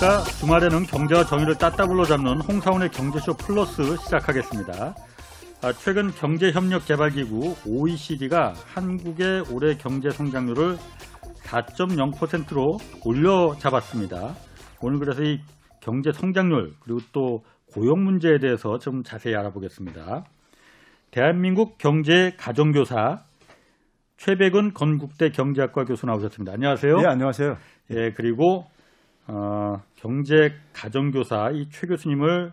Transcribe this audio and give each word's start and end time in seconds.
안녕하십니까. 0.00 0.24
주말에는 0.40 0.84
경제와 0.84 1.24
정의를 1.24 1.56
따따블로 1.56 2.04
잡는 2.04 2.40
홍사원의 2.40 2.88
경제쇼 2.88 3.34
플러스 3.34 3.96
시작하겠습니다. 3.98 4.94
아, 5.62 5.72
최근 5.74 6.10
경제협력개발기구 6.10 7.56
OECD가 7.66 8.54
한국의 8.74 9.44
올해 9.52 9.76
경제 9.76 10.10
성장률을 10.10 10.78
4.0%로 11.44 12.78
올려 13.04 13.54
잡았습니다. 13.58 14.34
오늘 14.80 14.98
그래서 14.98 15.22
이 15.22 15.40
경제 15.80 16.12
성장률 16.12 16.74
그리고 16.80 17.00
또 17.12 17.44
고용 17.72 18.02
문제에 18.02 18.38
대해서 18.38 18.78
좀 18.78 19.02
자세히 19.02 19.34
알아보겠습니다. 19.36 20.24
대한민국 21.10 21.76
경제 21.76 22.32
가정교사 22.38 23.24
최백은 24.16 24.72
건국대 24.72 25.30
경제학과 25.30 25.84
교수 25.84 26.06
나오셨습니다. 26.06 26.52
안녕하세요. 26.54 26.96
네, 26.96 27.06
안녕하세요. 27.06 27.56
예, 27.90 28.12
그리고 28.12 28.66
어, 29.32 29.80
경제 29.96 30.54
가정교사 30.72 31.50
이 31.52 31.68
최 31.70 31.86
교수님을 31.86 32.52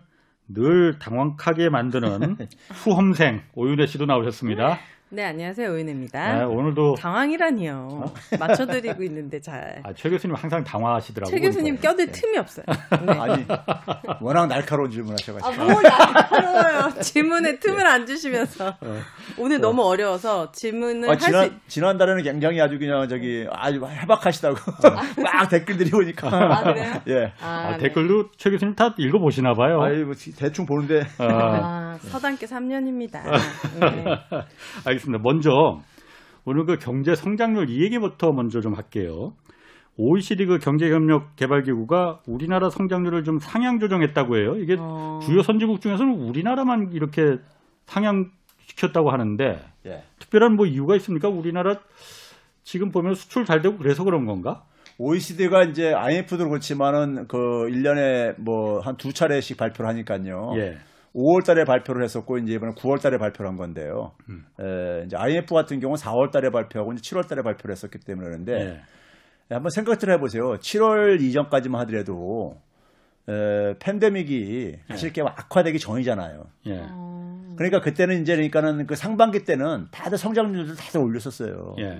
늘 0.50 0.98
당황하게 0.98 1.68
만드는 1.70 2.38
수험생 2.72 3.42
오윤혜 3.54 3.86
씨도 3.86 4.06
나오셨습니다. 4.06 4.78
네, 5.10 5.24
안녕하세요. 5.24 5.70
오윤혜입니다. 5.72 6.20
아, 6.42 6.46
오늘도 6.46 6.96
당황이라니요. 6.96 8.12
맞춰드리고 8.38 9.02
있는데 9.04 9.40
잘. 9.40 9.80
아, 9.82 9.92
최 9.94 10.10
교수님 10.10 10.36
항상 10.36 10.62
당황하시더라고요. 10.62 11.34
최 11.34 11.40
교수님. 11.40 11.78
껴들 11.80 12.12
틈이 12.12 12.36
없어요. 12.36 12.66
네. 13.06 13.12
아니, 13.18 13.46
워낙 14.20 14.48
날카로운 14.48 14.90
질문하셔가지고. 14.90 15.62
아, 15.62 15.64
뭐 15.64 15.80
날카로워요. 15.80 17.00
질문에 17.00 17.58
틈을 17.58 17.86
안 17.86 18.04
주시면서. 18.04 18.76
오늘 19.38 19.62
너무 19.62 19.82
어려워서 19.82 20.52
질문을 20.52 21.08
아, 21.08 21.12
할 21.12 21.20
수. 21.20 21.26
지난, 21.26 21.60
지난달에는 21.68 22.22
굉장히 22.22 22.60
아주 22.60 22.78
그냥 22.78 23.08
저기 23.08 23.46
아주 23.50 23.82
해박하시다고 23.86 24.56
막 25.22 25.48
댓글들이 25.48 25.90
오니까. 25.94 26.28
아, 26.28 26.62
그래요? 26.64 26.92
예. 27.08 27.32
아, 27.40 27.78
네. 27.78 27.84
댓글도 27.84 28.32
최 28.36 28.50
교수님 28.50 28.74
다 28.74 28.94
읽어보시나 28.98 29.54
봐요. 29.54 29.80
아이, 29.80 30.04
뭐 30.04 30.12
대충 30.36 30.66
보는데. 30.66 31.06
아, 31.16 31.24
아, 31.24 31.98
서당계 32.02 32.44
3년입니다. 32.44 33.22
네. 33.80 34.04
알겠습니다. 34.98 35.22
먼저 35.22 35.80
오늘 36.44 36.64
그 36.66 36.76
경제 36.78 37.14
성장률 37.14 37.70
이 37.70 37.82
얘기부터 37.84 38.32
먼저 38.32 38.60
좀 38.60 38.74
할게요. 38.74 39.32
OECD 39.96 40.46
그 40.46 40.58
경제협력 40.58 41.34
개발기구가 41.36 42.20
우리나라 42.26 42.70
성장률을 42.70 43.24
좀 43.24 43.38
상향 43.38 43.78
조정했다고 43.80 44.36
해요. 44.36 44.54
이게 44.56 44.76
어. 44.78 45.18
주요 45.22 45.42
선진국 45.42 45.80
중에서는 45.80 46.12
우리나라만 46.14 46.90
이렇게 46.92 47.38
상향 47.86 48.30
시켰다고 48.66 49.10
하는데 49.10 49.58
예. 49.86 50.02
특별한 50.20 50.54
뭐 50.54 50.66
이유가 50.66 50.94
있습니까? 50.96 51.28
우리나라 51.28 51.76
지금 52.62 52.90
보면 52.92 53.14
수출 53.14 53.44
잘 53.44 53.60
되고 53.62 53.76
그래서 53.78 54.04
그런 54.04 54.24
건가? 54.26 54.62
OECD가 54.98 55.62
이제 55.64 55.92
IMF도 55.94 56.48
그렇지만은 56.48 57.26
그 57.28 57.36
1년에 57.36 58.34
뭐 58.40 58.80
한 58.80 58.96
두 58.96 59.12
차례씩 59.12 59.56
발표를 59.56 59.88
하니까요. 59.90 60.52
예. 60.56 60.76
5월 61.14 61.44
달에 61.44 61.64
발표를 61.64 62.02
했었고 62.04 62.38
이제 62.38 62.54
이번에 62.54 62.72
9월 62.72 63.00
달에 63.00 63.18
발표를 63.18 63.50
한 63.50 63.56
건데요. 63.56 64.12
음. 64.28 64.44
에, 64.60 65.04
이제 65.06 65.16
IMF 65.16 65.54
같은 65.54 65.80
경우는 65.80 66.00
4월 66.00 66.30
달에 66.30 66.50
발표하고 66.50 66.92
이제 66.92 67.00
7월 67.02 67.28
달에 67.28 67.42
발표를 67.42 67.72
했었기 67.72 67.98
때문에 68.00 68.28
그런데 68.28 68.52
예. 68.52 68.64
네, 69.48 69.54
한번 69.54 69.70
생각들 69.70 70.12
해보세요. 70.12 70.54
7월 70.58 71.20
이전까지만 71.20 71.80
하더라도 71.82 72.56
에, 73.28 73.74
팬데믹이 73.78 74.76
사실 74.88 75.12
꽤 75.12 75.22
악화되기 75.22 75.78
전이잖아요. 75.78 76.44
예. 76.66 76.80
어. 76.90 77.18
그러니까 77.56 77.80
그때는 77.80 78.20
이제 78.22 78.34
그러니까는 78.34 78.86
그 78.86 78.94
상반기 78.94 79.44
때는 79.44 79.86
다들 79.90 80.16
성장률을 80.18 80.76
다들 80.76 81.00
올렸었어요. 81.00 81.74
예. 81.80 81.98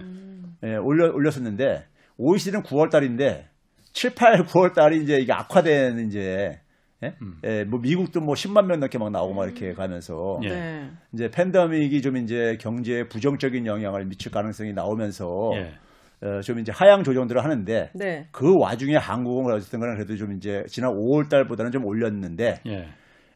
예, 0.64 0.76
올려 0.76 1.12
올렸었는데 1.12 1.84
OECD는 2.18 2.62
9월 2.64 2.90
달인데 2.90 3.48
7, 3.92 4.14
8, 4.14 4.44
9월 4.44 4.74
달이 4.74 5.02
이제 5.02 5.16
이게 5.16 5.32
악화된 5.32 6.06
이제 6.06 6.60
예? 7.04 7.14
음. 7.22 7.38
예, 7.44 7.64
뭐 7.64 7.78
미국도 7.80 8.20
뭐 8.20 8.34
10만 8.34 8.66
명 8.66 8.80
넘게 8.80 8.98
막 8.98 9.10
나오고 9.10 9.34
막 9.34 9.44
이렇게 9.44 9.72
가면서 9.72 10.40
예. 10.42 10.48
네. 10.48 10.90
이제 11.12 11.30
팬데믹이 11.30 12.02
좀 12.02 12.16
이제 12.16 12.56
경제에 12.60 13.04
부정적인 13.04 13.66
영향을 13.66 14.04
미칠 14.06 14.32
가능성이 14.32 14.72
나오면서 14.72 15.52
예. 15.54 16.26
어, 16.26 16.40
좀 16.40 16.58
이제 16.58 16.72
하향 16.72 17.04
조정들을 17.04 17.42
하는데 17.42 17.90
네. 17.94 18.26
그 18.32 18.58
와중에 18.58 18.96
한국은 18.96 19.54
어쨌든 19.54 19.78
간에 19.78 19.94
그래도 19.94 20.16
좀 20.16 20.32
이제 20.32 20.64
지난 20.66 20.90
5월 20.90 21.28
달보다는 21.28 21.70
좀 21.70 21.84
올렸는데 21.84 22.60
예. 22.66 22.88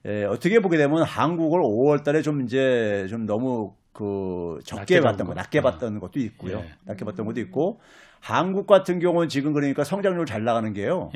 예, 0.05 0.25
어떻게 0.25 0.59
보게 0.59 0.77
되면 0.77 1.05
한국을 1.05 1.61
5월 1.61 2.03
달에 2.03 2.23
좀 2.23 2.43
이제 2.43 3.07
좀 3.09 3.27
너무 3.27 3.75
그 3.93 4.59
적게 4.65 5.01
봤던 5.01 5.27
거, 5.27 5.33
거. 5.33 5.35
낮게 5.35 5.61
아. 5.61 5.63
봤던 5.63 6.01
것도 6.01 6.19
있고요. 6.19 6.59
예. 6.59 6.73
낮게 6.87 7.05
봤던 7.05 7.27
것도 7.27 7.41
있고 7.41 7.79
한국 8.21 8.67
같은 8.67 8.99
경우는 8.99 9.29
지금 9.29 9.53
그러니까 9.53 9.85
성장률 9.85 10.27
잘 10.27 10.43
나가는 10.43 10.73
게요. 10.73 11.11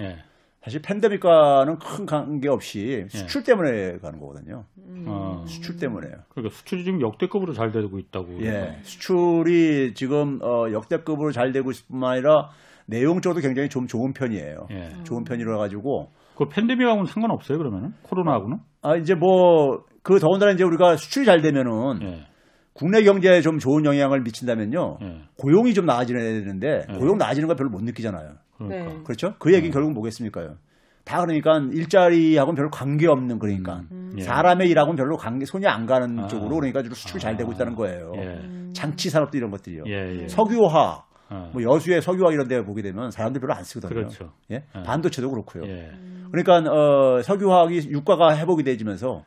예. 0.66 0.70
사실 0.70 0.82
팬데믹과는 0.82 1.78
큰 1.78 2.06
관계 2.06 2.48
없이 2.48 3.04
수출 3.08 3.44
때문에 3.44 3.98
가는 3.98 4.18
거거든요. 4.18 4.64
어. 5.06 5.44
수출 5.46 5.76
때문에요. 5.76 6.12
그러니까 6.30 6.54
수출이 6.54 6.84
지금 6.84 7.00
역대급으로 7.00 7.52
잘 7.52 7.70
되고 7.70 7.98
있다고. 7.98 8.42
예, 8.42 8.78
수출이 8.82 9.94
지금 9.94 10.40
어, 10.42 10.70
역대급으로 10.72 11.30
잘 11.32 11.52
되고 11.52 11.70
있을 11.70 11.86
뿐만 11.88 12.12
아니라 12.12 12.50
내용적으로 12.86 13.40
굉장히 13.40 13.68
좀 13.68 13.86
좋은 13.86 14.12
편이에요. 14.12 14.66
예. 14.72 15.02
좋은 15.04 15.24
편이라 15.24 15.56
가지고 15.56 16.10
그 16.36 16.46
팬데믹하고는 16.48 17.06
상관없어요, 17.06 17.58
그러면은? 17.58 17.92
코로나하고는? 18.02 18.58
아 18.82 18.96
이제 18.96 19.14
뭐 19.14 19.84
그 20.06 20.20
더군다나 20.20 20.52
이제 20.52 20.62
우리가 20.62 20.96
수출이 20.96 21.26
잘 21.26 21.42
되면은 21.42 22.00
예. 22.02 22.26
국내 22.74 23.02
경제에 23.02 23.40
좀 23.40 23.58
좋은 23.58 23.84
영향을 23.84 24.20
미친다면요. 24.20 24.98
예. 25.02 25.22
고용이 25.36 25.74
좀 25.74 25.84
나아져야 25.84 26.20
되는데 26.20 26.84
예. 26.88 26.96
고용 26.96 27.18
나아지는 27.18 27.48
거 27.48 27.56
별로 27.56 27.70
못 27.70 27.82
느끼잖아요. 27.82 28.34
그러니까. 28.58 28.92
네. 28.92 29.00
그렇죠? 29.04 29.34
그 29.38 29.52
얘기는 29.52 29.70
결국 29.72 29.92
뭐겠습니까요? 29.92 30.56
다 31.04 31.20
그러니까 31.20 31.58
일자리하고는 31.72 32.56
별로 32.56 32.68
관계 32.70 33.06
없는 33.06 33.38
그러니까 33.38 33.82
예. 34.18 34.22
사람의 34.22 34.68
일하고는 34.70 34.96
별로 34.96 35.16
관계 35.16 35.44
손이 35.46 35.64
안 35.66 35.86
가는 35.86 36.18
아. 36.18 36.26
쪽으로 36.26 36.56
그러니까 36.56 36.82
주로 36.82 36.96
수출 36.96 37.18
이 37.18 37.20
잘 37.20 37.36
되고 37.36 37.52
있다는 37.52 37.76
거예요. 37.76 38.10
예. 38.16 38.72
장치 38.72 39.08
산업도 39.08 39.38
이런 39.38 39.50
것들이요. 39.52 39.84
예, 39.86 40.22
예. 40.22 40.28
석유화, 40.28 41.04
어. 41.30 41.50
뭐 41.52 41.62
여수의 41.62 42.02
석유화 42.02 42.32
이런 42.32 42.48
데 42.48 42.60
보게 42.64 42.82
되면 42.82 43.10
사람들 43.12 43.40
별로 43.40 43.54
안 43.54 43.62
쓰거든요. 43.62 43.94
그렇죠. 44.00 44.32
예? 44.50 44.56
예. 44.56 44.82
반도체도 44.82 45.30
그렇고요. 45.30 45.62
예. 45.70 45.92
그러니까 46.32 46.72
어, 46.72 47.22
석유화학이 47.22 47.88
유가가 47.90 48.36
회복이 48.36 48.64
되지면서 48.64 49.22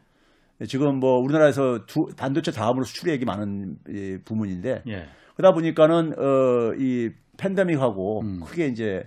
지금 0.67 1.00
뭐 1.00 1.17
우리나라에서 1.19 1.85
두, 1.85 2.07
반도체 2.17 2.51
다음으로 2.51 2.84
수출액이 2.84 3.23
많은 3.23 3.78
이 3.88 4.17
부문인데 4.25 4.84
예. 4.90 5.06
그러다 5.38 5.53
보니까 5.53 5.88
는 5.88 6.11
어, 6.19 6.73
이 6.78 7.09
팬데믹하고 7.38 8.22
음. 8.22 8.40
크게 8.44 8.67
이제 8.67 9.03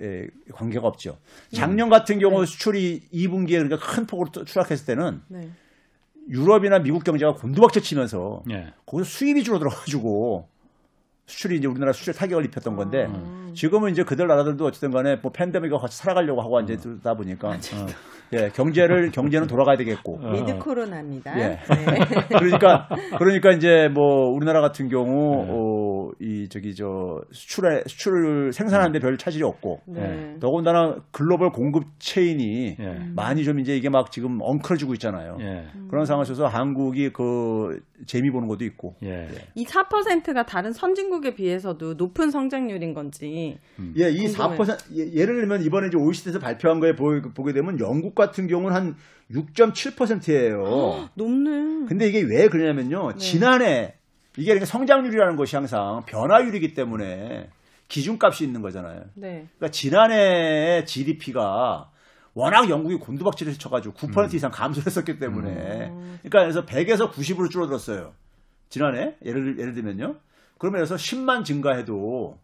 예, 0.00 0.28
관계가 0.52 0.86
없죠. 0.86 1.18
작년 1.52 1.88
같은 1.90 2.18
경우 2.18 2.44
수출이 2.46 3.08
2분기에 3.12 3.62
그러니까 3.62 3.78
큰 3.78 4.06
폭으로 4.06 4.30
또 4.30 4.44
추락했을 4.44 4.86
때는 4.86 5.22
네. 5.28 5.50
유럽이나 6.28 6.78
미국 6.78 7.04
경제가 7.04 7.34
곤두박질 7.34 7.82
치면서 7.82 8.42
예. 8.50 8.72
거기서 8.86 9.08
수입이 9.08 9.42
줄어들어가지고 9.44 10.48
수출이 11.26 11.56
이제 11.56 11.66
우리나라 11.66 11.92
수출 11.92 12.14
타격을 12.14 12.44
입혔던 12.46 12.76
건데 12.76 13.06
음. 13.06 13.52
지금은 13.54 13.92
이제 13.92 14.04
그들 14.04 14.26
나라들도 14.26 14.66
어쨌든 14.66 14.90
간에 14.90 15.16
뭐 15.16 15.32
팬데믹과 15.32 15.78
같이 15.78 15.96
살아가려고 15.98 16.42
하고 16.42 16.60
이제 16.60 16.74
음. 16.74 16.80
그러다 16.80 17.10
아, 17.10 17.14
보니까 17.14 17.58
예, 18.32 18.48
경제를 18.48 19.10
경제는 19.12 19.46
돌아가야 19.46 19.76
되겠고 19.76 20.18
어. 20.22 20.30
미드 20.32 20.58
코로나입니다. 20.58 21.38
예. 21.38 21.48
네. 21.48 21.58
그러니까 22.38 22.88
그러니까 23.18 23.50
이제 23.52 23.88
뭐 23.92 24.30
우리나라 24.30 24.60
같은 24.60 24.88
경우 24.88 25.44
네. 25.44 25.50
어, 25.50 26.10
이 26.20 26.48
저기 26.48 26.74
저 26.74 27.20
수출에 27.30 27.82
수출을 27.86 28.52
생산하는데 28.52 28.98
별 28.98 29.16
차질이 29.16 29.44
없고 29.44 29.80
네. 29.86 30.36
더군다나 30.40 30.96
글로벌 31.10 31.50
공급 31.50 31.84
체인이 31.98 32.76
예. 32.78 32.98
많이 33.14 33.44
좀 33.44 33.60
이제 33.60 33.76
이게 33.76 33.88
막 33.88 34.10
지금 34.10 34.38
엉클어지고 34.40 34.94
있잖아요. 34.94 35.36
예. 35.40 35.66
그런 35.88 36.06
상황에서 36.06 36.46
한국이 36.46 37.10
그 37.10 37.80
재미 38.06 38.30
보는 38.30 38.48
것도 38.48 38.64
있고 38.64 38.94
예. 39.02 39.28
이 39.54 39.64
4%가 39.64 40.44
다른 40.44 40.72
선진국에 40.72 41.34
비해서도 41.34 41.94
높은 41.94 42.30
성장률인 42.30 42.94
건지. 42.94 43.58
예, 43.98 44.10
이 44.10 44.26
궁금해요. 44.26 44.56
4% 44.58 44.96
예, 44.96 45.20
예를 45.20 45.36
들면 45.36 45.62
이번에 45.62 45.88
이제 45.88 45.96
OECD에서 45.98 46.38
발표한 46.38 46.80
거에 46.80 46.94
보, 46.94 47.20
보게 47.34 47.52
되면 47.52 47.78
영국 47.80 48.14
같은 48.26 48.46
경우는 48.46 48.76
한 48.76 48.96
6.7%예요. 49.30 51.08
높네. 51.14 51.86
근데 51.86 52.08
이게 52.08 52.22
왜 52.22 52.48
그러냐면요. 52.48 53.16
지난해 53.16 53.94
이게 54.36 54.46
그러니까 54.46 54.66
성장률이라는 54.66 55.36
것이 55.36 55.56
항상 55.56 56.02
변화율이기 56.06 56.74
때문에 56.74 57.50
기준값이 57.88 58.44
있는 58.44 58.62
거잖아요. 58.62 59.04
네. 59.14 59.46
그러니까 59.58 59.70
지난해 59.70 60.84
GDP가 60.86 61.90
워낙 62.34 62.70
영국이 62.70 62.96
곤두박질을 62.96 63.54
쳐가지고 63.54 63.94
9% 63.94 64.32
이상 64.34 64.50
감소를 64.50 64.86
했었기 64.86 65.18
때문에 65.18 65.90
그러니까 66.22 66.40
그래서 66.40 66.64
100에서 66.64 67.12
90으로 67.12 67.50
줄어들었어요. 67.50 68.14
지난해 68.70 69.16
예를 69.24 69.58
예를 69.58 69.74
들면요. 69.74 70.16
그러면 70.56 70.78
그래서 70.78 70.94
10만 70.94 71.44
증가해도 71.44 72.38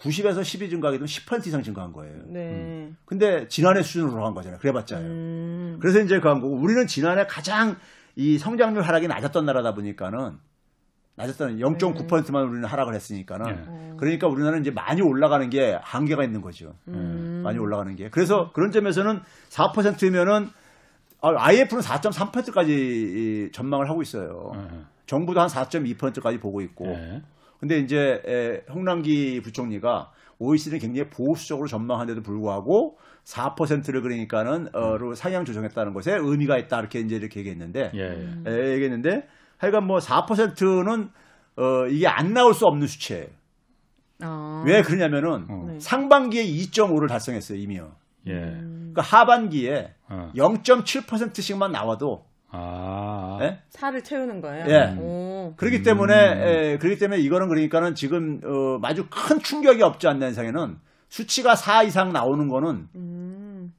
90에서 0.00 0.40
10이 0.40 0.70
증가하게 0.70 0.98
되면 0.98 1.06
10% 1.06 1.46
이상 1.46 1.62
증가한 1.62 1.92
거예요. 1.92 2.22
네. 2.26 2.90
근데 3.04 3.46
지난해 3.48 3.82
수준으로 3.82 4.24
한 4.24 4.34
거잖아요. 4.34 4.58
그래봤자요. 4.60 5.00
음. 5.00 5.78
그래서 5.80 6.00
이제 6.00 6.20
그한 6.20 6.40
거고 6.40 6.54
우리는 6.54 6.86
지난해 6.86 7.26
가장 7.26 7.76
이 8.16 8.38
성장률 8.38 8.82
하락이 8.82 9.08
낮았던 9.08 9.44
나라다 9.44 9.74
보니까는 9.74 10.38
낮았던 11.16 11.58
0.9%만 11.58 12.44
우리는 12.44 12.64
하락을 12.64 12.94
했으니까는 12.94 13.46
예. 13.48 13.96
그러니까 13.98 14.26
우리나라는 14.26 14.62
이제 14.62 14.70
많이 14.70 15.02
올라가는 15.02 15.50
게 15.50 15.78
한계가 15.82 16.24
있는 16.24 16.40
거죠. 16.40 16.74
음. 16.88 17.42
많이 17.44 17.58
올라가는 17.58 17.94
게. 17.94 18.08
그래서 18.08 18.52
그런 18.52 18.72
점에서는 18.72 19.20
4%면은 19.50 20.48
IF는 21.20 21.82
4.3%까지 21.82 23.50
전망을 23.52 23.90
하고 23.90 24.00
있어요. 24.00 24.52
예. 24.54 24.80
정부도 25.06 25.40
한 25.40 25.48
4.2%까지 25.48 26.40
보고 26.40 26.62
있고. 26.62 26.86
예. 26.86 27.22
근데 27.60 27.78
이제 27.78 28.22
에, 28.26 28.72
홍남기 28.72 29.40
부총리가 29.42 30.10
OECD는 30.38 30.80
굉장히 30.80 31.10
보수적으로 31.10 31.68
전망한데도 31.68 32.22
불구하고 32.22 32.98
4%를 33.24 34.00
그러니까는 34.00 34.74
어로 34.74 35.14
상향 35.14 35.44
조정했다는 35.44 35.92
것에 35.92 36.16
의미가 36.16 36.56
있다 36.56 36.80
이렇게 36.80 37.00
이제 37.00 37.16
이렇게 37.16 37.40
얘기했는데 37.40 37.92
예. 37.94 38.00
예. 38.46 38.50
에, 38.50 38.72
얘기했는데 38.72 39.28
하여간 39.58 39.86
뭐 39.86 39.98
4%는 39.98 41.10
어 41.56 41.86
이게 41.88 42.06
안 42.06 42.32
나올 42.32 42.54
수 42.54 42.66
없는 42.66 42.86
수치예요. 42.86 43.26
아. 44.22 44.64
왜 44.66 44.82
그러냐면은 44.82 45.44
어. 45.48 45.66
네. 45.68 45.80
상반기에 45.80 46.44
2.5를 46.44 47.08
달성했어요 47.08 47.58
이미요. 47.58 47.92
예. 48.26 48.32
그러니까 48.32 49.02
하반기에 49.02 49.94
어. 50.08 50.32
0.7%씩만 50.34 51.72
나와도 51.72 52.24
아. 52.52 53.38
예? 53.42 53.58
살을 53.70 54.02
채우는 54.02 54.40
거예요. 54.40 54.64
예. 54.68 54.96
오. 55.00 55.54
그렇기 55.56 55.82
때문에 55.82 56.14
에, 56.14 56.78
그렇기 56.78 56.98
때문에 56.98 57.20
이거는 57.20 57.48
그러니까는 57.48 57.94
지금 57.94 58.40
어, 58.44 58.78
아주 58.82 59.06
큰 59.10 59.38
충격이 59.38 59.82
없지 59.82 60.08
않는 60.08 60.30
이상에는 60.30 60.76
수치가 61.08 61.54
4 61.54 61.82
이상 61.84 62.12
나오는 62.12 62.48
거는 62.48 62.86
음. 62.96 63.72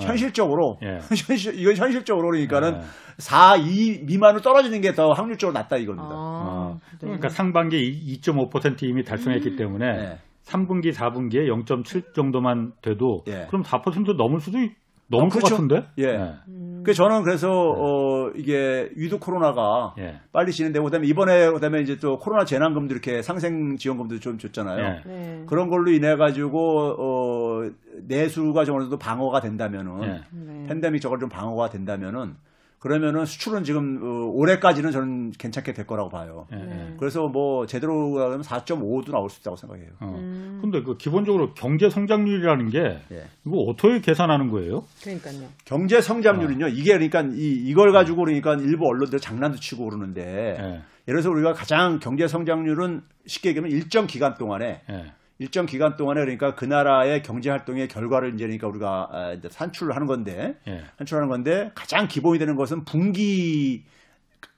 현실적으로 0.00 0.78
예. 0.82 0.98
현실 1.26 1.58
이건 1.58 1.76
현실적으로 1.76 2.30
그러니까는 2.30 2.78
예. 2.78 2.80
4, 3.18 3.56
2 3.58 4.02
미만으로 4.06 4.40
떨어지는 4.42 4.80
게 4.80 4.92
더 4.92 5.10
확률적으로 5.12 5.52
낮다 5.58 5.76
이겁니다. 5.76 6.08
아. 6.08 6.12
어. 6.12 6.78
네. 6.92 6.98
그러니까 7.00 7.28
상반기 7.28 7.76
2.5% 8.20 8.82
이미 8.84 9.04
달성했기 9.04 9.56
때문에 9.56 9.92
네. 9.92 10.18
3분기, 10.44 10.92
4분기에 10.92 11.48
0.7 11.64 12.12
정도만 12.14 12.72
돼도 12.82 13.24
예. 13.28 13.46
그럼 13.48 13.62
4% 13.62 14.16
넘을 14.16 14.40
수도 14.40 14.58
있- 14.58 14.72
어, 15.12 15.18
것 15.18 15.28
그렇죠. 15.28 15.54
같은데? 15.56 15.86
예. 15.98 16.34
음. 16.48 16.82
그 16.84 16.92
저는 16.92 17.22
그래서 17.22 17.50
어 17.50 18.30
이게 18.36 18.90
with 18.94 19.18
코로나가 19.18 19.94
예. 19.98 20.20
빨리 20.32 20.52
진행되고 20.52 20.84
그다음에 20.84 21.06
이번에 21.06 21.50
그다음에 21.50 21.80
이제 21.80 21.96
또 21.96 22.18
코로나 22.18 22.44
재난금도 22.44 22.92
이렇게 22.92 23.22
상생 23.22 23.76
지원금도 23.76 24.20
좀 24.20 24.38
줬잖아요. 24.38 24.84
예. 24.84 25.08
네. 25.08 25.42
그런 25.46 25.68
걸로 25.68 25.90
인해 25.90 26.16
가지고 26.16 26.94
어 26.98 27.70
내수가 28.06 28.64
좀 28.64 28.76
어느 28.76 28.84
정도 28.84 28.98
방어가 28.98 29.40
된다면은 29.40 30.02
예. 30.02 30.20
네. 30.30 30.66
팬데믹 30.68 31.00
저걸 31.00 31.18
좀 31.18 31.28
방어가 31.28 31.70
된다면은 31.70 32.36
그러면은 32.84 33.24
수출은 33.24 33.64
지금 33.64 33.98
어, 34.02 34.30
올해까지는 34.34 34.90
저는 34.90 35.30
괜찮게 35.30 35.72
될 35.72 35.86
거라고 35.86 36.10
봐요. 36.10 36.46
예. 36.52 36.58
예. 36.60 36.64
네. 36.66 36.94
그래서 36.98 37.26
뭐 37.28 37.64
제대로 37.64 38.12
가면 38.12 38.42
4.5도 38.42 39.10
나올 39.10 39.30
수 39.30 39.40
있다고 39.40 39.56
생각해요. 39.56 39.88
어. 40.00 40.14
음. 40.14 40.58
근데 40.60 40.82
그 40.82 40.98
기본적으로 40.98 41.54
경제 41.54 41.88
성장률이라는 41.88 42.68
게 42.68 42.78
예. 43.10 43.24
이거 43.46 43.56
어떻게 43.68 44.00
계산하는 44.00 44.50
거예요? 44.50 44.84
그러니까요. 45.02 45.48
경제 45.64 46.02
성장률은요. 46.02 46.68
이게 46.68 46.92
그러니까 46.92 47.22
이 47.22 47.62
이걸 47.64 47.90
가지고 47.92 48.24
그러니까 48.26 48.52
일부 48.52 48.86
언론들 48.86 49.18
장난도 49.18 49.60
치고 49.60 49.86
그러는데 49.86 50.22
예. 50.22 50.62
예를 51.08 51.22
들어서 51.22 51.30
우리가 51.30 51.54
가장 51.54 52.00
경제 52.00 52.28
성장률은 52.28 53.00
쉽게 53.24 53.48
얘기하면 53.48 53.72
일정 53.72 54.06
기간 54.06 54.34
동안에 54.34 54.82
예. 54.90 55.04
일정 55.38 55.66
기간 55.66 55.96
동안에 55.96 56.20
그러니까 56.20 56.54
그 56.54 56.64
나라의 56.64 57.22
경제 57.22 57.50
활동의 57.50 57.88
결과를 57.88 58.34
이제 58.34 58.44
그러니까 58.44 58.68
우리가 58.68 59.08
아, 59.10 59.32
이제 59.32 59.48
산출을 59.50 59.94
하는 59.94 60.06
건데 60.06 60.56
예. 60.68 60.84
산출하는 60.98 61.28
건데 61.28 61.72
가장 61.74 62.06
기본이 62.06 62.38
되는 62.38 62.54
것은 62.54 62.84
분기 62.84 63.84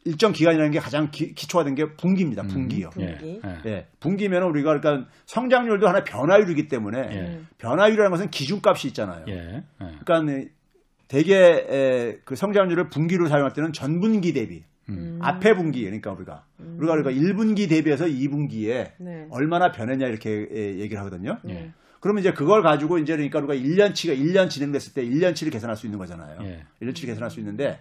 일정 0.05 0.33
기간이라는 0.33 0.71
게 0.71 0.79
가장 0.79 1.11
기, 1.11 1.35
초가된 1.35 1.75
게 1.75 1.97
분기입니다. 1.97 2.43
분기요. 2.43 2.91
예. 2.99 3.17
분기. 3.17 3.41
예. 3.45 3.71
예, 3.71 3.87
분기면 4.01 4.43
우리가 4.43 4.79
그러니까 4.79 5.11
성장률도 5.27 5.89
하나 5.89 5.99
의 5.99 6.05
변화율이기 6.05 6.69
때문에 6.69 6.99
예. 6.99 7.41
변화율이라는 7.59 8.11
것은 8.11 8.31
기준값이 8.31 8.89
있잖아요. 8.89 9.25
예. 9.29 9.65
예. 9.83 9.95
그러니까 10.05 10.51
대개 11.09 11.35
에, 11.37 12.19
그 12.25 12.37
성장률을 12.37 12.91
분기로 12.91 13.29
사용할 13.29 13.53
때는 13.53 13.73
전분기 13.73 14.33
대비 14.33 14.65
음. 14.89 15.19
앞에 15.21 15.55
분기 15.55 15.83
그러니까 15.85 16.13
우리가 16.13 16.45
우리가 16.59 16.97
그러니까 16.97 17.11
1분기 17.11 17.69
대비해서 17.69 18.07
2분기에 18.07 18.93
네. 18.99 19.27
얼마나 19.31 19.73
변했냐 19.73 20.07
이렇게 20.07 20.49
에, 20.51 20.79
얘기를 20.79 20.99
하거든요. 20.99 21.39
네. 21.43 21.73
그러면 22.01 22.21
이제 22.21 22.33
그걸 22.33 22.63
가지고 22.63 22.99
이제 22.99 23.15
그러니까 23.17 23.41
우리가 23.41 23.55
1년치가 23.55 24.17
1년 24.17 24.49
진행됐을 24.49 24.95
때 24.95 25.05
1년치를 25.05 25.51
계산할 25.51 25.77
수 25.77 25.87
있는 25.87 25.99
거잖아요. 25.99 26.39
예. 26.43 26.65
1년치를 26.81 27.07
계산할 27.07 27.31
수 27.31 27.41
있는데 27.41 27.81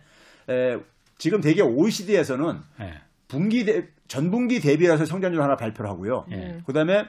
에, 0.49 0.79
지금 1.17 1.41
대개 1.41 1.61
OECD에서는 1.61 2.59
예. 2.81 2.93
분기 3.27 3.65
대, 3.65 3.87
전분기 4.07 4.59
대비해서 4.59 5.05
성장률 5.05 5.41
하나 5.41 5.55
발표를 5.55 5.89
하고요. 5.89 6.25
예. 6.31 6.61
그다음에 6.65 7.05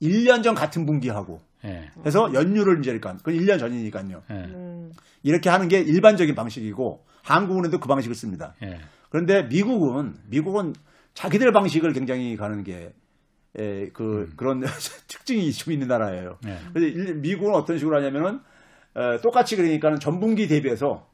1년 0.00 0.42
전 0.44 0.54
같은 0.54 0.86
분기하고 0.86 1.40
예. 1.64 1.90
해서 2.04 2.32
연율을 2.32 2.80
이제 2.80 2.96
그러니까 2.96 3.16
그건 3.16 3.34
1년 3.34 3.58
전이니까요. 3.58 4.22
예. 4.30 4.34
음. 4.34 4.92
이렇게 5.22 5.50
하는 5.50 5.68
게 5.68 5.80
일반적인 5.80 6.34
방식이고 6.34 7.04
한국은행도 7.22 7.80
그 7.80 7.88
방식을 7.88 8.14
씁니다. 8.14 8.54
예. 8.62 8.80
그런데 9.10 9.42
미국은 9.44 10.16
미국은 10.28 10.74
자기들 11.14 11.52
방식을 11.52 11.92
굉장히 11.92 12.36
가는 12.36 12.64
게 12.64 12.94
에, 13.56 13.88
그 13.90 14.32
그런 14.36 14.62
특징이 15.08 15.52
좀 15.52 15.72
있는 15.72 15.88
나라예요. 15.88 16.38
예. 16.46 16.58
그래서 16.72 16.86
일- 16.96 17.14
미국은 17.16 17.54
어떤 17.54 17.78
식으로 17.78 17.96
하냐면은 17.96 18.40
어, 18.94 19.18
똑같이 19.22 19.56
그러니까는 19.56 20.00
전분기 20.00 20.48
대비해서 20.48 21.08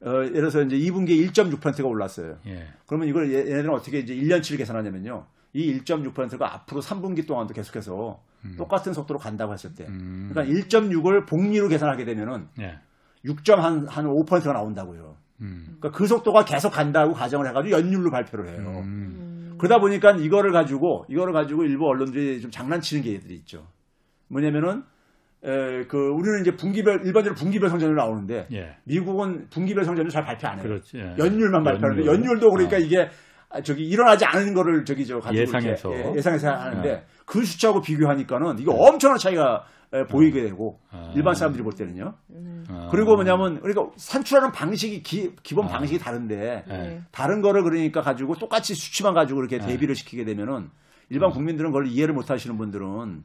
어, 0.00 0.10
예를 0.10 0.32
들어서 0.32 0.62
이제 0.62 0.76
2분기에 0.78 1.30
1.6%가 1.32 1.88
올랐어요. 1.88 2.38
예. 2.46 2.68
그러면 2.86 3.08
이걸 3.08 3.32
얘- 3.32 3.38
얘네들은 3.50 3.70
어떻게 3.70 3.98
이제 4.00 4.14
1년치를 4.14 4.58
계산하냐면요. 4.58 5.26
이 5.54 5.80
1.6%가 5.80 6.54
앞으로 6.54 6.80
3분기 6.82 7.26
동안도 7.26 7.54
계속해서 7.54 8.22
똑같은 8.56 8.92
속도로 8.92 9.18
간다고 9.18 9.52
했을 9.52 9.74
때. 9.74 9.86
음. 9.88 10.30
그러니까 10.32 10.54
1.6을 10.68 11.26
복리로 11.26 11.68
계산하게 11.68 12.04
되면은 12.04 12.48
예. 12.60 12.78
6.5%가 13.24 14.52
나온다고요. 14.52 15.16
음. 15.40 15.76
그러니까 15.78 15.90
그 15.90 16.06
속도가 16.06 16.44
계속 16.44 16.70
간다고 16.70 17.12
가정을 17.12 17.48
해가지고 17.48 17.78
연율로 17.78 18.10
발표를 18.10 18.48
해요. 18.48 18.82
음. 18.84 19.54
그러다 19.58 19.80
보니까 19.80 20.12
이거를 20.12 20.52
가지고 20.52 21.04
이거를 21.08 21.32
가지고 21.32 21.64
일부 21.64 21.86
언론들이 21.86 22.40
좀 22.40 22.50
장난치는 22.50 23.02
게 23.02 23.14
애들이 23.14 23.34
있죠. 23.36 23.66
뭐냐면은 24.28 24.82
에, 25.44 25.84
그 25.86 25.96
우리는 25.96 26.40
이제 26.40 26.56
분기별 26.56 27.06
일반적으로 27.06 27.34
분기별 27.34 27.68
성장률 27.68 27.96
나오는데 27.96 28.48
예. 28.52 28.76
미국은 28.84 29.48
분기별 29.50 29.84
성장률 29.84 30.10
잘 30.10 30.24
발표 30.24 30.48
안 30.48 30.58
해요. 30.58 30.64
그렇지. 30.64 30.98
예. 30.98 31.14
연율만 31.18 31.62
발표하는데 31.62 32.06
연율. 32.06 32.24
연율도 32.24 32.50
그러니까 32.50 32.76
어. 32.76 32.80
이게 32.80 33.08
아, 33.50 33.60
저기 33.62 33.86
일어나지 33.86 34.24
않은 34.26 34.52
거를 34.54 34.84
저기 34.84 35.06
저 35.06 35.18
가지고 35.20 35.40
예상해서. 35.40 35.92
예, 35.92 36.12
예상해서 36.16 36.50
하는데 36.50 36.92
어. 36.92 37.02
그 37.24 37.44
수치하고 37.44 37.80
비교하니까는 37.80 38.58
이거 38.58 38.72
엄청난 38.72 39.18
차이가 39.18 39.64
에, 39.64 39.77
보이게 40.10 40.42
되고 40.42 40.80
아. 40.90 41.12
일반 41.16 41.34
사람들이 41.34 41.62
볼 41.62 41.72
때는요. 41.72 42.14
아. 42.68 42.88
그리고 42.90 43.14
뭐냐면 43.14 43.60
그러니까 43.60 43.90
산출하는 43.96 44.52
방식이 44.52 45.02
기, 45.02 45.54
본 45.54 45.66
아. 45.66 45.68
방식이 45.68 45.98
다른데 45.98 46.64
네. 46.68 47.02
다른 47.10 47.40
거를 47.40 47.62
그러니까 47.62 48.02
가지고 48.02 48.34
똑같이 48.34 48.74
수치만 48.74 49.14
가지고 49.14 49.40
이렇게 49.40 49.58
대비를 49.58 49.94
시키게 49.94 50.24
되면은 50.24 50.68
일반 51.10 51.30
국민들은 51.30 51.70
그걸 51.70 51.86
이해를 51.88 52.14
못 52.14 52.30
하시는 52.30 52.56
분들은 52.58 53.22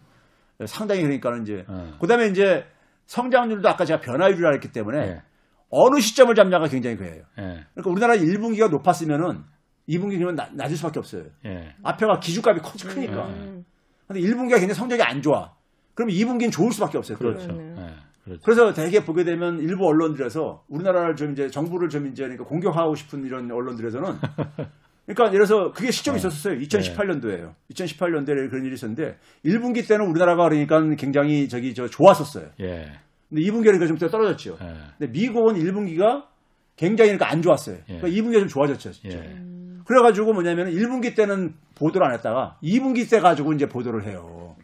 상당히 0.65 1.01
그러니까는 1.01 1.41
이제 1.43 1.65
어. 1.67 1.98
그다음에 2.00 2.27
이제 2.27 2.65
성장률도 3.08 3.67
아까 3.67 3.84
제가 3.86 4.00
변화율이라 4.00 4.51
했기 4.51 4.72
때문에 4.72 4.98
예. 5.00 5.22
어느 5.70 6.00
시점을 6.00 6.34
잡냐가 6.36 6.67
굉장히 6.67 6.96
그래요. 6.96 7.24
예. 7.39 7.65
그러니까 7.74 7.89
우리나라 7.89 8.15
1분기가 8.15 8.70
높았으면은 8.70 9.43
2분기면 9.89 10.55
낮을 10.55 10.77
수밖에 10.77 11.00
없어요. 11.00 11.25
예. 11.46 11.75
앞에가 11.84 12.20
기준값이 12.20 12.62
커 12.62 12.93
크니까. 12.93 13.27
음. 13.27 13.65
근데 14.08 14.22
1분기가 14.22 14.60
굉장히 14.60 14.74
성적이 14.74 15.03
안 15.03 15.22
좋아. 15.22 15.53
그럼 15.93 16.09
2분기는 16.09 16.51
좋을 16.51 16.71
수밖에 16.71 16.97
없어요. 16.97 17.17
그렇죠. 17.17 17.47
그러네요. 17.47 17.75
예. 17.77 17.93
그렇죠. 18.23 18.41
그래서 18.43 18.73
대개 18.73 19.03
보게 19.03 19.23
되면 19.23 19.59
일부 19.59 19.85
언론들에서 19.85 20.63
우리나라를 20.69 21.15
좀 21.15 21.33
이제 21.33 21.50
정부를 21.50 21.89
좀 21.89 22.07
이제 22.07 22.23
그러니까 22.23 22.45
공격하고 22.45 22.95
싶은 22.95 23.25
이런 23.25 23.51
언론들에서는 23.51 24.05
그러니까 25.05 25.33
예를 25.33 25.45
들어서 25.45 25.71
그게 25.71 25.91
시점이 25.91 26.17
있었어요. 26.17 26.57
2018년도에요. 26.59 27.53
2018년도에 27.71 28.50
그런 28.50 28.63
일이 28.63 28.73
있었는데 28.75 29.17
1분기 29.45 29.88
때는 29.88 30.05
우리나라가 30.07 30.47
그러니까 30.47 30.81
굉장히 30.95 31.50
저기 31.50 31.73
저 31.73 31.88
좋았었어요. 31.88 32.47
예. 32.62 32.91
근데 33.29 33.41
2분기는 33.41 33.77
그러니까 33.77 33.88
좀 33.88 33.97
떨어졌죠. 33.97 34.57
예. 34.62 34.73
근데 34.97 35.12
미국은 35.12 35.55
1분기가 35.55 36.23
굉장히 36.77 37.12
그러니까 37.12 37.29
안 37.29 37.41
좋았어요. 37.41 37.77
예. 37.89 37.97
그러니까 37.97 38.07
2분기가 38.07 38.39
좀 38.39 38.47
좋아졌죠. 38.47 38.91
진짜. 38.91 39.17
예. 39.17 39.35
그래가지고 39.85 40.31
뭐냐면 40.31 40.71
1분기 40.71 41.13
때는 41.15 41.55
보도를 41.75 42.07
안 42.07 42.13
했다가 42.13 42.57
2분기 42.63 43.09
때 43.09 43.19
가지고 43.19 43.51
이제 43.51 43.65
보도를 43.65 44.05
해요. 44.07 44.55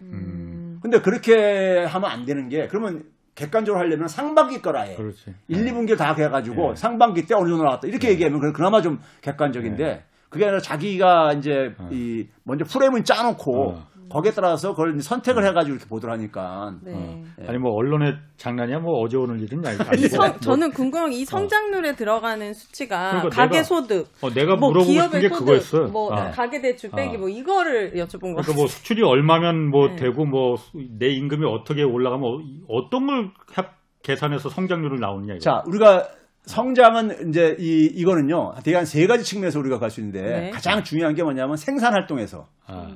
음. 0.90 0.92
근데 0.92 1.02
그렇게 1.02 1.86
하면 1.86 2.10
안 2.10 2.26
되는 2.26 2.50
게 2.50 2.68
그러면 2.68 3.04
객관적으로 3.36 3.80
하려면 3.82 4.08
상반기 4.08 4.62
거라 4.62 4.82
해. 4.82 4.96
그렇지. 4.96 5.34
1, 5.48 5.66
2분기를 5.66 5.98
다 5.98 6.14
해가지고 6.14 6.72
예. 6.72 6.76
상반기 6.76 7.26
때 7.26 7.36
어느 7.36 7.48
정도 7.48 7.64
나왔다. 7.64 7.88
이렇게 7.88 8.10
얘기하면 8.10 8.40
그건 8.40 8.54
그나마 8.54 8.82
좀 8.82 9.00
객관적인데 9.22 10.04
그게 10.30 10.46
아니라 10.46 10.60
자기가 10.60 11.34
이제 11.34 11.74
어. 11.78 11.90
이 11.92 12.28
먼저 12.44 12.66
프레임을 12.66 13.04
짜놓고 13.04 13.70
어. 13.70 13.88
거기에 14.10 14.32
따라서 14.32 14.72
그걸 14.72 15.00
선택을 15.00 15.46
해가지고 15.46 15.76
이렇게 15.76 15.88
보도를 15.90 16.14
하니까 16.16 16.74
네. 16.84 16.92
어. 16.94 17.24
예. 17.44 17.48
아니 17.48 17.58
뭐 17.58 17.72
언론의 17.74 18.16
장난이야 18.38 18.80
뭐 18.80 19.00
어제 19.02 19.18
오늘 19.18 19.40
일은 19.42 19.66
아니- 19.66 19.78
아니고 19.80 19.96
이 19.96 20.10
성, 20.10 20.28
뭐, 20.28 20.40
저는 20.40 20.72
궁금한 20.72 21.10
게 21.12 21.18
이 21.18 21.26
성장률에 21.26 21.96
들어가는 21.96 22.54
수치가 22.54 23.10
그러니까 23.12 23.30
가계 23.30 23.58
내가- 23.58 23.64
소득, 23.64 24.08
어, 24.22 24.30
내가 24.34 24.56
뭐 24.56 24.70
물어보고 24.72 24.92
싶은 24.92 24.94
기업의 25.10 25.22
게 25.22 25.30
소득, 25.30 25.40
그거였어요. 25.40 25.88
뭐 25.90 26.14
아. 26.14 26.32
가계 26.32 26.62
대출 26.62 26.90
빼기 26.92 27.16
아. 27.16 27.20
뭐 27.20 27.30
이거를 27.30 27.94
여쭤본 27.96 28.20
거 28.36 28.42
그러니까 28.42 28.54
뭐 28.56 28.68
수출이 28.68 29.04
얼마면 29.04 29.70
뭐 29.70 29.90
네. 29.90 29.96
되고 29.96 30.26
뭐 30.26 30.56
내 30.98 31.08
임금이 31.10 31.46
어떻게 31.46 31.84
올라가면 31.84 32.24
어- 32.26 32.40
어떤 32.68 33.06
걸 33.08 33.32
합- 33.54 33.78
계산해서 34.02 34.50
성장률을 34.50 35.00
나오느냐 35.00 35.34
이거. 35.36 35.40
자, 35.42 35.62
우리가 35.68 36.08
성장은 36.46 37.30
이제 37.30 37.56
이 37.60 37.86
이거는요. 37.96 38.54
되게 38.64 38.78
한세 38.78 39.06
가지 39.08 39.24
측면에서 39.24 39.60
우리가 39.60 39.78
갈 39.78 39.90
수 39.92 40.00
있는데 40.00 40.22
네. 40.22 40.50
가장 40.52 40.84
중요한 40.84 41.14
게 41.14 41.22
뭐냐면 41.22 41.58
생산 41.58 41.94
활동에서 41.94 42.48
아, 42.66 42.88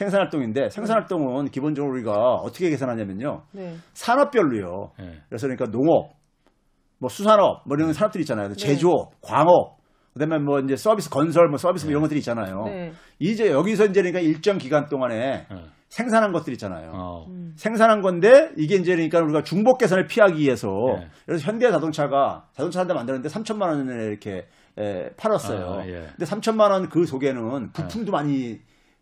생산 0.00 0.20
활동인데 0.20 0.70
생산 0.70 0.96
활동은 0.96 1.50
기본적으로 1.50 1.92
우리가 1.92 2.12
어떻게 2.12 2.70
계산하냐면요. 2.70 3.42
네. 3.52 3.74
산업별로요. 3.92 4.92
예. 5.00 5.20
그래서 5.28 5.46
그러니까 5.46 5.66
농업, 5.70 6.12
뭐 6.98 7.10
수산업, 7.10 7.64
뭐 7.66 7.76
이런 7.78 7.92
산업들이 7.92 8.22
있잖아요. 8.22 8.54
제조업, 8.54 9.10
광업, 9.20 9.76
그다음에 10.14 10.38
뭐 10.38 10.58
이제 10.60 10.74
서비스 10.74 11.10
건설, 11.10 11.48
뭐 11.48 11.58
서비스 11.58 11.84
뭐 11.84 11.90
이런 11.90 12.00
것들이 12.02 12.18
있잖아요. 12.20 12.62
네. 12.64 12.92
이제 13.18 13.50
여기서 13.50 13.84
이제 13.86 14.00
그러니까 14.00 14.20
일정 14.20 14.56
기간 14.56 14.86
동안에 14.88 15.46
예. 15.52 15.56
생산한 15.90 16.32
것들 16.32 16.54
있잖아요. 16.54 16.92
어. 16.94 17.26
생산한 17.56 18.00
건데 18.00 18.52
이게 18.56 18.76
이제 18.76 18.94
그러니까 18.94 19.20
우리가 19.20 19.42
중복 19.42 19.76
계산을 19.78 20.06
피하기 20.06 20.38
위해서 20.38 20.68
네. 20.98 21.08
그래서 21.26 21.44
현대 21.46 21.70
자동차가 21.70 22.44
자동차 22.54 22.80
한 22.80 22.88
대 22.88 22.94
만드는데 22.94 23.28
3천만 23.28 23.68
원에 23.68 24.04
이렇게 24.06 24.46
에, 24.78 25.10
팔았어요. 25.18 25.80
아, 25.80 25.86
예. 25.86 26.06
근데 26.16 26.24
3천만 26.24 26.70
원 26.70 26.88
그 26.88 27.04
속에는 27.04 27.72
부품도 27.72 28.12
많이 28.12 28.60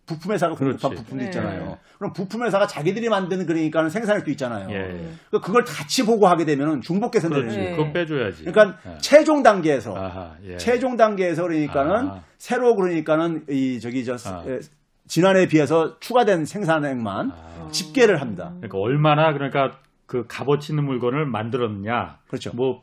부품 0.09 0.33
회사가 0.33 0.55
공급한. 0.55 0.91
부품도 0.97 1.17
네. 1.23 1.25
있잖아요. 1.27 1.79
그럼 1.99 2.13
부품 2.13 2.43
회사가 2.45 2.67
자기들이 2.67 3.09
만드는 3.09 3.47
그러니까는 3.47 3.91
생산력도 3.91 4.31
있잖아요. 4.33 4.69
예. 4.71 4.83
그러니까 5.29 5.41
그걸 5.47 5.65
같이 5.65 6.05
보고 6.05 6.27
하게 6.27 6.45
되면 6.45 6.81
중복 6.81 7.15
그렇지. 7.31 7.57
거예요. 7.57 7.71
네. 7.71 7.77
그건 7.77 7.93
빼줘야지. 7.93 8.45
그러니까 8.45 8.79
예. 8.87 8.99
최종 8.99 9.43
단계에서 9.43 9.95
아하, 9.95 10.33
예. 10.45 10.57
최종 10.57 10.97
단계에서 10.97 11.43
그러니까는 11.43 12.09
아. 12.09 12.21
새로 12.39 12.75
그러니까는 12.75 13.45
이 13.51 13.79
저기 13.81 14.05
저 14.05 14.15
아. 14.27 14.45
에, 14.49 14.59
지난해에 15.07 15.47
비해서 15.47 15.99
추가된 16.01 16.45
생산액만 16.45 17.31
아. 17.33 17.69
집계를 17.71 18.21
합니다. 18.21 18.53
그러니까 18.57 18.79
얼마나 18.79 19.33
그러니까 19.33 19.79
그 20.07 20.25
값어치 20.27 20.73
있는 20.73 20.85
물건을 20.87 21.27
만들었냐. 21.27 22.19
그렇죠. 22.29 22.51
뭐 22.55 22.83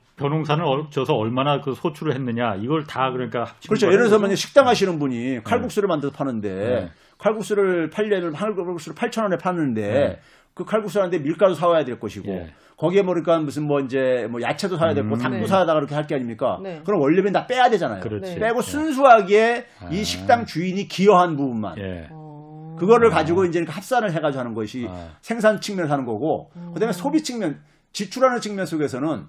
얼- 0.63 0.89
져서 0.91 1.13
얼마나 1.13 1.59
그 1.59 1.73
소출을 1.73 2.13
했느냐. 2.13 2.55
이걸 2.61 2.85
다 2.85 3.11
그러니까 3.11 3.41
합치는 3.41 3.67
그렇죠. 3.67 3.87
예를 3.87 3.97
들어서 4.05 4.19
만약 4.19 4.35
식당 4.35 4.67
하시는 4.67 4.97
분이 4.99 5.43
칼국수를 5.43 5.87
만들어서 5.87 6.15
파는데 6.15 6.49
네. 6.55 6.89
칼국수를 7.17 7.89
팔려면 7.89 8.33
칼국수를 8.33 8.95
8천 8.95 9.23
원에 9.23 9.37
파는데 9.37 9.81
네. 9.81 10.19
그 10.53 10.63
칼국수 10.63 10.99
하는데 10.99 11.17
밀가루 11.19 11.53
사와야 11.53 11.83
될 11.83 11.99
것이고 11.99 12.31
예. 12.31 12.53
거기에 12.77 13.01
뭐 13.01 13.13
그러니까 13.13 13.39
무슨 13.39 13.63
뭐 13.63 13.79
이제 13.81 14.27
뭐 14.29 14.41
야채도 14.41 14.77
사야 14.77 14.93
되고 14.93 15.07
음. 15.07 15.17
닭도 15.17 15.37
네. 15.37 15.47
사야 15.47 15.65
다 15.65 15.73
그렇게 15.73 15.95
할 15.95 16.07
게 16.07 16.15
아닙니까? 16.15 16.59
네. 16.61 16.81
그럼 16.85 17.01
원료비는 17.01 17.33
다 17.33 17.45
빼야 17.47 17.69
되잖아요. 17.69 17.99
그렇지. 18.01 18.35
네. 18.35 18.39
빼고 18.39 18.59
예. 18.59 18.61
순수하게 18.61 19.65
아. 19.81 19.89
이 19.91 20.03
식당 20.03 20.45
주인이 20.45 20.87
기여한 20.87 21.35
부분만 21.35 21.77
예. 21.77 22.07
어. 22.11 22.75
그거를 22.79 23.09
가지고 23.09 23.45
이제 23.45 23.59
이렇게 23.59 23.71
합산을 23.71 24.11
해가지고 24.13 24.39
하는 24.39 24.53
것이 24.53 24.87
아. 24.89 25.09
생산 25.21 25.61
측면에서 25.61 25.93
하는 25.93 26.05
거고, 26.05 26.51
그다음에 26.73 26.91
소비 26.91 27.23
측면, 27.23 27.61
지출하는 27.93 28.41
측면 28.41 28.65
속에서는 28.65 29.23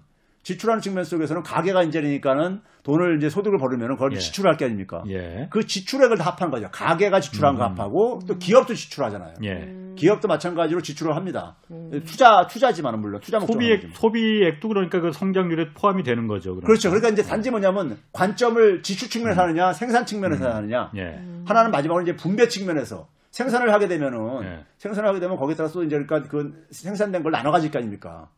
지출하는 0.47 0.81
측면 0.81 1.03
속에서는 1.03 1.43
가게가 1.43 1.83
이제 1.83 2.01
그러니까는 2.01 2.61
돈을 2.85 3.17
이제 3.17 3.29
소득을 3.29 3.59
벌으면 3.59 3.89
그걸 3.97 4.13
예. 4.13 4.17
지출할 4.17 4.57
게 4.57 4.67
아닙니까? 4.67 5.03
예. 5.09 5.49
그 5.51 5.67
지출액을 5.67 6.19
다 6.19 6.31
합한 6.31 6.53
거죠. 6.53 6.69
가게가 6.71 7.19
지출한 7.19 7.57
거 7.57 7.65
합하고 7.65 8.21
또 8.29 8.39
기업도 8.39 8.75
지출하잖아요. 8.75 9.35
예. 9.43 9.51
음. 9.51 9.95
기업도 9.97 10.29
마찬가지로 10.29 10.83
지출을 10.83 11.17
합니다. 11.17 11.57
투자 12.05 12.47
투자지만은 12.47 13.01
물론 13.01 13.21
투자 13.21 13.41
소비액. 13.41 13.89
소비액도 13.95 14.69
그러니까 14.69 15.01
그 15.01 15.11
성장률에 15.11 15.73
포함이 15.75 16.05
되는 16.05 16.29
거죠. 16.29 16.51
그러니까. 16.51 16.67
그렇죠. 16.69 16.91
그러니까 16.91 17.09
이제 17.09 17.29
단지 17.29 17.51
뭐냐면 17.51 17.99
관점을 18.13 18.83
지출 18.85 19.11
측면에서 19.11 19.43
하느냐, 19.43 19.73
생산 19.73 20.07
측면에서 20.07 20.49
하느냐. 20.49 20.93
예. 20.95 21.21
하나는 21.45 21.73
마지막으로 21.73 22.05
이제 22.05 22.15
분배 22.15 22.47
측면에서 22.47 23.09
생산을 23.33 23.73
하게 23.73 23.89
되면은 23.89 24.45
예. 24.45 24.65
생산을 24.79 25.09
하게 25.09 25.19
되면 25.19 25.37
거기에 25.39 25.57
따라서 25.57 25.83
이제 25.83 25.99
그러니까 25.99 26.29
그 26.31 26.67
생산된 26.71 27.25
걸 27.25 27.33
나눠 27.33 27.51
가질 27.51 27.73
거 27.73 27.81
아닙니까? 27.81 28.29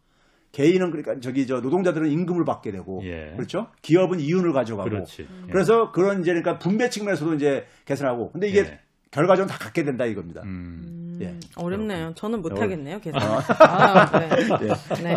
개인은 0.53 0.91
그러니까 0.91 1.21
저기 1.21 1.47
저 1.47 1.61
노동자들은 1.61 2.11
임금을 2.11 2.45
받게 2.45 2.71
되고 2.73 3.01
예. 3.05 3.33
그렇죠? 3.37 3.67
기업은 3.83 4.21
이윤을 4.21 4.53
가져가고 4.53 4.89
그렇지. 4.89 5.23
예. 5.23 5.51
그래서 5.53 5.93
그런 5.93 6.21
이제 6.21 6.33
그러니까 6.33 6.59
분배 6.59 6.89
측면에서도 6.89 7.35
이제 7.35 7.67
계산하고 7.85 8.33
근데 8.33 8.49
이게 8.49 8.61
예. 8.61 8.79
결과적으로 9.11 9.51
다 9.51 9.59
갖게 9.59 9.85
된다 9.85 10.05
이겁니다. 10.07 10.43
음. 10.45 11.19
예. 11.21 11.35
어렵네요. 11.57 12.13
저는 12.15 12.41
못 12.43 12.53
어렵- 12.53 12.63
하겠네요. 12.63 13.01
계산. 13.01 13.21
아, 13.23 14.19
네. 14.21 14.29
네. 15.03 15.17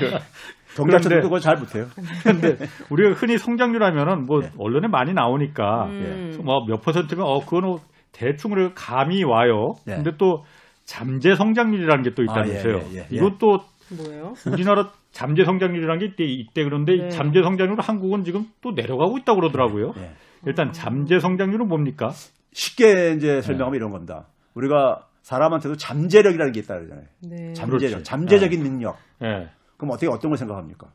경찰서도 0.75 1.09
그런데- 1.09 1.21
그거 1.21 1.39
잘 1.39 1.57
못해요. 1.57 1.87
근데 2.23 2.57
우리가 2.89 3.13
흔히 3.13 3.37
성장률 3.37 3.83
하면은 3.83 4.25
뭐 4.25 4.41
예. 4.43 4.51
언론에 4.57 4.87
많이 4.87 5.13
나오니까 5.13 5.85
음. 5.87 6.39
뭐몇 6.43 6.81
퍼센트면 6.81 7.25
어 7.25 7.39
그거는 7.45 7.77
대충 8.11 8.51
우리가 8.53 8.71
감이 8.75 9.23
와요. 9.23 9.73
예. 9.87 9.95
근데 9.95 10.11
또 10.17 10.43
잠재 10.85 11.35
성장률이라는 11.35 12.03
게 12.03 12.11
또 12.15 12.23
있다면서요. 12.23 12.77
아, 12.77 12.81
예, 12.91 12.95
예, 12.95 12.97
예. 12.99 13.07
이것도 13.15 13.59
뭐예요? 13.95 14.33
우리나라 14.47 14.91
잠재 15.11 15.43
성장률이라는 15.45 15.99
게 15.99 16.05
있대, 16.07 16.23
있대 16.23 16.63
그런데 16.63 16.93
이 16.93 16.97
네. 16.97 17.09
잠재 17.09 17.41
성장률 17.41 17.79
한국은 17.79 18.23
지금 18.23 18.45
또 18.61 18.71
내려가고 18.71 19.17
있다고 19.17 19.39
그러더라고요. 19.41 19.93
예. 19.97 20.11
일단 20.45 20.71
잠재 20.71 21.19
성장률은 21.19 21.67
뭡니까? 21.67 22.11
쉽게 22.53 23.13
이제 23.15 23.41
설명하면 23.41 23.75
이런 23.75 23.91
겁니다. 23.91 24.27
우리가 24.55 25.07
사람한테도 25.21 25.77
잠재력이라는 25.77 26.51
게 26.51 26.59
있다 26.61 26.75
그러잖아요. 26.75 27.05
네. 27.29 27.53
잠재력, 27.53 27.89
그렇지. 27.91 28.03
잠재적인 28.03 28.63
능력. 28.63 28.97
예. 29.23 29.49
그럼 29.77 29.91
어떻게 29.91 30.07
어떤 30.07 30.31
걸 30.31 30.37
생각합니까? 30.37 30.91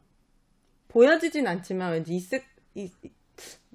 보여지진 0.89 1.47
않지만 1.47 1.93
왠지 1.93 2.15
있을 2.15 2.41
있, 2.75 2.93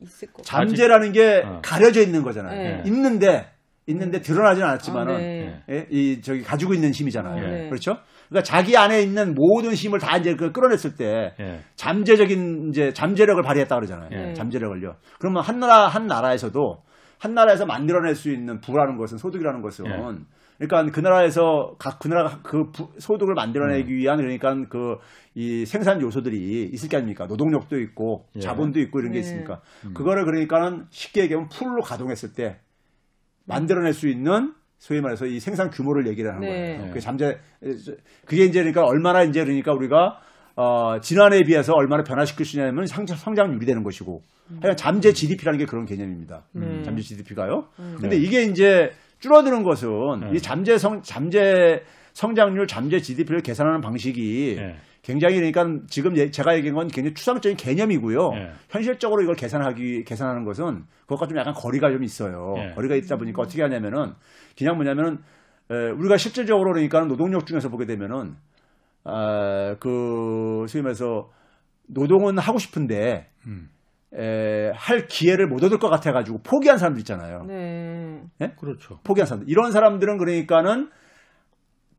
있을 0.01 0.31
것. 0.33 0.43
잠재라는 0.43 1.11
게 1.11 1.43
어. 1.45 1.61
가려져 1.63 2.01
있는 2.01 2.23
거잖아요. 2.23 2.55
네. 2.55 2.83
있는데 2.85 3.51
있는데 3.87 4.21
드러나진 4.21 4.63
않았지만은 4.63 5.13
아, 5.13 5.17
네. 5.17 5.63
예, 5.69 5.87
이 5.89 6.21
저기 6.21 6.43
가지고 6.43 6.73
있는 6.73 6.91
힘이잖아요. 6.91 7.47
네. 7.47 7.69
그렇죠? 7.69 7.97
그러니까 8.31 8.43
자기 8.43 8.77
안에 8.77 9.01
있는 9.03 9.35
모든 9.35 9.73
힘을 9.73 9.99
다 9.99 10.17
이제 10.17 10.35
그 10.35 10.51
끌어냈을 10.53 10.95
때 10.95 11.33
예. 11.39 11.59
잠재적인 11.75 12.69
이제 12.69 12.93
잠재력을 12.93 13.41
발휘했다 13.43 13.75
그러잖아요. 13.75 14.09
네. 14.09 14.33
잠재력을요. 14.33 14.95
그러면 15.19 15.43
한 15.43 15.59
나라 15.59 15.87
한 15.87 16.07
나라에서도 16.07 16.81
한 17.19 17.33
나라에서 17.35 17.65
만들어낼 17.65 18.15
수 18.15 18.31
있는 18.31 18.61
부라는 18.61 18.97
것은 18.97 19.17
소득이라는 19.17 19.61
것은 19.61 19.85
예. 19.85 19.91
그러니까 20.65 20.91
그 20.93 20.99
나라에서 21.01 21.75
각 21.77 21.99
그 21.99 22.07
나라가 22.07 22.39
그 22.43 22.71
부- 22.71 22.89
소득을 22.99 23.33
만들어내기 23.35 23.93
위한 23.93 24.17
그러니까 24.17 24.53
그 24.69 24.95
이 25.33 25.65
생산 25.65 26.01
요소들이 26.01 26.69
있을 26.73 26.89
게 26.89 26.97
아닙니까? 26.97 27.25
노동력도 27.25 27.79
있고 27.79 28.25
예. 28.35 28.39
자본도 28.41 28.81
있고 28.81 28.99
이런 28.99 29.13
게 29.13 29.19
네. 29.19 29.21
있으니까 29.21 29.61
그거를 29.93 30.25
그러니까는 30.25 30.87
쉽게 30.89 31.21
얘기하면 31.23 31.47
풀로 31.47 31.81
가동했을 31.81 32.33
때 32.33 32.59
만들어낼 33.45 33.93
수 33.93 34.09
있는 34.09 34.53
소위 34.81 34.99
말해서 34.99 35.27
이 35.27 35.39
생산 35.39 35.69
규모를 35.69 36.07
얘기를 36.07 36.33
하는 36.33 36.41
네. 36.41 36.77
거예요. 36.77 36.91
그 36.91 36.99
잠재 36.99 37.37
그게 38.25 38.45
이제 38.45 38.61
그러니까 38.61 38.83
얼마나 38.83 39.21
이제 39.21 39.43
그러니까 39.43 39.73
우리가 39.73 40.19
어, 40.55 40.99
지난해에 40.99 41.43
비해서 41.43 41.73
얼마나 41.73 42.03
변화시킬 42.03 42.47
수 42.47 42.57
있냐면 42.57 42.87
성장, 42.87 43.15
성장률이 43.15 43.67
되는 43.67 43.83
것이고 43.83 44.23
하여간 44.59 44.75
잠재 44.75 45.13
GDP라는 45.13 45.59
게 45.59 45.65
그런 45.65 45.85
개념입니다. 45.85 46.45
네. 46.53 46.81
잠재 46.81 47.03
GDP가요. 47.03 47.67
음. 47.77 47.97
근데 48.01 48.17
네. 48.17 48.23
이게 48.23 48.41
이제 48.41 48.89
줄어드는 49.19 49.61
것은 49.61 49.89
네. 50.19 50.31
이 50.33 50.39
잠재 50.39 50.79
성 50.79 51.03
잠재 51.03 51.83
성장률 52.13 52.65
잠재 52.65 53.01
GDP를 53.01 53.41
계산하는 53.41 53.81
방식이 53.81 54.55
예. 54.57 54.75
굉장히 55.01 55.35
그러니까 55.35 55.83
지금 55.87 56.15
예- 56.17 56.29
제가 56.29 56.55
얘기한 56.57 56.75
건 56.75 56.87
굉장히 56.87 57.13
추상적인 57.15 57.57
개념이고요. 57.57 58.31
예. 58.35 58.51
현실적으로 58.69 59.21
이걸 59.23 59.35
계산하기 59.35 60.03
계산하는 60.03 60.45
것은 60.45 60.85
그것과 61.01 61.27
좀 61.27 61.37
약간 61.37 61.53
거리가 61.53 61.91
좀 61.91 62.03
있어요. 62.03 62.53
예. 62.57 62.73
거리가 62.75 62.95
있다 62.95 63.17
보니까 63.17 63.41
어떻게 63.41 63.61
하냐면은 63.63 64.13
그냥 64.57 64.75
뭐냐면은 64.75 65.19
에, 65.71 65.89
우리가 65.89 66.17
실질적으로 66.17 66.71
그러니까 66.73 67.03
노동력 67.05 67.45
중에서 67.47 67.69
보게 67.69 67.85
되면은 67.85 68.35
아, 69.03 69.75
그 69.79 70.65
소위 70.69 70.83
말해서 70.83 71.31
노동은 71.87 72.37
하고 72.37 72.59
싶은데 72.59 73.29
음. 73.47 73.69
에, 74.13 74.71
할 74.75 75.07
기회를 75.07 75.47
못 75.47 75.63
얻을 75.63 75.79
것 75.79 75.89
같아 75.89 76.11
가지고 76.11 76.41
포기한 76.43 76.77
사람들 76.77 76.99
있잖아요. 76.99 77.43
네. 77.47 78.53
그렇죠. 78.59 78.99
포기한 79.03 79.25
사람들. 79.25 79.49
이런 79.49 79.71
사람들은 79.71 80.17
그러니까는 80.17 80.89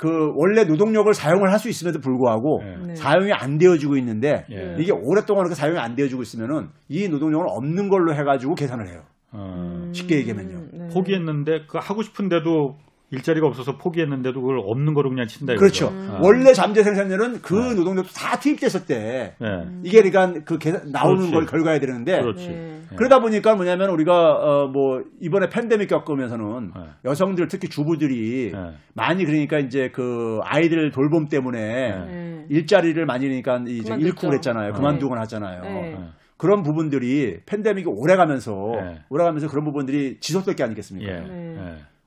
그 0.02 0.32
원래 0.34 0.64
노동력을 0.64 1.12
사용을 1.14 1.52
할 1.52 1.62
수 1.62 1.68
있음에도 1.68 2.00
불구하고 2.00 2.60
예. 2.64 2.86
네. 2.88 2.94
사용이 2.96 3.32
안 3.32 3.56
되어지고 3.56 3.96
있는데 3.98 4.44
예. 4.50 4.74
이게 4.80 4.90
오랫동안 4.90 5.44
그렇게 5.44 5.54
사용이 5.54 5.78
안 5.78 5.94
되어지고 5.94 6.22
있으면은 6.22 6.70
이 6.88 7.08
노동력을 7.08 7.46
없는 7.48 7.88
걸로 7.88 8.12
해가지고 8.12 8.56
계산을 8.56 8.88
해요. 8.88 9.02
어, 9.30 9.88
쉽게 9.92 10.16
얘기하면요. 10.16 10.58
네. 10.72 10.88
포기했는데 10.92 11.66
그 11.68 11.78
하고 11.80 12.02
싶은데도 12.02 12.78
일자리가 13.12 13.46
없어서 13.46 13.76
포기했는데도 13.76 14.40
그걸 14.40 14.58
없는 14.64 14.94
거로 14.94 15.10
그냥 15.10 15.26
친다 15.26 15.54
그렇죠. 15.54 15.86
이거죠. 15.92 16.12
아. 16.12 16.18
원래 16.22 16.52
잠재 16.54 16.82
생산률은 16.82 17.42
그 17.42 17.54
네. 17.54 17.74
노동력도 17.74 18.10
다 18.12 18.38
투입됐을 18.40 18.86
때 18.86 19.34
네. 19.38 19.46
이게 19.84 20.02
그러니까 20.02 20.40
그 20.44 20.58
계산- 20.58 20.90
나오는 20.90 21.16
그렇지. 21.18 21.32
걸 21.32 21.46
결과해야 21.46 21.78
되는데 21.78 22.20
그렇지. 22.20 22.48
네. 22.48 22.54
네. 22.90 22.96
그러다 22.96 23.20
보니까 23.20 23.54
뭐냐면 23.54 23.90
우리가 23.90 24.12
어 24.32 24.68
뭐 24.72 25.02
이번에 25.20 25.48
팬데믹 25.50 25.88
겪으면서는 25.88 26.72
네. 26.74 26.80
여성들 27.04 27.48
특히 27.48 27.68
주부들이 27.68 28.52
네. 28.52 28.58
많이 28.94 29.24
그러니까 29.26 29.58
이제 29.58 29.90
그 29.92 30.40
아이들 30.44 30.90
돌봄 30.90 31.28
때문에 31.28 31.60
네. 31.60 32.46
일자리를 32.48 33.04
많이 33.04 33.26
그러니까 33.26 33.62
이제. 33.68 33.94
잃고 33.94 34.28
그랬잖아요. 34.28 34.72
네. 34.72 34.76
그만두곤 34.76 35.18
하잖아요. 35.18 35.62
네. 35.62 35.72
네. 35.92 35.98
그런 36.38 36.62
부분들이 36.62 37.40
팬데믹이 37.46 37.86
오래 37.88 38.16
가면서 38.16 38.52
네. 38.82 39.00
오래 39.10 39.22
가면서 39.24 39.46
그런 39.48 39.64
부분들이 39.64 40.16
지속될 40.18 40.56
게 40.56 40.64
아니겠습니까? 40.64 41.12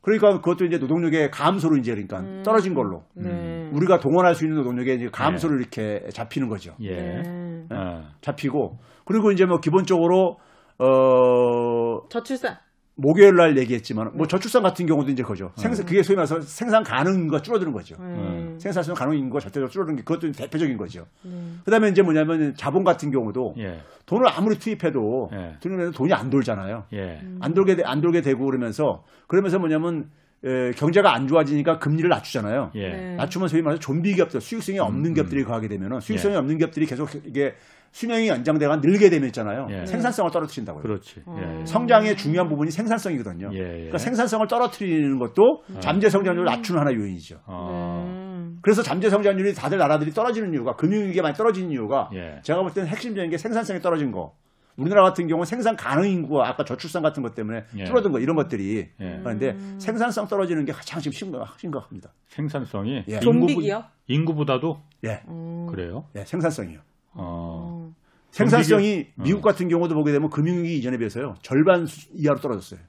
예. 0.08 0.12
네. 0.12 0.18
예. 0.18 0.18
그러니까 0.18 0.42
그것도 0.42 0.66
이제 0.66 0.78
노동력의 0.78 1.32
감소로 1.32 1.78
이제 1.78 1.92
그러니까 1.92 2.20
음. 2.20 2.44
떨어진 2.44 2.74
걸로 2.74 3.04
네. 3.16 3.70
우리가 3.74 4.00
동원할 4.00 4.36
수 4.36 4.46
있는 4.46 4.58
노동력의 4.58 4.96
이제 4.96 5.10
감소를 5.12 5.60
이렇게 5.60 6.08
잡히는 6.12 6.48
거죠. 6.50 6.76
예. 6.82 6.96
네. 6.96 7.66
아. 7.72 8.12
잡히고 8.22 8.78
그리고 9.06 9.32
이제 9.32 9.46
뭐 9.46 9.60
기본적으로 9.60 10.38
어 10.78 12.08
저출산. 12.10 12.58
목요일 12.98 13.36
날 13.36 13.58
얘기했지만 13.58 14.12
네. 14.12 14.18
뭐 14.18 14.26
저출산 14.26 14.64
같은 14.64 14.86
경우도 14.86 15.12
이제 15.12 15.22
그죠. 15.22 15.52
생산 15.56 15.86
그게 15.86 16.02
소위 16.02 16.16
말해서 16.16 16.40
생산 16.42 16.82
가능 16.84 17.14
인구가 17.16 17.42
줄어드는 17.42 17.74
거죠. 17.74 17.96
네. 18.00 18.56
생산 18.58 18.84
가능 18.94 19.18
인구가 19.18 19.42
절대적으로 19.42 19.70
줄어드는 19.70 19.98
게 19.98 20.04
그것도 20.04 20.32
대표적인 20.32 20.78
거죠. 20.78 21.06
네. 21.24 21.32
그다음에 21.66 21.90
이제 21.90 22.02
뭐냐면 22.02 22.56
자본 22.56 22.86
같은 22.86 23.12
경우도 23.12 23.56
예. 23.58 23.82
돈을 24.06 24.28
아무리 24.30 24.58
투입해도 24.58 25.30
예. 25.34 25.56
돈이 25.60 25.92
돈이 25.92 26.14
안 26.14 26.30
돌잖아요. 26.30 26.86
예. 26.94 27.20
음. 27.22 27.38
안 27.42 27.54
돌게 27.54 27.76
돼- 27.76 27.84
안 27.84 28.00
돌게 28.00 28.22
되고 28.22 28.46
그러면서 28.46 29.04
그러면서 29.28 29.60
뭐냐면 29.60 30.10
에, 30.46 30.72
경제가 30.72 31.14
안 31.14 31.28
좋아지니까 31.28 31.80
금리를 31.80 32.08
낮추잖아요. 32.10 32.72
예. 32.76 32.90
네. 32.90 33.16
낮추면 33.16 33.50
소위 33.50 33.62
말해서 33.62 33.82
좀비 33.82 34.14
기업들 34.16 34.40
수익성이 34.40 34.80
없는 34.80 35.12
음. 35.12 35.14
기업들이 35.16 35.44
거하게 35.44 35.68
되면은 35.68 36.00
수익성이 36.00 36.36
예. 36.36 36.38
없는 36.38 36.58
기업들이 36.60 36.86
계속 36.86 37.10
이게 37.26 37.56
수명이 37.96 38.28
연장돼가 38.28 38.76
늘게 38.84 39.10
되면 39.10 39.28
있잖아요. 39.28 39.68
예. 39.70 39.86
생산성을 39.86 40.30
떨어뜨린다고요. 40.30 40.84
그렇지. 40.84 41.22
어. 41.26 41.38
예. 41.40 41.66
성장의 41.66 42.18
중요한 42.18 42.50
부분이 42.50 42.70
생산성이거든요. 42.70 43.52
예, 43.54 43.58
예. 43.58 43.64
그러니까 43.72 44.00
생산성을 44.00 44.46
떨어뜨리는 44.48 45.18
것도 45.18 45.64
잠재 45.80 46.10
성장률을 46.10 46.44
낮추는 46.44 46.82
하나의 46.82 46.98
요인이죠. 46.98 47.38
어. 47.48 48.04
음. 48.06 48.58
그래서 48.62 48.84
잠재 48.84 49.10
성장률이 49.10 49.54
다들 49.56 49.78
나라들이 49.78 50.12
떨어지는 50.12 50.52
이유가 50.52 50.76
금융위기가 50.76 51.24
많이 51.24 51.36
떨어지는 51.38 51.72
이유가 51.72 52.10
예. 52.14 52.42
제가 52.44 52.64
볼 52.64 52.74
때는 52.74 52.90
핵심적인 52.90 53.30
게 53.32 53.38
생산성이 53.38 53.80
떨어진 53.80 54.12
거. 54.12 54.34
우리나라 54.76 55.04
같은 55.04 55.28
경우는 55.28 55.46
생산 55.46 55.78
가능 55.78 56.10
인구가 56.10 56.50
아까 56.50 56.66
저출산 56.66 57.02
같은 57.02 57.24
것 57.24 57.34
때문에 57.34 57.64
예. 57.78 57.86
줄어든 57.86 58.12
거 58.12 58.20
이런 58.20 58.36
것들이 58.36 58.90
예. 59.00 59.20
그런데 59.24 59.56
생산성 59.78 60.28
떨어지는 60.28 60.66
게 60.66 60.74
가장 60.74 61.00
지금 61.00 61.14
심각- 61.14 61.58
심각합니다. 61.58 62.10
생산성이 62.28 63.06
예. 63.08 63.20
좀비기요? 63.22 63.86
인구보다도 64.08 64.82
예, 65.06 65.22
음. 65.30 65.68
그래요. 65.68 66.08
예, 66.18 66.26
생산성이요. 66.26 66.80
어. 67.16 67.94
생산성이 68.32 69.06
좀비기요? 69.06 69.24
미국 69.24 69.42
같은 69.42 69.68
경우도 69.70 69.96
보게 69.96 70.12
되면 70.12 70.30
금융위기 70.30 70.78
이전에 70.78 70.98
비해서요 70.98 71.36
절반 71.42 71.86
수- 71.86 72.10
이하로 72.14 72.40
떨어졌어요. 72.40 72.80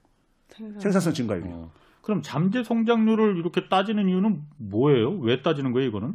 생산. 0.49 0.81
생산성 0.81 1.13
증가율이. 1.13 1.47
어. 1.49 1.71
그럼 2.03 2.23
잠재 2.23 2.63
성장률을 2.63 3.37
이렇게 3.37 3.69
따지는 3.69 4.09
이유는 4.09 4.43
뭐예요? 4.59 5.11
왜 5.19 5.43
따지는 5.43 5.73
거예요, 5.73 5.89
이거는? 5.89 6.15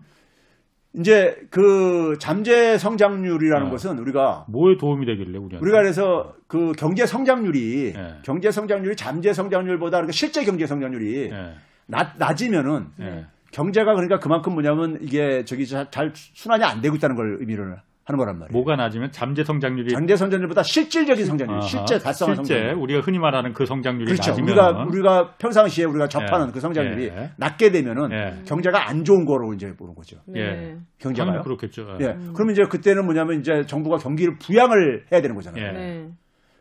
이제 0.93 1.37
그 1.49 2.17
잠재 2.19 2.77
성장률이라는 2.77 3.67
어. 3.67 3.69
것은 3.69 3.97
우리가 3.99 4.45
뭐에 4.49 4.75
도움이 4.77 5.05
되길래 5.05 5.37
우리한테? 5.37 5.57
우리가 5.57 5.77
그래서 5.81 6.35
그 6.47 6.73
경제 6.77 7.05
성장률이 7.05 7.93
예. 7.95 8.15
경제 8.23 8.51
성장률이 8.51 8.97
잠재 8.97 9.31
성장률보다 9.31 9.97
그러니까 9.97 10.11
실제 10.11 10.43
경제 10.43 10.67
성장률이 10.67 11.29
예. 11.31 11.53
낮, 11.87 12.17
낮으면은 12.17 12.87
예. 12.99 13.25
경제가 13.51 13.93
그러니까 13.93 14.19
그만큼 14.19 14.53
뭐냐면 14.53 14.97
이게 15.01 15.45
저기 15.45 15.65
잘, 15.65 15.89
잘 15.91 16.11
순환이 16.13 16.63
안 16.65 16.81
되고 16.81 16.95
있다는 16.95 17.15
걸 17.15 17.37
의미를 17.39 17.77
하는 18.03 18.17
거란 18.17 18.39
말이에요. 18.39 18.51
뭐가 18.51 18.75
낮으면 18.75 19.11
잠재 19.11 19.43
성장률이 19.43 19.91
잠재 19.91 20.15
성장률보다 20.15 20.63
실질적인 20.63 21.25
성장률, 21.25 21.57
아하. 21.57 21.67
실제 21.67 21.99
달성한 21.99 22.37
실제 22.37 22.55
성장률. 22.55 22.83
우리가 22.83 23.01
흔히 23.01 23.19
말하는 23.19 23.53
그 23.53 23.65
성장률이 23.65 24.05
그렇죠. 24.11 24.31
낮으면 24.31 24.49
우리가 24.49 24.83
우리가 24.85 25.35
평상시에 25.37 25.85
우리가 25.85 26.07
접하는 26.07 26.47
예. 26.47 26.51
그 26.51 26.59
성장률이 26.59 27.05
예. 27.05 27.31
낮게 27.37 27.71
되면은 27.71 28.11
예. 28.11 28.41
경제가 28.45 28.89
안 28.89 29.05
좋은 29.05 29.25
거로 29.25 29.53
이제 29.53 29.75
보는 29.75 29.93
거죠. 29.93 30.17
네. 30.25 30.39
예. 30.39 30.77
경제가요. 30.97 31.27
당연히 31.27 31.43
그렇겠죠. 31.43 31.97
예. 32.01 32.17
그러면 32.33 32.53
이제 32.53 32.63
그때는 32.63 33.05
뭐냐면 33.05 33.39
이제 33.39 33.65
정부가 33.67 33.97
경기를 33.97 34.37
부양을 34.39 35.05
해야 35.11 35.21
되는 35.21 35.35
거잖아요. 35.35 35.63
예. 35.63 35.71
네. 35.71 36.09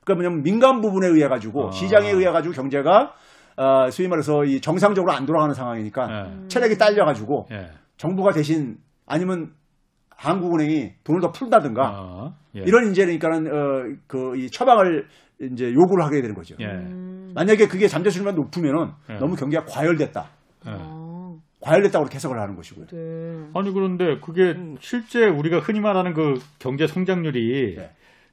그러니까 0.05 0.15
뭐냐면 0.23 0.43
민간 0.43 0.83
부분에 0.83 1.07
의해 1.07 1.29
가지고 1.29 1.69
아. 1.69 1.71
시장에 1.73 2.11
의해 2.11 2.31
가지고 2.31 2.55
경제가 2.55 3.15
어, 3.57 3.91
소위 3.91 4.09
말해서 4.09 4.45
이 4.45 4.61
정상적으로 4.61 5.13
안 5.13 5.25
돌아가는 5.27 5.55
상황이니까 5.55 6.11
예. 6.11 6.49
체력이 6.49 6.77
딸려 6.77 7.05
가지고 7.07 7.49
예. 7.51 7.71
정부가 7.97 8.33
대신 8.33 8.77
아니면 9.07 9.53
한국은행이 10.21 10.93
돈을 11.03 11.21
더 11.23 11.33
풀다든가 11.33 11.83
아, 11.83 12.35
예. 12.55 12.61
이런 12.61 12.91
이제 12.91 13.05
그러니까는 13.05 13.47
어, 13.47 13.97
그이 14.07 14.51
처방을 14.51 15.07
이제 15.41 15.73
요구를 15.73 16.05
하게 16.05 16.21
되는 16.21 16.35
거죠. 16.35 16.55
예. 16.61 16.67
음. 16.67 17.33
만약에 17.35 17.67
그게 17.67 17.89
잠재 17.89 18.11
수준만 18.11 18.35
높으면은 18.35 18.91
예. 19.09 19.15
너무 19.15 19.35
경기가 19.35 19.65
과열됐다. 19.65 20.29
예. 20.67 20.71
아, 20.71 21.35
과열됐다고 21.63 22.09
해석을 22.13 22.39
하는 22.39 22.55
것이고요. 22.55 22.87
네. 22.89 23.51
아니 23.55 23.73
그런데 23.73 24.21
그게 24.21 24.53
음. 24.53 24.77
실제 24.81 25.27
우리가 25.27 25.61
흔히 25.61 25.81
말하는 25.81 26.13
그 26.13 26.35
경제 26.59 26.87
성장률이 26.87 27.77
네. 27.77 27.91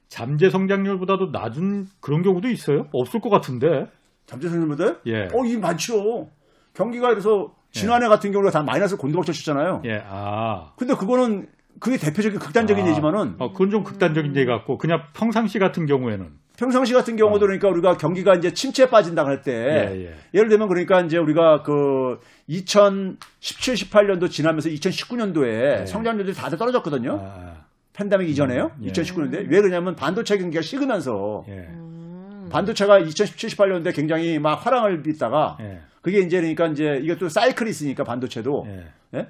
잠재 0.08 0.50
성장률보다도 0.50 1.30
낮은 1.32 1.86
그런 2.00 2.22
경우도 2.22 2.48
있어요? 2.48 2.86
없을 2.92 3.20
것 3.20 3.30
같은데. 3.30 3.86
잠재 4.26 4.48
수준보다 4.48 4.96
예. 5.06 5.22
어, 5.32 5.44
이 5.46 5.56
많죠. 5.56 6.28
경기가 6.74 7.08
그래서 7.08 7.54
지난해 7.70 8.08
같은 8.08 8.30
경우가 8.30 8.50
다 8.50 8.62
마이너스 8.62 8.96
곤두박질 8.98 9.32
쳤잖아요. 9.32 9.82
예. 9.86 10.02
아. 10.06 10.72
근데 10.76 10.94
그거는 10.94 11.46
그게 11.80 11.96
대표적인 11.96 12.38
극단적인 12.38 12.84
아. 12.84 12.88
예지만은 12.90 13.34
어, 13.38 13.52
그건 13.52 13.70
좀 13.70 13.84
극단적인 13.84 14.34
얘기 14.36 14.46
같고 14.46 14.78
그냥 14.78 15.02
평상시 15.14 15.58
같은 15.58 15.86
경우에는 15.86 16.26
평상시 16.58 16.92
같은 16.92 17.14
경우도 17.16 17.46
그러니까 17.46 17.68
우리가 17.68 17.96
경기가 17.98 18.34
이제 18.34 18.52
침체에 18.52 18.86
빠진다 18.90 19.24
할때 19.24 19.52
어. 19.52 19.90
예, 19.94 20.06
예. 20.06 20.14
예 20.34 20.40
를 20.40 20.48
들면 20.48 20.66
그러니까 20.68 21.00
이제 21.02 21.16
우리가 21.16 21.62
그 21.62 22.18
2017, 22.48 23.74
18년도 23.74 24.30
지나면서 24.30 24.68
2019년도에 24.70 25.80
예. 25.82 25.86
성장률이 25.86 26.34
다들 26.34 26.58
떨어졌거든요. 26.58 27.20
아, 27.22 27.64
팬데믹 27.92 28.28
이전에요. 28.30 28.72
예. 28.82 28.88
2019년도에. 28.90 29.48
왜 29.48 29.60
그러냐면 29.60 29.94
반도체 29.94 30.36
경기가 30.38 30.62
식으면서 30.62 31.44
예. 31.48 31.52
음. 31.70 32.48
반도체가 32.50 32.98
2017, 33.00 33.50
18년도에 33.50 33.94
굉장히 33.94 34.38
막 34.38 34.54
화랑을 34.66 35.02
빚다가 35.02 35.58
예. 35.60 35.80
그게 36.02 36.20
이제 36.20 36.38
그러니까 36.40 36.66
이제 36.66 36.98
이게 37.02 37.16
또 37.16 37.28
사이클이 37.28 37.70
있으니까 37.70 38.02
반도체도 38.04 38.66
예. 39.14 39.26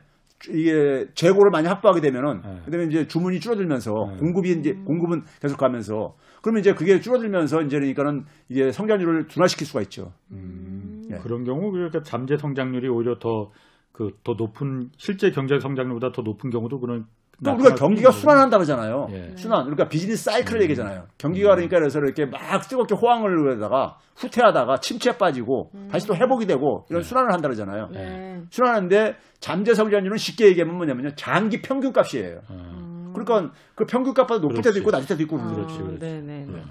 예? 0.51 0.53
이게 0.53 1.07
재고를 1.15 1.51
많이 1.51 1.67
확보하게 1.67 2.01
되면은 2.01 2.41
네. 2.43 2.61
그다음에 2.65 2.87
이제 2.87 3.07
주문이 3.09 3.41
줄어들면서 3.41 4.11
네. 4.13 4.17
공급이 4.19 4.53
이제 4.53 4.75
공급은 4.85 5.25
계속 5.41 5.59
가면서 5.59 6.17
그러면 6.43 6.61
이제 6.61 6.75
그게 6.75 7.01
줄어들면서 7.01 7.63
이제 7.63 7.79
그러니까는 7.79 8.25
이게 8.49 8.71
성장률을 8.71 9.29
둔화시킬 9.29 9.67
수가 9.67 9.83
있죠. 9.83 10.13
음. 10.31 11.03
예. 11.11 11.17
그런 11.19 11.45
경우 11.45 11.71
그러니까 11.73 12.03
잠재 12.03 12.37
성장률이 12.37 12.89
오히려 12.89 13.19
더 13.19 13.51
그더 13.93 14.35
높은 14.35 14.91
실제 14.97 15.31
경제 15.31 15.59
성장률보다 15.59 16.13
더 16.13 16.23
높은 16.23 16.51
경우도 16.51 16.79
그런 16.81 17.07
또 17.45 17.53
우리가 17.53 17.75
경기가 17.75 18.11
순환한다 18.11 18.57
그러잖아요. 18.57 19.07
예. 19.13 19.37
순환. 19.37 19.65
그러니까 19.65 19.89
비즈니스 19.89 20.25
사이클을 20.25 20.61
음. 20.61 20.63
얘기잖아요. 20.65 21.05
경기가 21.19 21.51
그러니까 21.55 21.79
그래서 21.79 22.01
이렇게 22.01 22.27
막 22.27 22.41
뜨겁게 22.69 22.95
호황을 22.95 23.55
하다가 23.55 23.97
후퇴하다가 24.17 24.79
침체에 24.79 25.17
빠지고 25.17 25.71
다시 25.91 26.07
또 26.09 26.17
회복이 26.17 26.47
되고 26.47 26.85
이런 26.91 27.03
순환을 27.03 27.33
한다 27.33 27.49
그러잖아요. 27.49 27.89
네. 27.93 28.43
순환하는데 28.51 29.15
잠재 29.39 29.75
성장률은 29.75 30.17
쉽게 30.17 30.47
얘기하면 30.47 30.77
뭐냐면요. 30.77 31.11
장기 31.15 31.63
평균 31.63 31.93
값이에요. 31.93 32.41
어. 32.49 33.13
그러니까 33.15 33.53
그 33.75 33.85
평균 33.85 34.15
값보다 34.15 34.41
높을 34.41 34.57
때도 34.57 34.63
그렇지. 34.63 34.79
있고 34.81 34.91
낮을 34.91 35.07
때도 35.09 35.23
있고 35.23 35.39
아, 35.39 35.47
그렇지, 35.55 35.79
그렇지. 35.79 35.99
네, 36.01 36.21
네, 36.21 36.45
네. 36.47 36.63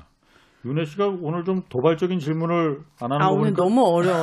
윤혜 0.68 0.84
씨가 0.86 1.08
오늘 1.22 1.44
좀 1.46 1.62
도발적인 1.70 2.20
질문을 2.20 2.80
안 3.00 3.12
하는 3.12 3.22
아 3.26 3.30
거 3.30 3.34
오늘 3.36 3.54
보니까 3.54 3.64
너무 3.64 3.86
어려워. 3.86 4.22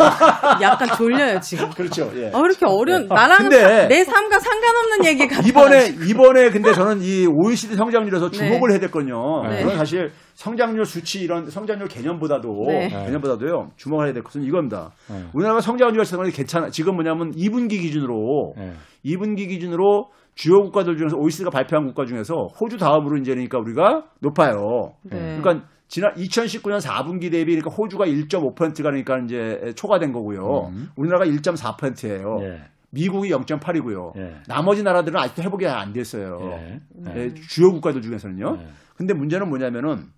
약간 0.63 0.89
졸려요 0.97 1.41
지금. 1.41 1.71
그렇죠. 1.71 2.11
예. 2.17 2.27
어 2.35 2.41
이렇게 2.45 2.67
어려운 2.67 3.07
나랑 3.09 3.39
근데- 3.39 3.89
내 3.89 4.05
삶과 4.05 4.39
상관없는 4.39 5.05
얘기 5.07 5.27
같아. 5.27 5.47
이번에 5.49 5.87
이번에 6.09 6.51
근데 6.51 6.73
저는 6.73 7.01
이 7.03 7.27
OECD 7.27 7.77
성장률에서 7.77 8.31
주목을 8.31 8.69
네. 8.69 8.75
해야 8.75 8.81
됐거든요. 8.81 9.43
네. 9.49 9.63
저는 9.63 9.77
사실 9.79 10.11
성장률 10.35 10.85
수치 10.85 11.21
이런 11.23 11.49
성장률 11.49 11.89
개념보다도 11.89 12.49
네. 12.69 12.89
개념보다도요 12.89 13.71
주목을 13.77 14.07
해야 14.07 14.13
될 14.13 14.23
것은 14.23 14.43
이겁니다. 14.43 14.91
네. 15.09 15.23
우리나라가 15.33 15.61
성장률이 15.61 16.05
상당히 16.05 16.31
괜찮아. 16.33 16.69
지금 16.71 16.95
뭐냐면 16.95 17.31
2분기 17.33 17.81
기준으로 17.81 18.55
예. 18.59 18.73
2분기 19.07 19.49
기준으로 19.49 20.09
주요 20.35 20.63
국가들 20.63 20.97
중에서 20.97 21.17
OECD가 21.17 21.51
발표한 21.51 21.87
국가 21.87 22.05
중에서 22.07 22.35
호주 22.61 22.77
다음으로 22.77 23.19
이제 23.19 23.31
그러니까 23.33 23.59
우리가 23.59 24.03
높아요. 24.21 24.91
네. 25.05 25.39
그러니까 25.41 25.65
지난 25.95 26.13
2019년 26.15 26.81
4분기 26.81 27.31
대비 27.31 27.55
그러니까 27.55 27.71
호주가 27.71 28.05
1.5%가 28.05 28.91
그러니까 28.91 29.17
이제 29.19 29.73
초과된 29.77 30.11
거고요. 30.11 30.67
음. 30.73 30.89
우리나라가 30.97 31.25
1.4%예요. 31.25 32.39
예. 32.41 32.63
미국이 32.91 33.31
0.8이고요. 33.31 34.17
예. 34.17 34.43
나머지 34.49 34.83
나라들은 34.83 35.17
아직도 35.21 35.45
회복이 35.45 35.69
안 35.69 35.93
됐어요. 35.93 36.41
예. 36.51 36.81
예. 37.07 37.17
예, 37.17 37.35
주요 37.35 37.71
국가들 37.71 38.03
중에서는요. 38.03 38.59
예. 38.61 38.69
근데 38.97 39.15
문제는 39.15 39.49
뭐냐면은 39.49 40.09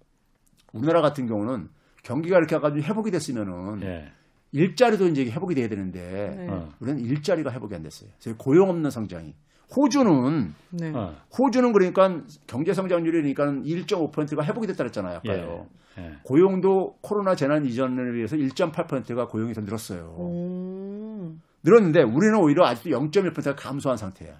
우리나라 0.73 1.03
같은 1.03 1.27
경우는 1.27 1.69
경기가 2.03 2.39
이렇게 2.39 2.57
해가지고 2.57 2.83
회복이 2.83 3.11
됐으면은 3.11 3.83
예. 3.83 4.13
일자리도 4.53 5.09
이제 5.09 5.27
회복이 5.27 5.55
돼야 5.55 5.69
되는데 5.69 6.35
네. 6.39 6.47
어. 6.49 6.73
우리는 6.81 7.01
일자리가 7.01 7.53
회복이 7.53 7.75
안 7.75 7.83
됐어요. 7.83 8.09
그래서 8.19 8.39
고용 8.39 8.71
없는 8.71 8.91
성장이. 8.91 9.35
호주는 9.75 10.55
네. 10.71 10.93
어. 10.95 11.15
호주는 11.37 11.73
그러니까 11.73 12.21
경제 12.47 12.73
성장률이 12.73 13.35
그러니까 13.35 13.63
1.5%가 13.67 14.45
회복이 14.45 14.67
됐다 14.67 14.79
그랬잖아요. 14.79 15.19
아까요. 15.19 15.67
예. 15.99 16.13
고용도 16.23 16.99
코로나 17.01 17.35
재난 17.35 17.65
이전에 17.65 18.13
비해서 18.13 18.37
1.8%가 18.37 19.29
고용이 19.29 19.55
더 19.55 19.63
늘었어요. 19.63 20.15
오. 20.19 21.33
늘었는데 21.63 22.03
우리는 22.03 22.37
오히려 22.37 22.67
아직도 22.67 22.91
0.1%가 22.91 23.57
감소한 23.57 23.97
상태야. 23.97 24.35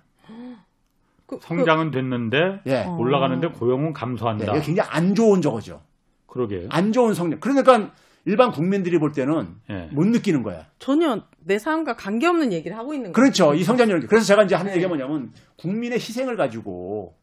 그, 1.27 1.39
성장은 1.43 1.91
됐는데 1.91 2.61
예. 2.67 2.85
어. 2.85 2.97
올라가는데 2.97 3.49
고용은 3.49 3.87
네, 3.87 3.93
감소한다. 3.93 4.45
이게 4.57 4.65
굉장히 4.65 4.89
안 4.91 5.15
좋은 5.15 5.43
저거죠. 5.43 5.83
그러게요. 6.27 6.69
안 6.71 6.93
좋은 6.93 7.15
성장. 7.15 7.41
그러니까 7.41 7.91
일반 8.27 8.51
국민들이 8.51 8.99
볼 8.99 9.13
때는 9.13 9.55
예. 9.71 9.89
못 9.93 10.05
느끼는 10.07 10.43
거야. 10.43 10.67
전혀 10.81 11.23
내 11.39 11.59
삶과 11.59 11.95
관계없는 11.95 12.53
얘기를 12.53 12.77
하고 12.77 12.93
있는 12.93 13.13
거예요. 13.13 13.15
그렇죠. 13.15 13.55
이 13.55 13.63
성장률. 13.63 14.09
그래서 14.09 14.27
제가 14.27 14.43
이제 14.43 14.57
하는 14.57 14.73
네. 14.73 14.77
얘기가 14.77 14.89
뭐냐면 14.89 15.33
국민의 15.57 15.99
희생을 15.99 16.37
가지고 16.37 17.15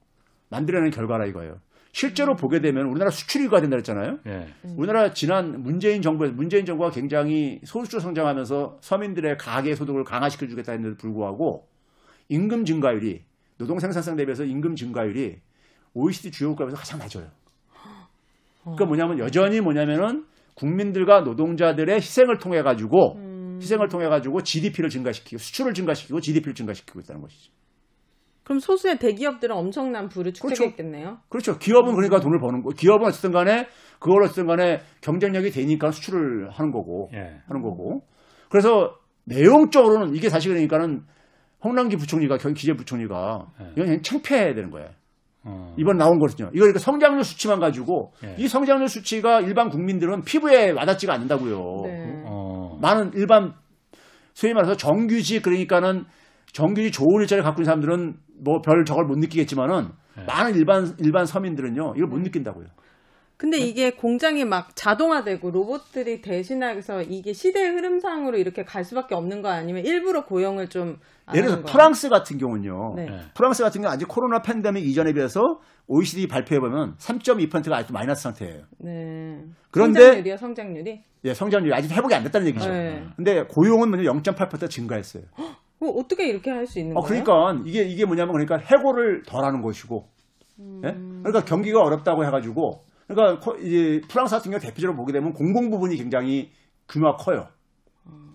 만들어내는 0.49 0.91
결과라 0.91 1.25
이거예요. 1.25 1.59
실제로 1.91 2.37
보게 2.37 2.61
되면 2.61 2.85
우리나라 2.87 3.11
수출이 3.11 3.49
가 3.49 3.59
된다 3.59 3.75
그랬잖아요. 3.75 4.19
예. 4.27 4.47
우리나라 4.77 5.13
지난 5.13 5.61
문재인 5.61 6.01
정부에서 6.01 6.33
문재인 6.33 6.65
정부가 6.65 6.89
굉장히 6.89 7.59
소수주 7.65 7.99
성장하면서 7.99 8.77
서민들의 8.79 9.37
가계 9.37 9.75
소득을 9.75 10.05
강화시켜 10.05 10.47
주겠다 10.47 10.71
했는데도 10.71 10.97
불구하고 10.99 11.67
임금 12.29 12.63
증가율이 12.63 13.23
노동 13.57 13.79
생산성 13.79 14.15
대비해서 14.15 14.45
임금 14.45 14.77
증가율이 14.77 15.41
OECD 15.93 16.31
주요 16.31 16.49
국가에서 16.49 16.77
가장 16.77 16.97
낮아요. 16.97 17.27
그러니까 18.61 18.85
뭐냐면 18.85 19.19
여전히 19.19 19.59
뭐냐면은 19.59 20.25
국민들과 20.55 21.21
노동자들의 21.21 21.95
희생을 21.95 22.37
통해 22.37 22.61
가지고 22.61 23.15
음. 23.15 23.59
희생을 23.61 23.87
통해 23.87 24.07
가지고 24.07 24.41
GDP를 24.43 24.89
증가시키고 24.89 25.37
수출을 25.39 25.73
증가시키고 25.73 26.19
GDP를 26.19 26.53
증가시키고 26.53 26.99
있다는 26.99 27.21
것이죠. 27.21 27.51
그럼 28.43 28.59
소수의 28.59 28.99
대기업들은 28.99 29.55
엄청난 29.55 30.09
부를 30.09 30.33
축적했겠네요. 30.33 31.19
그렇죠. 31.29 31.57
기업은 31.57 31.95
그러니까 31.95 32.19
돈을 32.19 32.39
버는 32.39 32.61
거. 32.61 32.71
기업은 32.71 33.07
어쨌든 33.07 33.31
간에 33.31 33.67
그걸 33.99 34.23
어쨌든 34.23 34.47
간에 34.47 34.81
경쟁력이 35.01 35.49
되니까 35.51 35.91
수출을 35.91 36.49
하는 36.49 36.71
거고 36.71 37.09
예. 37.13 37.39
하는 37.47 37.61
거고. 37.61 38.01
그래서 38.49 38.95
내용적으로는 39.25 40.13
이게 40.15 40.27
사실 40.27 40.51
그러니까는 40.51 41.03
홍남기 41.63 41.95
부총리가 41.95 42.37
경- 42.37 42.53
기재부총리가 42.53 43.47
예. 43.61 43.63
이건 43.71 43.85
그냥 43.85 44.01
창피해야 44.01 44.53
되는 44.53 44.69
거예요. 44.71 44.89
어. 45.45 45.73
이번 45.77 45.97
나온 45.97 46.19
거거든요. 46.19 46.47
이거 46.53 46.61
그러니까 46.61 46.79
성장률 46.79 47.23
수치만 47.23 47.59
가지고 47.59 48.13
예. 48.23 48.35
이 48.37 48.47
성장률 48.47 48.87
수치가 48.87 49.41
일반 49.41 49.69
국민들은 49.69 50.21
피부에 50.23 50.71
와닿지가 50.71 51.13
않는다고요. 51.13 51.81
네. 51.83 52.23
어. 52.25 52.77
많은 52.81 53.11
일반 53.15 53.53
소위 54.33 54.53
말해서 54.53 54.75
정규직 54.75 55.43
그러니까는 55.43 56.05
정규직 56.53 56.93
좋은 56.93 57.21
일자리 57.21 57.41
갖고 57.41 57.61
있는 57.61 57.65
사람들은 57.65 58.15
뭐 58.43 58.61
별 58.61 58.85
저걸 58.85 59.05
못 59.05 59.17
느끼겠지만은 59.17 59.89
네. 60.17 60.23
많은 60.25 60.55
일반 60.55 60.95
일반 60.99 61.25
서민들은요 61.25 61.93
이걸 61.95 62.07
못 62.07 62.19
느낀다고요. 62.19 62.67
근데 63.43 63.57
네. 63.59 63.65
이게 63.65 63.91
공장이 63.91 64.45
막 64.45 64.73
자동화되고 64.73 65.51
로봇들이 65.51 66.21
대신하면서 66.21 67.01
이게 67.01 67.33
시대의 67.33 67.71
흐름상으로 67.71 68.37
이렇게 68.37 68.63
갈 68.63 68.85
수밖에 68.85 69.15
없는 69.15 69.41
거 69.41 69.49
아니면 69.49 69.83
일부러 69.85 70.23
고용을 70.23 70.69
좀안 70.69 70.95
예를 71.35 71.49
들어서? 71.49 71.63
프랑스 71.65 72.07
같은 72.07 72.37
경우는요. 72.37 72.93
네. 72.95 73.07
예. 73.11 73.19
프랑스 73.33 73.61
같은 73.61 73.81
경우 73.81 73.93
아직 73.93 74.07
코로나 74.07 74.41
팬데믹 74.41 74.87
이전에 74.87 75.11
비해서 75.11 75.41
OECD 75.87 76.27
발표해 76.29 76.61
보면 76.61 76.95
3.2%가 76.97 77.75
아직도 77.75 77.93
마이너스 77.93 78.21
상태예요. 78.23 78.61
네. 78.79 79.41
그런데- 79.71 79.99
성장률이요, 79.99 80.37
성장률이? 80.37 81.01
예, 81.25 81.33
성장률이 81.33 81.73
아직 81.75 81.91
회복이 81.91 82.15
안 82.15 82.23
됐다는 82.23 82.47
얘기죠. 82.47 82.69
네. 82.69 83.03
근데 83.17 83.43
고용은 83.43 83.91
먼저 83.91 84.09
0.8% 84.09 84.69
증가했어요. 84.69 85.23
어, 85.81 85.85
어떻게 85.87 86.29
이렇게 86.29 86.49
할 86.49 86.65
수 86.65 86.79
있는 86.79 86.95
어, 86.95 87.01
거예요? 87.01 87.25
그러니까 87.25 87.61
이게 87.65 87.83
이게 87.83 88.05
뭐냐면 88.05 88.31
그러니까 88.31 88.55
해고를 88.55 89.23
덜하는 89.23 89.61
것이고, 89.61 90.07
예? 90.85 90.89
음. 90.91 91.19
그러니까 91.25 91.43
경기가 91.43 91.81
어렵다고 91.81 92.23
해가지고, 92.25 92.85
그러니까 93.13 93.39
코- 93.39 93.55
이제 93.57 94.01
프랑스 94.09 94.35
같은 94.35 94.51
경우 94.51 94.59
대표적으로 94.61 94.95
보게 94.97 95.11
되면 95.13 95.33
공공 95.33 95.69
부분이 95.69 95.95
굉장히 95.97 96.51
규모가 96.87 97.17
커요. 97.17 97.47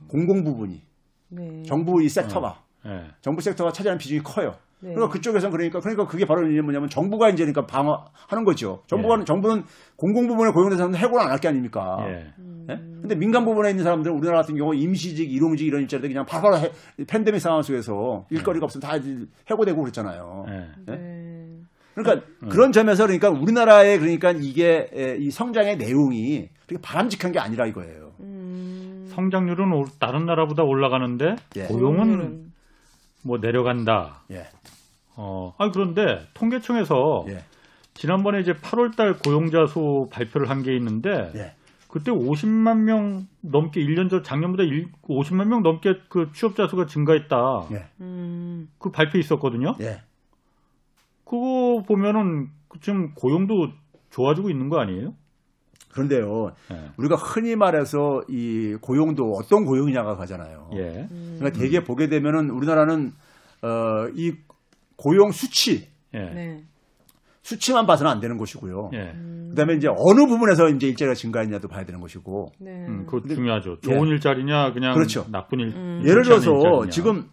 공공 0.09 0.45
부분이 0.45 0.83
네. 1.29 1.63
정부 1.65 2.03
이 2.03 2.09
섹터가 2.09 2.63
예. 2.87 3.05
정부 3.21 3.43
섹터가 3.43 3.73
차지하는 3.73 3.99
비중이 3.99 4.23
커요. 4.23 4.55
네. 4.81 4.95
그러니까 4.95 5.13
그쪽에서는 5.13 5.51
그러니까 5.51 5.81
그러니까 5.81 6.07
그게 6.07 6.25
바로 6.25 6.49
이제 6.49 6.61
뭐냐면 6.61 6.89
정부가 6.89 7.29
이제 7.31 7.45
그러니까 7.45 7.67
방어하는 7.67 8.45
거죠. 8.45 8.83
정부가 8.87 9.19
예. 9.21 9.25
정부는 9.25 9.65
공공 9.97 10.29
부분에 10.29 10.53
고용된 10.53 10.79
사람들 10.79 10.99
해고를 11.01 11.25
안 11.25 11.31
할 11.31 11.39
게 11.41 11.49
아닙니까? 11.49 11.99
예. 12.09 12.33
예? 12.71 12.77
근데 12.77 13.15
민간 13.15 13.45
부분에 13.45 13.71
있는 13.71 13.83
사람들은 13.83 14.15
우리나라 14.17 14.39
같은 14.43 14.55
경우 14.57 14.75
임시직, 14.75 15.33
일용직 15.33 15.67
이런 15.67 15.83
일자리들 15.83 16.09
그냥 16.11 16.25
바로 16.27 16.57
해- 16.59 16.71
팬데믹 17.07 17.41
상황 17.41 17.63
속에서 17.63 18.27
일거리가 18.31 18.65
없으면 18.67 18.83
다 18.83 18.93
해고되고 19.51 19.81
그랬잖아요. 19.81 20.47
예. 20.49 20.69
네. 20.87 21.08
그러니까 22.03 22.27
그런 22.49 22.73
점에서 22.73 23.05
그러니까 23.05 23.31
우리나라의 23.31 23.99
그러니까 23.99 24.31
이게 24.33 24.91
에, 24.93 25.17
이 25.19 25.31
성장의 25.31 25.77
내용이 25.79 26.49
그렇게 26.67 26.81
바람직한 26.83 27.33
게 27.33 27.39
아니라 27.39 27.67
이거예요. 27.67 28.13
음. 28.21 29.11
성장률은 29.15 29.73
오- 29.73 29.87
다른 29.99 30.27
나라보다 30.27 30.63
올라가는데 30.65 31.37
예. 31.57 31.65
고용은. 31.65 32.53
뭐 33.23 33.39
내려간다. 33.39 34.23
예. 34.31 34.47
어, 35.17 35.55
아 35.59 35.71
그런데 35.73 36.27
통계청에서 36.35 37.27
예. 37.29 37.43
지난번에 37.95 38.41
이제 38.41 38.53
8월달 38.55 39.23
고용자 39.25 39.67
수 39.67 40.09
발표를 40.13 40.49
한 40.51 40.63
게 40.63 40.77
있는데 40.77 41.33
예. 41.35 41.55
그때 41.89 42.11
50만 42.13 42.79
명 42.81 43.27
넘게 43.41 43.81
1년 43.85 44.09
전 44.11 44.23
작년보다 44.23 44.63
일- 44.63 44.93
50만 45.03 45.47
명 45.49 45.63
넘게 45.63 45.95
그 46.09 46.31
취업자 46.35 46.69
수가 46.69 46.87
증가했다. 46.87 47.67
예. 47.73 47.87
음. 48.01 48.69
그 48.79 48.91
발표 48.93 49.19
있었거든요. 49.19 49.75
예. 49.81 50.01
그거 51.29 51.83
보면은 51.87 52.49
지금 52.81 53.13
고용도 53.15 53.69
좋아지고 54.11 54.51
있는 54.51 54.69
거 54.69 54.81
아니에요? 54.81 55.15
그런데요. 55.93 56.53
예. 56.73 56.91
우리가 56.97 57.17
흔히 57.17 57.57
말해서 57.57 58.23
이 58.29 58.77
고용도 58.81 59.33
어떤 59.33 59.65
고용이냐가 59.65 60.17
가잖아요. 60.17 60.71
예. 60.75 61.09
그러니까 61.11 61.51
대개 61.51 61.83
보게 61.83 62.09
되면은 62.09 62.51
우리나라는 62.51 63.13
어, 63.63 64.09
이 64.15 64.33
고용 64.97 65.31
수치 65.33 65.89
예. 66.15 66.19
네. 66.19 66.65
수치만 67.43 67.87
봐서는 67.87 68.11
안 68.13 68.21
되는 68.21 68.37
것이고요. 68.37 68.91
예. 68.95 69.15
그다음에 69.51 69.75
이제 69.75 69.89
어느 69.89 70.27
부분에서 70.27 70.69
이제 70.69 70.87
일자리가 70.89 71.15
증가했냐도 71.15 71.69
봐야 71.69 71.85
되는 71.85 72.01
것이고. 72.01 72.53
네. 72.61 72.71
음, 72.87 73.05
그거 73.07 73.21
근데- 73.21 73.35
중요하죠. 73.35 73.79
좋은 73.81 74.07
예. 74.09 74.13
일자리냐 74.13 74.73
그냥 74.73 74.95
그렇죠. 74.95 75.25
나쁜 75.31 75.61
일. 75.61 75.69
음. 75.75 76.03
예를 76.05 76.23
들어서 76.25 76.53
일자리냐. 76.55 76.91
지금 76.91 77.25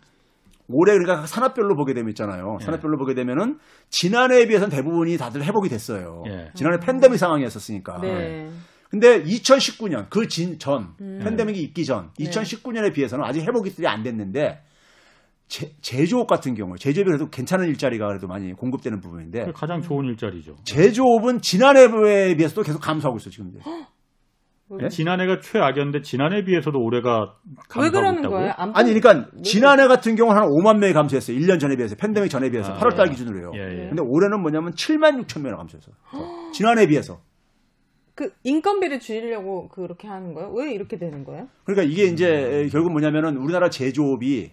올해 0.67 0.93
그러니까 0.97 1.25
산업별로 1.25 1.75
보게 1.75 1.93
되면 1.93 2.09
있잖아요. 2.09 2.57
예. 2.59 2.65
산업별로 2.65 2.97
보게 2.97 3.13
되면은 3.13 3.59
지난해에 3.89 4.47
비해서는 4.47 4.75
대부분이 4.75 5.17
다들 5.17 5.43
회복이 5.43 5.69
됐어요. 5.69 6.23
예. 6.27 6.49
지난해 6.55 6.77
팬데믹 6.79 7.17
상황이었었으니까. 7.17 7.99
네. 8.01 8.49
근데 8.89 9.21
2019년 9.23 10.09
그 10.09 10.27
진전 10.27 10.95
음. 11.01 11.19
팬데믹이 11.23 11.59
있기 11.61 11.85
전 11.85 12.11
네. 12.17 12.29
2019년에 12.29 12.93
비해서는 12.93 13.25
아직 13.25 13.41
회복이 13.41 13.73
안 13.85 14.03
됐는데 14.03 14.61
제, 15.47 15.71
제조업 15.81 16.27
같은 16.27 16.55
경우 16.55 16.77
제조업이 16.77 17.07
그래도 17.07 17.29
괜찮은 17.29 17.67
일자리가 17.67 18.07
그래도 18.07 18.27
많이 18.27 18.53
공급되는 18.53 18.99
부분인데 18.99 19.51
가장 19.53 19.81
좋은 19.81 20.05
일자리죠. 20.05 20.55
제조업은 20.63 21.41
지난해에 21.41 22.35
비해서도 22.35 22.63
계속 22.63 22.79
감소하고 22.79 23.17
있어 23.17 23.29
지금. 23.29 23.51
예? 24.81 24.87
지난해가 24.89 25.39
최악이었는데 25.41 26.01
지난해에 26.01 26.43
비해서도 26.43 26.79
올해가 26.79 27.35
감소하고 27.69 27.81
왜 27.83 27.89
그러는 27.91 28.19
있다고요? 28.19 28.37
거예요? 28.39 28.53
안 28.57 28.71
아니 28.75 28.93
보- 28.93 28.99
그러니까 28.99 29.29
왜 29.35 29.41
지난해 29.43 29.87
같은 29.87 30.15
경우는 30.15 30.41
한 30.41 30.47
5만 30.49 30.79
명이 30.79 30.93
감소했어요. 30.93 31.37
1년 31.37 31.59
전에 31.59 31.75
비해서 31.75 31.95
팬데믹 31.95 32.29
전에 32.31 32.49
비해서 32.49 32.73
아, 32.73 32.79
8월 32.79 32.95
달 32.95 33.07
예. 33.07 33.11
기준으로요. 33.11 33.51
예, 33.53 33.59
예. 33.59 33.87
근데 33.89 34.01
올해는 34.03 34.41
뭐냐면 34.41 34.71
7만 34.73 35.23
6천 35.23 35.41
명이 35.43 35.55
감소했어. 35.55 35.91
더. 36.11 36.51
지난해에 36.51 36.87
비해서. 36.87 37.19
그 38.15 38.31
인건비를 38.43 38.99
줄이려고 38.99 39.67
그렇게 39.67 40.07
하는 40.07 40.33
거예요? 40.33 40.51
왜 40.55 40.71
이렇게 40.73 40.97
되는 40.97 41.23
거예요? 41.25 41.47
그러니까 41.65 41.83
이게 41.91 42.05
이제 42.05 42.67
결국 42.71 42.91
뭐냐면은 42.93 43.37
우리나라 43.37 43.69
제조업이 43.69 44.51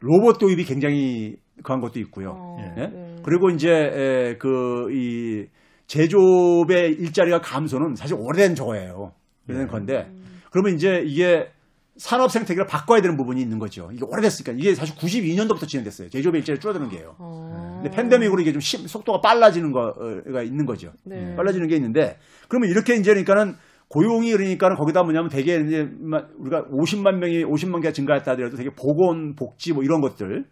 로봇 0.00 0.38
도입이 0.38 0.64
굉장히 0.64 1.36
그한 1.62 1.80
것도 1.80 2.00
있고요. 2.00 2.30
어, 2.36 2.56
예? 2.78 2.86
네. 2.86 3.16
그리고 3.22 3.50
이제 3.50 4.36
그이 4.40 5.46
제조업의 5.86 6.92
일자리가 6.94 7.40
감소는 7.42 7.94
사실 7.94 8.16
오래된 8.18 8.54
저거예요. 8.54 9.12
오래된 9.48 9.66
네. 9.66 9.70
건데 9.70 10.12
그러면 10.50 10.74
이제 10.74 11.02
이게 11.04 11.50
산업 11.96 12.30
생태계를 12.30 12.66
바꿔야 12.66 13.00
되는 13.00 13.16
부분이 13.16 13.40
있는 13.40 13.58
거죠. 13.58 13.88
이게 13.92 14.04
오래됐으니까 14.04 14.52
이게 14.58 14.74
사실 14.74 14.94
92년도부터 14.96 15.66
진행됐어요. 15.66 16.10
제조업의 16.10 16.40
일자리 16.40 16.58
줄어드는 16.60 16.90
게요. 16.90 17.14
어. 17.18 17.80
근데 17.82 17.94
팬데믹으로 17.96 18.40
이게 18.40 18.52
좀 18.52 18.60
심- 18.60 18.86
속도가 18.86 19.22
빨라지는 19.22 19.72
거가 19.72 20.42
있는 20.42 20.66
거죠. 20.66 20.92
네. 21.04 21.34
빨라지는 21.36 21.68
게 21.68 21.76
있는데 21.76 22.18
그러면 22.48 22.68
이렇게 22.68 22.94
이제 22.96 23.10
그러니까는 23.12 23.54
고용이 23.88 24.30
그러니까는 24.32 24.76
거기다 24.76 25.04
뭐냐면 25.04 25.30
되게 25.30 25.58
이제 25.60 25.88
마- 26.00 26.24
우리가 26.38 26.64
50만 26.64 27.14
명이 27.16 27.44
50만 27.44 27.80
개가 27.80 27.92
증가했다 27.92 28.32
하더라도 28.32 28.56
되게 28.56 28.68
보건 28.70 29.34
복지 29.34 29.72
뭐 29.72 29.82
이런 29.82 30.00
것들 30.02 30.44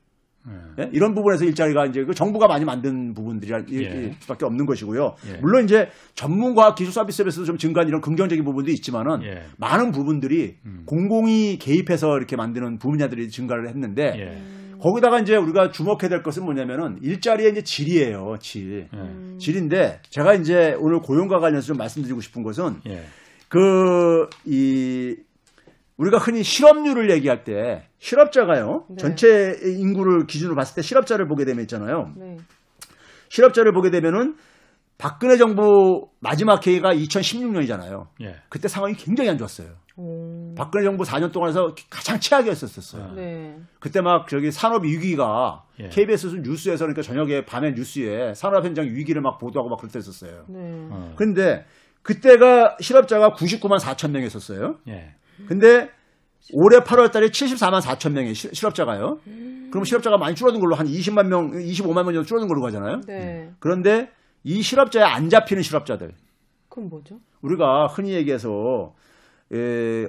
예. 0.49 0.83
예? 0.83 0.91
이런 0.93 1.15
부분에서 1.15 1.45
일자리가 1.45 1.87
이제 1.87 2.05
그 2.05 2.15
정부가 2.15 2.47
많이 2.47 2.65
만든 2.65 3.15
부분들이 3.15 3.53
예. 3.73 4.15
수밖에 4.21 4.45
없는 4.45 4.67
것이고요. 4.67 5.15
예. 5.29 5.37
물론 5.39 5.65
이제 5.65 5.89
전문과 6.15 6.75
기술 6.75 6.93
서비스에서 6.93 7.45
좀 7.45 7.57
증가한 7.57 7.89
이런 7.89 8.01
긍정적인 8.01 8.45
부분도 8.45 8.71
있지만은 8.73 9.23
예. 9.23 9.43
많은 9.57 9.93
부분들이 9.93 10.57
음. 10.67 10.83
공공이 10.87 11.59
개입해서 11.59 12.17
이렇게 12.17 12.37
만드는 12.37 12.79
분야들이 12.79 13.31
증가를 13.31 13.69
했는데 13.69 14.03
예. 14.17 14.79
거기다가 14.81 15.19
이제 15.21 15.35
우리가 15.37 15.71
주목해야 15.71 16.11
될 16.11 16.23
것은 16.23 16.45
뭐냐면은 16.45 16.99
일자리의 17.01 17.53
이제 17.53 17.63
질이에요. 17.63 18.37
질. 18.41 18.89
예. 18.93 19.39
질인데 19.39 20.01
제가 20.11 20.35
이제 20.35 20.77
오늘 20.79 21.01
고용과 21.01 21.41
관련해서 21.41 21.69
좀 21.69 21.79
말씀드리고 21.79 22.21
싶은 22.21 22.43
것은 22.43 22.81
예. 22.87 23.05
그이 23.49 25.17
우리가 25.97 26.19
흔히 26.19 26.43
실업률을 26.43 27.11
얘기할 27.11 27.45
때 27.45 27.87
실업자가요. 27.99 28.87
네. 28.91 28.97
전체 28.99 29.57
인구를 29.65 30.27
기준으로 30.27 30.57
봤을 30.57 30.75
때 30.75 30.83
실업자를 30.83 31.27
보게 31.29 31.45
되면 31.45 31.63
있잖아요. 31.63 32.13
네. 32.17 32.37
실업자를 33.29 33.73
보게 33.73 33.91
되면은 33.91 34.37
박근혜 34.99 35.37
정부 35.37 36.09
마지막 36.21 36.65
회의가 36.67 36.95
2016년이잖아요. 36.95 38.07
예. 38.23 38.37
그때 38.49 38.69
상황이 38.69 38.95
굉장히 38.95 39.31
안 39.31 39.39
좋았어요. 39.39 39.71
오. 39.97 40.55
박근혜 40.57 40.85
정부 40.85 41.05
4년 41.05 41.33
동안에서 41.33 41.75
가장 41.91 42.19
최악이었었어요. 42.19 43.13
네. 43.15 43.57
그때 43.81 44.01
막 44.01 44.29
저기 44.29 44.51
산업 44.51 44.85
위기가 44.85 45.65
예. 45.81 45.89
KBS 45.89 46.41
뉴스에서 46.43 46.85
그러니까 46.85 47.03
저녁에 47.03 47.45
밤에 47.45 47.73
뉴스에 47.73 48.35
산업 48.35 48.65
현장 48.65 48.87
위기를 48.87 49.21
막 49.23 49.39
보도하고 49.39 49.69
막 49.69 49.81
그랬었어요. 49.81 50.45
네. 50.49 50.89
어. 50.91 51.13
근데 51.17 51.65
그때가 52.03 52.77
실업자가 52.81 53.31
99만 53.31 53.79
4천 53.79 54.11
명이었었어요. 54.11 54.79
예. 54.89 55.15
근데 55.49 55.91
올해 56.53 56.79
8월 56.81 57.11
달에 57.11 57.29
74만 57.29 57.81
4천 57.81 58.13
명의 58.13 58.35
시- 58.35 58.51
실업자가요. 58.53 59.19
그럼 59.71 59.85
실업자가 59.85 60.19
많이 60.19 60.35
줄어든 60.37 60.61
걸로 60.61 60.75
한 60.75 60.87
20만 60.87 61.27
명, 61.27 61.51
25만 61.53 62.05
명 62.05 62.13
정도 62.13 62.23
줄어든 62.25 62.49
걸로 62.49 62.61
가잖아요. 62.63 63.01
네. 63.07 63.51
그런데 63.59 64.11
이 64.45 64.63
실업자에 64.63 65.03
안 65.03 65.29
잡히는 65.31 65.63
실업자들, 65.63 66.13
그럼 66.69 66.91
뭐죠? 66.91 67.19
우리가 67.41 67.87
흔히 67.89 68.13
얘기해서 68.13 68.95
에, 69.53 70.07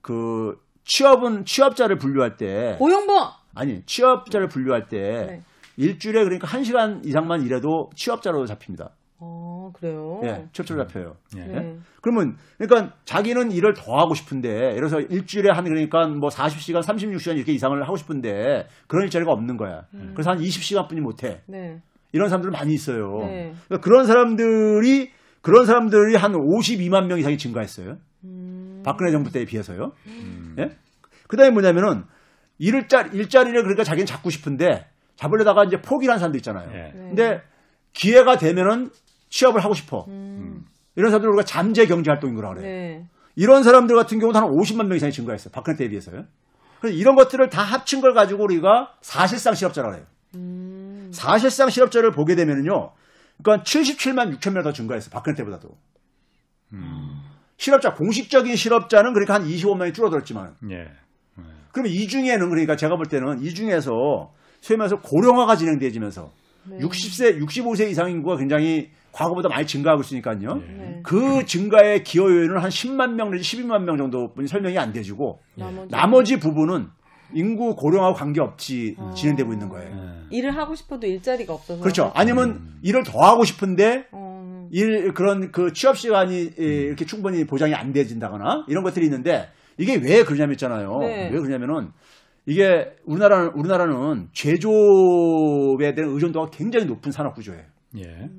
그 0.00 0.58
취업은 0.84 1.44
취업자를 1.44 1.96
분류할 1.98 2.36
때 2.36 2.76
고용보험. 2.78 3.28
아니 3.54 3.82
취업자를 3.86 4.48
분류할 4.48 4.88
때 4.88 4.98
네. 5.28 5.42
일주일에 5.76 6.24
그러니까 6.24 6.46
한 6.48 6.64
시간 6.64 7.02
이상만 7.04 7.42
일해도 7.42 7.90
취업자로 7.94 8.46
잡힙니다. 8.46 8.90
어, 9.62 9.70
그래요. 9.72 10.20
예, 10.24 10.46
취업자로 10.52 10.84
잡혀요. 10.84 11.14
예. 11.36 11.40
네. 11.40 11.76
그러면 12.00 12.36
그러니까 12.58 12.94
자기는 13.04 13.52
일을 13.52 13.74
더 13.74 13.96
하고 13.96 14.14
싶은데 14.14 14.48
예를 14.48 14.88
들어서 14.88 15.00
일주일에 15.00 15.50
한 15.52 15.64
그러니까 15.64 16.06
뭐 16.08 16.28
40시간, 16.28 16.82
36시간 16.82 17.36
이렇게 17.36 17.52
이상을 17.52 17.80
하고 17.82 17.96
싶은데 17.96 18.66
그런 18.88 19.04
일자리가 19.04 19.30
없는 19.32 19.56
거야. 19.56 19.82
그래서 20.14 20.30
한 20.30 20.38
20시간 20.38 20.88
뿐이 20.88 21.00
못 21.00 21.22
해. 21.24 21.40
네. 21.46 21.80
이런 22.12 22.28
사람들 22.28 22.50
많이 22.50 22.74
있어요. 22.74 23.18
네. 23.20 23.52
그러니까 23.68 23.78
그런 23.82 24.06
사람들이 24.06 25.10
그런 25.40 25.66
사람들이 25.66 26.16
한 26.16 26.32
52만 26.32 27.06
명 27.06 27.18
이상이 27.18 27.38
증가했어요. 27.38 27.96
음. 28.24 28.82
박근혜 28.84 29.10
정부 29.10 29.30
때에 29.30 29.44
비해서요. 29.44 29.92
음. 30.06 30.56
예? 30.58 30.68
그 31.28 31.36
다음에 31.36 31.50
뭐냐면은 31.50 32.04
일자 32.58 33.02
일자리를 33.02 33.60
그러니까 33.62 33.84
자기는 33.84 34.06
잡고 34.06 34.30
싶은데 34.30 34.86
잡으려다가 35.16 35.64
이제 35.64 35.80
포기한 35.80 36.18
사람도 36.18 36.36
있잖아요. 36.38 36.68
예. 36.72 36.76
네. 36.76 36.92
근데 36.92 37.42
기회가 37.92 38.36
되면은 38.36 38.90
취업을 39.32 39.64
하고 39.64 39.74
싶어. 39.74 40.04
음. 40.08 40.64
이런 40.94 41.10
사람들 41.10 41.28
우리가 41.30 41.44
잠재 41.44 41.86
경제 41.86 42.10
활동인 42.10 42.36
거라 42.36 42.50
그래요. 42.50 42.62
네. 42.62 43.06
이런 43.34 43.62
사람들 43.62 43.96
같은 43.96 44.18
경우는 44.18 44.38
한 44.40 44.48
50만 44.50 44.86
명 44.86 44.96
이상이 44.96 45.10
증가했어요. 45.10 45.50
박근혜 45.52 45.76
때에 45.76 45.88
비해서요. 45.88 46.24
그래서 46.80 46.96
이런 46.96 47.16
것들을 47.16 47.48
다 47.48 47.62
합친 47.62 48.02
걸 48.02 48.12
가지고 48.12 48.44
우리가 48.44 48.92
사실상 49.00 49.54
실업자라고 49.54 49.96
해요. 49.96 50.04
음. 50.34 51.08
사실상 51.12 51.70
실업자를 51.70 52.10
보게 52.10 52.34
되면은요. 52.34 52.92
그러니까 53.42 53.64
77만 53.64 54.36
6천 54.38 54.52
명 54.52 54.62
더 54.62 54.72
증가했어요. 54.72 55.10
박근혜 55.10 55.34
때보다도. 55.36 55.68
음. 56.74 57.22
실업자, 57.56 57.94
공식적인 57.94 58.54
실업자는 58.56 59.14
그러니까 59.14 59.34
한 59.34 59.44
25만이 59.44 59.94
줄어들었지만. 59.94 60.56
예. 60.70 60.88
그러면 61.72 61.90
이 61.90 62.06
중에는 62.06 62.50
그러니까 62.50 62.76
제가 62.76 62.96
볼 62.96 63.06
때는 63.06 63.40
이 63.40 63.54
중에서 63.54 64.30
소위 64.60 64.76
말해서 64.76 64.96
고령화가 65.00 65.56
진행되지면서 65.56 66.30
네. 66.64 66.78
60세, 66.78 67.40
65세 67.40 67.88
이상 67.90 68.10
인구가 68.10 68.36
굉장히 68.36 68.90
과거보다 69.12 69.48
많이 69.48 69.66
증가하고 69.66 70.02
있으니까요. 70.02 70.62
예. 70.68 70.72
네. 70.72 71.00
그 71.02 71.44
증가의 71.44 72.02
기여 72.02 72.24
요인은 72.24 72.58
한 72.58 72.70
10만 72.70 73.12
명 73.12 73.30
내지 73.30 73.56
12만 73.56 73.82
명 73.82 73.96
정도뿐이 73.96 74.48
설명이 74.48 74.78
안 74.78 74.92
돼지고 74.92 75.40
나머지. 75.54 75.90
나머지 75.90 76.40
부분은 76.40 76.88
인구 77.34 77.76
고령하고 77.76 78.14
관계없이 78.14 78.96
아. 78.98 79.12
진행되고 79.14 79.52
있는 79.52 79.68
거예요. 79.68 79.90
예. 80.30 80.36
일을 80.36 80.56
하고 80.56 80.74
싶어도 80.74 81.06
일자리가 81.06 81.52
없어서. 81.52 81.80
그렇죠. 81.80 82.10
아니면 82.14 82.78
일을 82.82 83.04
더 83.04 83.20
하고 83.20 83.44
싶은데 83.44 84.06
어. 84.12 84.68
일 84.70 85.12
그런 85.12 85.52
그 85.52 85.72
취업 85.72 85.98
시간이 85.98 86.52
예, 86.58 86.64
이렇게 86.64 87.04
충분히 87.04 87.46
보장이 87.46 87.74
안 87.74 87.92
돼진다거나 87.92 88.64
이런 88.68 88.82
것들이 88.82 89.04
있는데 89.04 89.50
이게 89.78 89.96
왜 89.96 90.24
그러냐면 90.24 90.52
있잖아요. 90.52 90.98
네. 91.00 91.30
왜 91.30 91.38
그러냐면은 91.38 91.90
이게 92.46 92.92
우리나라는 93.04 93.52
우리나라는 93.52 94.28
제조업에 94.32 95.94
대한 95.94 96.10
의존도가 96.12 96.50
굉장히 96.50 96.86
높은 96.86 97.12
산업 97.12 97.34
구조예요. 97.34 97.62
예. 97.98 98.30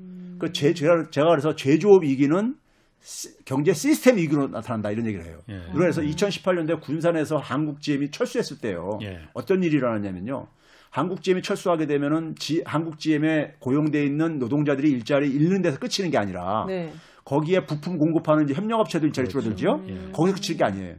그 0.46 0.52
제, 0.52 0.72
제가, 0.74 1.10
제가 1.10 1.28
그래서 1.28 1.54
제조업 1.54 2.02
위기는 2.02 2.54
시- 3.00 3.28
경제 3.44 3.72
시스템 3.72 4.16
위기로 4.16 4.48
나타난다 4.48 4.90
이런 4.90 5.06
얘기를 5.06 5.24
해요. 5.26 5.38
예. 5.50 5.60
그래서 5.74 6.00
2018년도에 6.02 6.80
군산에서 6.80 7.36
한국 7.36 7.80
GM이 7.80 8.10
철수했을 8.10 8.58
때요. 8.58 8.98
예. 9.02 9.20
어떤 9.34 9.62
일이 9.62 9.76
일어났냐면요. 9.76 10.46
한국 10.90 11.22
GM이 11.22 11.42
철수하게 11.42 11.86
되면은 11.86 12.34
지- 12.38 12.62
한국 12.64 12.98
GM에 12.98 13.54
고용돼 13.58 14.04
있는 14.04 14.38
노동자들이 14.38 14.90
일자리 14.90 15.28
잃는 15.30 15.60
데서 15.62 15.78
끝이는 15.78 16.10
게 16.10 16.18
아니라 16.18 16.64
네. 16.68 16.92
거기에 17.24 17.64
부품 17.66 17.98
공급하는 17.98 18.44
이제 18.44 18.54
협력업체들 18.54 19.08
일자리 19.08 19.26
그렇죠. 19.28 19.54
줄어들죠. 19.56 19.84
예. 19.88 20.12
거기서 20.12 20.36
그칠 20.36 20.56
게 20.56 20.64
아니에요. 20.64 20.94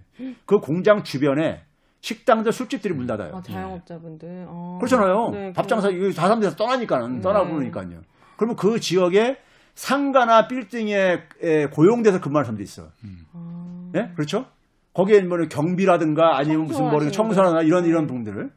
그 0.45 0.57
공장 0.57 1.03
주변에 1.03 1.61
식당들, 2.01 2.51
술집들이 2.51 2.93
문 2.93 3.07
닫아요. 3.07 3.35
아, 3.35 3.41
자영업자분들. 3.41 4.45
어. 4.47 4.77
그렇잖아요. 4.79 5.29
네, 5.31 5.53
밥장사 5.53 5.89
이거 5.89 6.07
다 6.11 6.21
사람들이 6.23 6.51
떠나니까는 6.55 7.15
네. 7.15 7.21
떠나보니까요. 7.21 8.01
그러면 8.37 8.55
그 8.55 8.79
지역에 8.79 9.37
상가나 9.75 10.47
빌딩에 10.47 11.23
에, 11.41 11.65
고용돼서 11.67 12.21
근무하는 12.21 12.45
사람들이 12.45 12.63
있어. 12.63 12.89
아. 13.33 13.91
예? 13.95 14.11
그렇죠? 14.15 14.45
거기에 14.93 15.21
뭐 15.21 15.37
경비라든가 15.47 16.37
아니면 16.37 16.65
무슨 16.65 16.89
뭐 16.89 17.09
청소나 17.09 17.61
이런. 17.61 17.85
이런 17.85 18.07
부분들을 18.07 18.49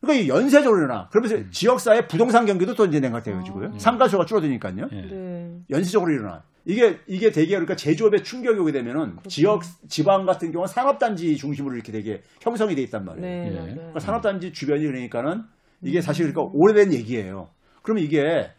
그러니까 0.00 0.24
이 0.24 0.28
연쇄적으로 0.28 0.80
일어나. 0.80 1.08
그러면서 1.10 1.50
지역사회 1.50 2.06
부동산 2.06 2.46
경기도 2.46 2.74
또 2.74 2.86
이제 2.86 3.00
냉각돼가지고요. 3.00 3.72
아. 3.74 3.78
상가수가 3.78 4.24
줄어드니까요. 4.26 4.88
예. 4.92 5.00
네. 5.02 5.58
연쇄적으로 5.70 6.12
일어나. 6.12 6.42
이게 6.64 6.98
이게 7.06 7.32
되게 7.32 7.50
그러니까 7.50 7.76
제조업에 7.76 8.22
충격이 8.22 8.58
오게 8.60 8.72
되면은 8.72 9.16
지역 9.26 9.62
지방 9.88 10.26
같은 10.26 10.52
경우는 10.52 10.68
산업단지 10.68 11.36
중심으로 11.36 11.74
이렇게 11.74 11.92
되게 11.92 12.22
형성이 12.40 12.74
돼 12.74 12.82
있단 12.82 13.04
말이에요. 13.04 13.26
네, 13.26 13.50
예. 13.50 13.56
맞아요. 13.56 13.74
그러니까 13.74 14.00
산업단지 14.00 14.52
주변이 14.52 14.84
그러니까는 14.84 15.42
이게 15.82 16.00
사실 16.00 16.32
그러니까 16.32 16.52
오래된 16.54 16.92
얘기예요. 16.92 17.48
그러면 17.82 18.04
이게 18.04 18.50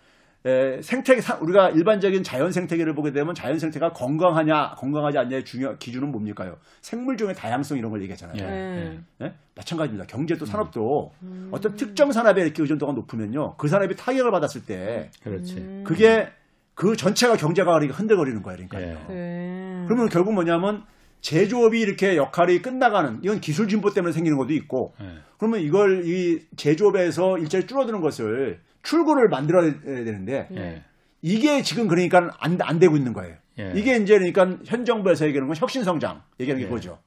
에, 0.46 0.82
생태계 0.82 1.20
사- 1.20 1.38
우리가 1.42 1.70
일반적인 1.72 2.24
자연 2.24 2.52
생태계를 2.52 2.96
보게 2.96 3.12
되면 3.12 3.36
자연 3.36 3.60
생태가 3.60 3.92
건강하냐 3.92 4.76
건강하지 4.78 5.18
않냐의 5.18 5.44
중요 5.44 5.76
기준은 5.80 6.12
뭡니까요? 6.14 6.58
생물 6.82 7.18
종의 7.18 7.36
다양성 7.36 7.78
이런 7.78 7.92
걸 7.92 8.02
얘기하잖아요. 8.04 8.38
예. 8.38 8.44
네. 8.48 9.00
예? 9.24 9.34
마찬가지입니다. 9.56 10.06
경제도 10.08 10.46
산업도 10.46 11.12
어떤 11.52 11.76
특정 11.76 12.12
산업에 12.14 12.42
이렇게 12.42 12.62
의존도가 12.62 12.94
높으면요, 12.94 13.56
그 13.58 13.68
산업이 13.68 13.98
타격을 13.98 14.32
받았을 14.32 14.66
때 14.66 15.10
그렇지. 15.24 15.56
음. 15.58 15.84
그게 15.86 16.30
그 16.74 16.96
전체가 16.96 17.36
경제가 17.36 17.74
그러니까 17.74 17.98
흔들거리는 17.98 18.42
거예요. 18.42 18.66
그러니까요. 18.70 19.06
예. 19.10 19.14
네. 19.14 19.84
그러면 19.88 20.08
결국 20.08 20.34
뭐냐면 20.34 20.84
제조업이 21.20 21.78
이렇게 21.82 22.16
역할이 22.16 22.62
끝나가는 22.62 23.20
이건 23.22 23.42
기술 23.42 23.68
진보 23.68 23.94
때문에 23.94 24.14
생기는 24.14 24.38
것도 24.38 24.54
있고 24.54 24.94
예. 25.02 25.16
그러면 25.38 25.60
이걸 25.60 26.06
이 26.08 26.46
제조업에서 26.56 27.38
일자리 27.40 27.68
줄어드는 27.68 28.00
것을 28.00 28.62
출구를 28.84 29.30
만들어야 29.30 29.80
되는데 29.82 30.48
예. 30.52 30.84
이게 31.22 31.62
지금 31.62 31.88
그러니까 31.88 32.36
안, 32.40 32.58
안 32.62 32.80
되고 32.80 32.96
있는 32.96 33.14
거예요. 33.14 33.36
예. 33.60 33.74
이게 33.76 33.98
이제 33.98 34.18
그러니까 34.18 34.58
현 34.66 34.86
정부에서 34.86 35.28
얘기하는 35.28 35.48
건 35.48 35.58
혁신성장 35.58 36.22
얘기하는 36.40 36.60
게 36.62 36.66
예. 36.66 36.70
그거죠. 36.70 37.00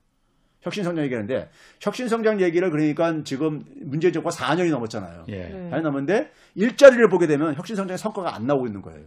혁신성장 0.60 1.04
얘기하는데 1.04 1.50
혁신성장 1.80 2.40
얘기를 2.40 2.70
그러니까 2.70 3.24
지금 3.24 3.64
문재인 3.80 4.12
정부가 4.12 4.34
4년이 4.34 4.70
넘었잖아요. 4.70 5.24
예. 5.28 5.48
네. 5.48 5.70
4년 5.70 5.82
넘었는데 5.82 6.30
일자리를 6.54 7.08
보게 7.08 7.26
되면 7.26 7.54
혁신성장의 7.54 7.98
성과가 7.98 8.34
안 8.34 8.46
나오고 8.46 8.66
있는 8.66 8.82
거예요. 8.82 9.00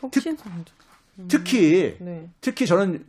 혁신성장. 0.00 0.64
특히 1.26 1.96
네. 1.98 2.30
특히 2.40 2.66
저는 2.66 3.04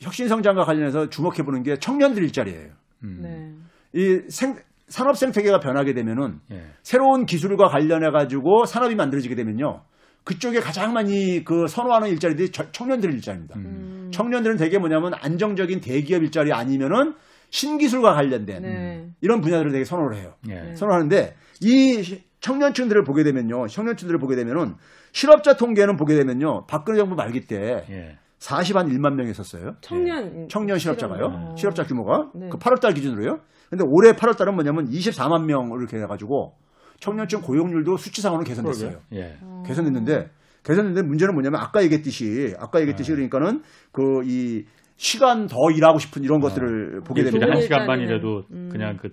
혁신성장과 0.00 0.64
관련해서 0.64 1.08
주목해 1.10 1.44
보는 1.44 1.62
게 1.62 1.78
청년들 1.78 2.24
일자리예요. 2.24 2.70
음. 3.04 3.18
네. 3.22 4.00
이 4.00 4.22
생, 4.28 4.56
산업 4.88 5.16
생태계가 5.16 5.60
변하게 5.60 5.94
되면은 5.94 6.40
예. 6.52 6.62
새로운 6.82 7.24
기술과 7.26 7.68
관련해 7.68 8.10
가지고 8.10 8.64
산업이 8.66 8.94
만들어지게 8.94 9.34
되면요. 9.34 9.82
그쪽에 10.24 10.60
가장 10.60 10.92
많이 10.92 11.42
그 11.44 11.66
선호하는 11.66 12.08
일자리들이 12.10 12.50
저- 12.52 12.70
청년들 12.70 13.12
일자리입니다. 13.14 13.56
음. 13.58 14.10
청년들은 14.12 14.56
대개 14.56 14.78
뭐냐면 14.78 15.12
안정적인 15.20 15.80
대기업 15.80 16.22
일자리 16.22 16.52
아니면은 16.52 17.14
신기술과 17.50 18.14
관련된 18.14 18.62
네. 18.62 19.08
이런 19.20 19.40
분야들을 19.40 19.72
되게 19.72 19.84
선호를 19.84 20.16
해요. 20.16 20.34
예. 20.48 20.74
선호하는데 20.74 21.34
이 21.62 22.02
시- 22.02 22.22
청년층들을 22.40 23.04
보게 23.04 23.22
되면요, 23.24 23.66
청년층들을 23.68 24.18
보게 24.18 24.36
되면은 24.36 24.74
실업자 25.12 25.54
통계는 25.56 25.96
보게 25.96 26.14
되면요, 26.16 26.66
박근혜 26.66 26.98
정부 26.98 27.14
말기 27.14 27.40
때 27.46 27.84
예. 27.90 28.18
40한 28.38 28.88
1만 28.92 29.14
명이 29.14 29.30
있었어요. 29.30 29.74
청년 29.80 30.48
청년 30.48 30.78
실업자가요. 30.78 31.30
실업- 31.30 31.58
실업자 31.58 31.82
규모가 31.84 32.30
네. 32.34 32.48
그 32.50 32.58
8월 32.58 32.80
달 32.80 32.92
기준으로요. 32.94 33.38
근데 33.72 33.84
올해 33.88 34.12
8월 34.12 34.36
달은 34.36 34.54
뭐냐면 34.54 34.90
24만 34.90 35.46
명을 35.46 35.78
이렇게 35.80 35.96
해가지고 35.96 36.52
청년층 37.00 37.40
고용률도 37.40 37.96
수치상으로는 37.96 38.44
개선됐어요. 38.44 38.98
예. 39.14 39.38
개선됐는데 39.66 40.28
개선됐는데 40.62 41.08
문제는 41.08 41.32
뭐냐면 41.32 41.58
아까 41.62 41.82
얘기했듯이 41.82 42.54
아까 42.60 42.80
얘기했듯이 42.80 43.12
네. 43.12 43.26
그러니까는 43.28 43.62
그 43.92 44.02
이 44.26 44.64
시간 44.98 45.46
더 45.46 45.56
일하고 45.74 45.98
싶은 45.98 46.22
이런 46.22 46.38
것들을 46.40 47.00
보게 47.04 47.24
되면 47.24 47.42
한 47.42 47.48
일단은- 47.58 47.62
시간 47.62 47.86
반이라도 47.86 48.42
음. 48.52 48.68
그냥 48.70 48.98
그 49.00 49.08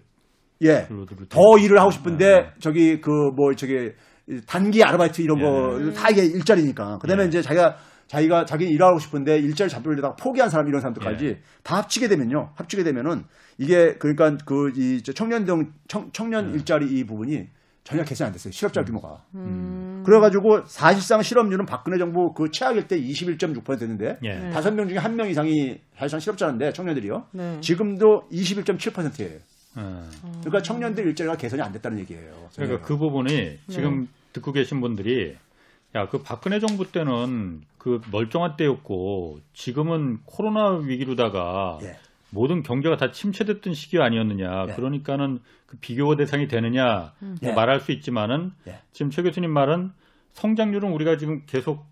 예. 0.61 0.87
더 1.29 1.57
일을 1.57 1.79
하고 1.79 1.89
싶은데 1.89 2.25
네. 2.41 2.49
저기 2.59 2.99
그 2.99 3.09
뭐 3.35 3.55
저기 3.55 3.93
단기 4.45 4.83
아르바이트 4.83 5.21
이런 5.21 5.39
거 5.39 5.93
다 5.93 6.09
이게 6.09 6.25
일자리니까 6.25 6.97
그다음에 6.99 7.23
예. 7.23 7.27
이제 7.29 7.41
자기가 7.41 7.77
자기가 8.09 8.43
자기는 8.45 8.73
일하고 8.73 8.99
싶은데 8.99 9.37
일자리 9.39 9.69
잡으려다가 9.69 10.15
포기한 10.15 10.49
사람 10.49 10.67
이런 10.67 10.81
사람들까지 10.81 11.25
예. 11.25 11.39
다 11.63 11.77
합치게 11.77 12.07
되면요 12.09 12.51
합치게 12.55 12.83
되면은 12.83 13.23
이게 13.59 13.93
그러니까 13.99 14.35
그 14.45 14.71
이 14.75 15.01
청년 15.15 15.45
등 15.45 15.71
청, 15.87 16.09
청년 16.11 16.49
예. 16.49 16.53
일자리 16.55 16.87
이 16.87 17.03
부분이 17.05 17.47
전혀 17.83 18.03
개선이 18.03 18.25
안 18.27 18.33
됐어요 18.33 18.51
실업자 18.51 18.83
규모가 18.83 19.23
음. 19.35 20.03
그래가지고 20.05 20.65
사실상 20.65 21.21
실업률은 21.21 21.65
박근혜 21.65 21.97
정부 21.97 22.33
그 22.33 22.49
최악일 22.51 22.87
때 22.87 22.99
21.6%였는데 22.99 24.17
예. 24.23 24.29
네. 24.29 24.49
다섯 24.49 24.71
명 24.73 24.87
중에 24.87 24.97
한 24.97 25.15
명 25.15 25.29
이상이 25.29 25.79
사실상 25.95 26.19
실업자인데 26.19 26.71
청년들이요 26.73 27.25
네. 27.33 27.57
지금도 27.61 28.23
21.7%예요. 28.31 29.39
어. 29.75 30.09
그러니까 30.41 30.61
청년들 30.63 31.05
일자리가 31.07 31.35
개선이 31.37 31.61
안 31.61 31.71
됐다는 31.71 31.99
얘기예요. 31.99 32.49
그러니까 32.55 32.81
그 32.81 32.97
부분이 32.97 33.57
지금 33.69 34.07
듣고 34.33 34.51
계신 34.51 34.81
분들이 34.81 35.35
야, 35.95 36.07
그 36.07 36.21
박근혜 36.21 36.59
정부 36.59 36.91
때는 36.91 37.61
그 37.77 38.01
멀쩡한 38.11 38.57
때였고 38.57 39.39
지금은 39.53 40.19
코로나 40.25 40.71
위기로다가 40.71 41.79
예. 41.81 41.97
모든 42.29 42.61
경제가 42.61 42.97
다 42.97 43.11
침체됐던 43.11 43.73
시기 43.73 43.99
아니었느냐. 43.99 44.67
예. 44.69 44.73
그러니까는 44.73 45.39
그 45.65 45.77
비교 45.81 46.15
대상이 46.15 46.47
되느냐 46.47 47.13
뭐 47.19 47.35
예. 47.43 47.53
말할 47.53 47.79
수 47.79 47.91
있지만은 47.91 48.51
예. 48.67 48.79
지금 48.91 49.09
최 49.09 49.23
교수님 49.23 49.49
말은 49.51 49.91
성장률은 50.33 50.91
우리가 50.91 51.17
지금 51.17 51.43
계속 51.47 51.85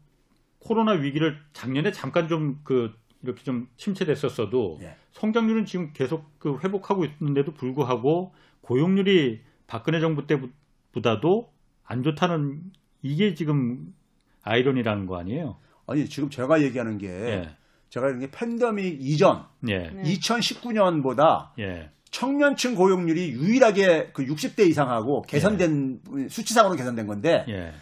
코로나 0.59 0.91
위기를 0.91 1.39
작년에 1.53 1.91
잠깐 1.91 2.27
좀 2.27 2.59
그 2.63 2.93
이렇게 3.23 3.43
좀 3.43 3.67
침체됐었어도 3.77 4.79
예. 4.81 4.95
성장률은 5.13 5.65
지금 5.65 5.91
계속 5.93 6.25
그 6.39 6.59
회복하고 6.63 7.05
있는데도 7.05 7.53
불구하고 7.53 8.33
고용률이 8.61 9.41
박근혜 9.65 9.99
정부 9.99 10.27
때보다도 10.27 11.51
안 11.83 12.03
좋다는 12.03 12.61
이게 13.01 13.33
지금 13.33 13.93
아이러니라는 14.43 15.05
거 15.05 15.17
아니에요? 15.17 15.57
아니 15.85 16.07
지금 16.09 16.29
제가 16.29 16.61
얘기하는 16.61 16.97
게 16.97 17.07
예. 17.07 17.49
제가 17.89 18.07
이런 18.07 18.19
게 18.19 18.29
팬데믹 18.31 18.99
이전 19.01 19.45
예. 19.67 19.89
네. 19.89 20.03
2019년보다 20.03 21.49
예. 21.59 21.89
청년층 22.11 22.75
고용률이 22.75 23.31
유일하게 23.31 24.11
그 24.13 24.25
60대 24.25 24.67
이상하고 24.67 25.23
개선된 25.23 26.01
수치상으로 26.29 26.75
개선된 26.75 27.07
건데 27.07 27.45
예. 27.49 27.73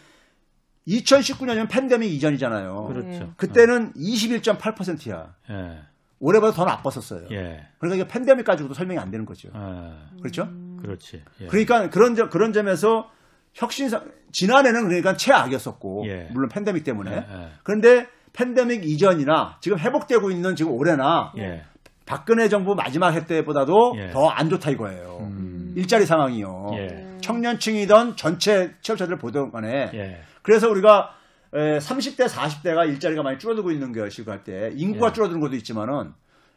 2019년이면 0.88 1.70
팬데믹 1.70 2.12
이전이잖아요. 2.12 2.86
그렇죠. 2.86 3.10
네. 3.10 3.30
그때는 3.38 3.94
21.8%야. 3.94 5.36
예. 5.50 5.80
올해보다 6.20 6.54
더 6.54 6.66
나빴었어요. 6.66 7.28
예. 7.32 7.68
그러니까 7.78 8.04
이게 8.04 8.08
팬데믹 8.08 8.46
가지고도 8.46 8.74
설명이 8.74 9.00
안 9.00 9.12
되는 9.12 9.26
거죠. 9.26 9.50
아, 9.54 10.10
그렇죠? 10.20 10.48
그렇지. 10.82 11.24
예. 11.42 11.48
그러니까 11.48 11.90
그런 11.90 12.16
점 12.16 12.30
그런 12.30 12.54
점에서 12.54 13.12
혁신상 13.56 14.12
지난해는 14.32 14.84
그러니까 14.88 15.16
최악이었었고 15.16 16.04
예. 16.08 16.28
물론 16.32 16.50
팬데믹 16.50 16.84
때문에 16.84 17.12
예, 17.12 17.16
예. 17.18 17.48
그런데 17.64 18.08
팬데믹 18.34 18.84
이전이나 18.86 19.58
지금 19.62 19.80
회복되고 19.80 20.30
있는 20.30 20.56
지금 20.56 20.74
올해나 20.74 21.32
예. 21.38 21.64
박근혜 22.06 22.50
정부 22.50 22.76
마지막 22.76 23.12
해 23.14 23.26
때보다도 23.26 23.94
예. 23.98 24.12
더안 24.12 24.50
좋다 24.50 24.72
이거예요. 24.72 25.20
음. 25.22 25.74
일자리 25.78 26.06
상황이요. 26.06 26.72
예. 26.74 27.18
청년층이던 27.22 28.16
전체 28.18 28.76
취업자들 28.82 29.18
보던 29.18 29.52
간에 29.52 29.90
예. 29.94 30.22
그래서 30.42 30.70
우리가 30.70 31.12
에, 31.54 31.78
30대 31.80 32.28
40대가 32.28 32.88
일자리가 32.90 33.24
많이 33.24 33.40
줄어들고 33.40 33.72
있는 33.72 33.94
것이고 33.94 34.30
할 34.32 34.44
때 34.44 34.72
인구가 34.76 35.08
예. 35.08 35.14
줄어드는 35.14 35.40
것도 35.40 35.56
있지만은 35.56 36.12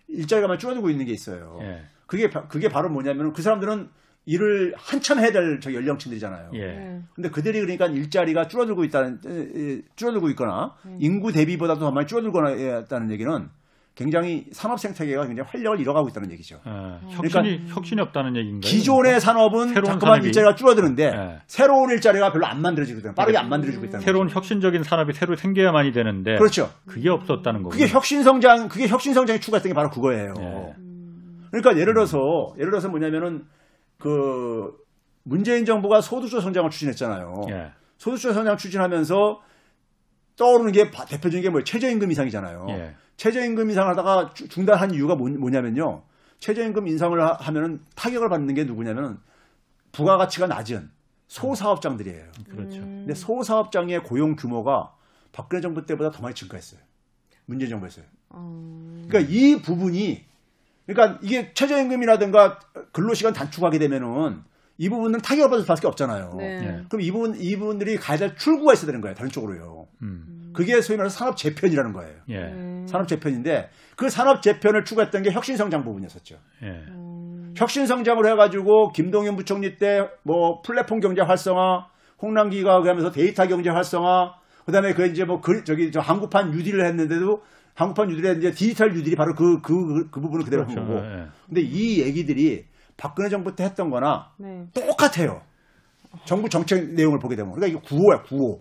일자리가 0.09 0.49
많이 0.49 0.59
줄어들고 0.59 0.91
있는 0.91 1.07
게 1.07 1.13
있어요. 1.13 1.59
예. 1.63 1.83
그게 2.07 2.29
바- 2.29 2.49
그게 2.49 2.69
바로 2.69 2.89
뭐냐면은 2.91 3.33
그 3.33 3.41
사람들은 3.43 3.89
일을 4.27 4.75
한참 4.77 5.19
해야 5.21 5.33
될 5.33 5.59
저 5.61 5.73
연령층들이잖아요. 5.73 6.51
예. 6.55 6.59
네. 6.59 7.01
근데 7.15 7.31
그들이 7.31 7.61
그러니까 7.61 7.87
일자리가 7.87 8.47
줄어들고 8.49 8.85
있다는 8.85 9.21
줄어들고 9.97 10.29
있거나 10.31 10.75
인구 10.99 11.33
대비보다도 11.33 11.81
더 11.81 11.91
많이 11.91 12.07
줄어들거나 12.07 12.49
했다는 12.51 13.11
얘기는 13.11 13.49
굉장히 13.95 14.47
산업 14.53 14.79
생태계가 14.79 15.27
굉장히 15.27 15.49
활력을 15.51 15.81
잃어가고 15.81 16.09
있다는 16.11 16.31
얘기죠. 16.33 16.61
어, 16.65 17.01
그러니까 17.17 17.41
혁신이 17.41 17.63
혁신이 17.69 18.01
없다는 18.03 18.37
얘기인가요? 18.37 18.61
기존의 18.71 19.21
산업은 19.21 19.69
새로운 19.71 19.85
자꾸만 19.95 20.21
산업이- 20.21 20.27
일자리가 20.27 20.55
줄어드는데 20.55 21.05
예. 21.05 21.41
새로운 21.49 21.91
일자리가 21.91 22.31
별로 22.31 22.47
안 22.47 22.61
만들어지고 22.63 23.01
있다는 23.01 23.15
빠르게 23.17 23.39
안 23.39 23.49
만들어지고 23.49 23.87
있다는 23.87 24.05
새로운 24.05 24.29
혁신적인 24.31 24.85
산업이 24.85 25.15
새로 25.15 25.35
생겨야만이 25.35 25.91
되는데 25.93 26.33
거죠. 26.39 26.67
그렇죠. 26.67 26.71
그게 26.87 27.09
없었다는 27.09 27.63
거고. 27.63 27.71
그게 27.71 27.89
혁신 27.89 28.23
성장, 28.23 28.69
그게 28.69 28.87
혁신 28.87 29.15
성장이 29.15 29.41
추가했던 29.41 29.71
게 29.71 29.75
바로 29.75 29.91
그거예요. 29.91 30.35
예. 30.39 30.75
그러니까 31.51 31.81
예를 31.81 31.95
들어서 31.95 32.55
예를 32.59 32.71
들어서 32.71 32.89
뭐냐면은 32.89 33.47
그 34.09 34.77
문재인 35.25 35.65
정부가 35.65 36.01
소득주 36.01 36.41
성장을 36.41 36.71
추진했잖아요. 36.71 37.43
예. 37.51 37.73
소득주 37.99 38.33
성장 38.33 38.57
추진하면서 38.57 39.43
떠오르는 40.37 40.73
게 40.73 40.91
바- 40.91 41.05
대표적인 41.05 41.43
게 41.43 41.51
뭐예요? 41.51 41.65
최저임금 41.65 42.09
인상이잖아요. 42.11 42.67
예. 42.71 42.95
최저임금 43.17 43.69
인상을 43.69 43.91
하다가 43.91 44.33
주- 44.35 44.49
중단한 44.49 44.95
이유가 44.95 45.17
뭐, 45.17 45.29
뭐냐면요. 45.29 46.05
최저임금 46.39 46.87
인상을 46.87 47.21
하- 47.21 47.35
하면은 47.35 47.81
타격을 47.97 48.29
받는 48.29 48.55
게 48.55 48.65
누구냐면은 48.65 49.19
부가가치가 49.91 50.47
낮은 50.47 50.91
소사업장들이에요. 51.27 52.25
그렇죠. 52.49 52.81
근데 52.81 53.15
소사업장의 53.15 54.05
고용 54.05 54.37
규모가 54.37 54.95
박근혜 55.33 55.61
정부 55.61 55.85
때보다 55.85 56.11
더 56.13 56.23
많이 56.23 56.35
증가했어요. 56.35 56.81
문재인 57.47 57.71
정부에서요. 57.71 58.05
어, 58.31 59.03
그러니까 59.09 59.21
이 59.33 59.61
부분이 59.61 60.25
그러니까 60.89 61.19
이게 61.23 61.53
최저임금이라든가 61.53 62.59
근로시간 62.93 63.35
단축하게 63.35 63.79
되면은 63.79 64.43
이 64.79 64.89
부분은 64.89 65.21
타격을 65.21 65.51
받을 65.51 65.63
수밖에 65.63 65.87
없잖아요. 65.87 66.35
네. 66.39 66.45
예. 66.63 66.85
그럼 66.89 67.03
이분 67.03 67.35
이분들이 67.37 67.97
가야 67.97 68.17
될 68.17 68.37
출구가 68.37 68.73
있어야 68.73 68.87
되는 68.87 69.01
거예요. 69.01 69.15
다른 69.15 69.31
쪽으로요. 69.31 69.87
음. 70.03 70.53
그게 70.55 70.81
소위 70.81 70.97
말해서 70.97 71.19
산업 71.19 71.37
재편이라는 71.37 71.93
거예요. 71.93 72.15
예. 72.31 72.39
네. 72.39 72.87
산업 72.87 73.07
재편인데 73.07 73.69
그 73.97 74.09
산업 74.09 74.41
재편을 74.41 74.85
추구했던 74.85 75.23
게 75.23 75.31
혁신 75.33 75.57
성장 75.57 75.85
부분이었었죠. 75.85 76.37
예. 76.63 76.69
음, 76.69 77.53
혁신 77.57 77.87
성장을 77.87 78.25
해가지고 78.25 78.93
김동연 78.93 79.37
부총리 79.37 79.77
때 79.77 80.09
뭐 80.23 80.63
플랫폼 80.63 81.01
경제 81.01 81.21
활성화, 81.23 81.89
홍남기가 82.23 82.81
그러면서 82.81 83.11
데이터 83.11 83.47
경제 83.47 83.71
활성화, 83.71 84.35
그다음에 84.65 84.93
그 84.95 85.07
이제 85.07 85.25
뭐 85.25 85.41
그, 85.41 85.65
저기 85.65 85.91
저 85.91 86.01
한국판 86.01 86.51
뉴딜을 86.51 86.85
했는데도 86.87 87.43
한국판 87.79 88.09
뉴딜에 88.09 88.33
이제 88.39 88.51
디지털 88.51 88.93
뉴딜이 88.93 89.15
바로 89.17 89.35
그 89.35 89.61
그 89.63 90.11
그 90.11 90.21
부분을 90.21 90.45
그대로 90.45 90.65
그렇죠. 90.65 90.81
한 90.81 90.89
거고. 90.89 90.99
예. 91.07 91.27
근데 91.47 91.61
이 91.63 92.01
얘기들이 92.03 92.65
박근혜 92.97 93.29
정부 93.29 93.55
때 93.55 93.65
했던 93.65 93.91
거나 93.91 94.31
네. 94.39 94.65
똑같아요. 94.75 95.43
정부 96.25 96.49
정책 96.49 96.95
내용을 96.95 97.19
보게 97.21 97.37
되면. 97.37 97.53
그러니까 97.53 97.79
이게 97.79 97.87
구호야, 97.89 98.23
구호. 98.23 98.61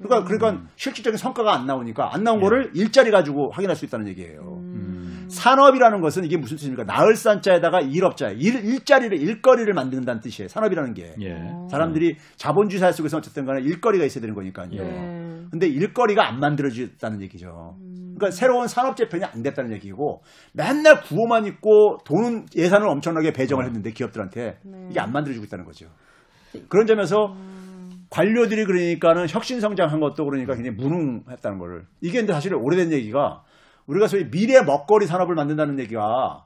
그러니까, 0.00 0.24
그러니까 0.28 0.64
실질적인 0.76 1.16
성과가 1.16 1.52
안 1.54 1.66
나오니까 1.66 2.14
안 2.14 2.22
나온 2.22 2.40
거를 2.40 2.70
일자리 2.74 3.10
가지고 3.10 3.50
확인할 3.52 3.74
수 3.76 3.84
있다는 3.84 4.06
얘기예요. 4.08 4.40
음. 4.42 5.26
산업이라는 5.28 6.00
것은 6.00 6.24
이게 6.24 6.36
무슨 6.36 6.56
뜻입니까? 6.56 6.84
나을 6.84 7.14
산자에다가 7.16 7.80
일업자, 7.80 8.28
일, 8.30 8.64
일자리를, 8.64 9.20
일거리를 9.20 9.72
만든다는 9.74 10.20
뜻이에요. 10.20 10.48
산업이라는 10.48 10.94
게. 10.94 11.14
예. 11.20 11.36
사람들이 11.70 12.16
자본주의 12.36 12.78
사회 12.80 12.92
속에서 12.92 13.18
어쨌든 13.18 13.44
간에 13.44 13.60
일거리가 13.62 14.04
있어야 14.04 14.20
되는 14.22 14.34
거니까요. 14.34 14.68
네. 14.70 15.44
근데 15.50 15.66
일거리가 15.66 16.26
안 16.28 16.38
만들어졌다는 16.40 17.20
얘기죠. 17.22 17.76
그러니까 18.18 18.30
새로운 18.30 18.68
산업 18.68 18.96
재편이 18.96 19.24
안 19.24 19.42
됐다는 19.42 19.72
얘기고 19.72 20.22
맨날 20.52 21.00
구호만 21.00 21.46
있고 21.46 21.98
돈은 22.04 22.46
예산을 22.54 22.88
엄청나게 22.88 23.32
배정을 23.32 23.64
했는데 23.64 23.90
기업들한테 23.92 24.58
이게 24.90 25.00
안 25.00 25.12
만들어지고 25.12 25.44
있다는 25.46 25.64
거죠. 25.64 25.86
그런 26.68 26.86
점에서 26.86 27.34
관료들이 28.10 28.64
그러니까는 28.64 29.26
혁신 29.28 29.60
성장한 29.60 30.00
것도 30.00 30.24
그러니까 30.24 30.54
굉장히 30.54 30.76
무능했다는 30.76 31.58
거를 31.58 31.84
이게 32.00 32.18
근데 32.18 32.32
사실 32.32 32.54
오래된 32.54 32.92
얘기가 32.92 33.42
우리가 33.86 34.06
소위 34.06 34.30
미래 34.30 34.62
먹거리 34.62 35.06
산업을 35.06 35.34
만든다는 35.34 35.78
얘기가 35.78 36.44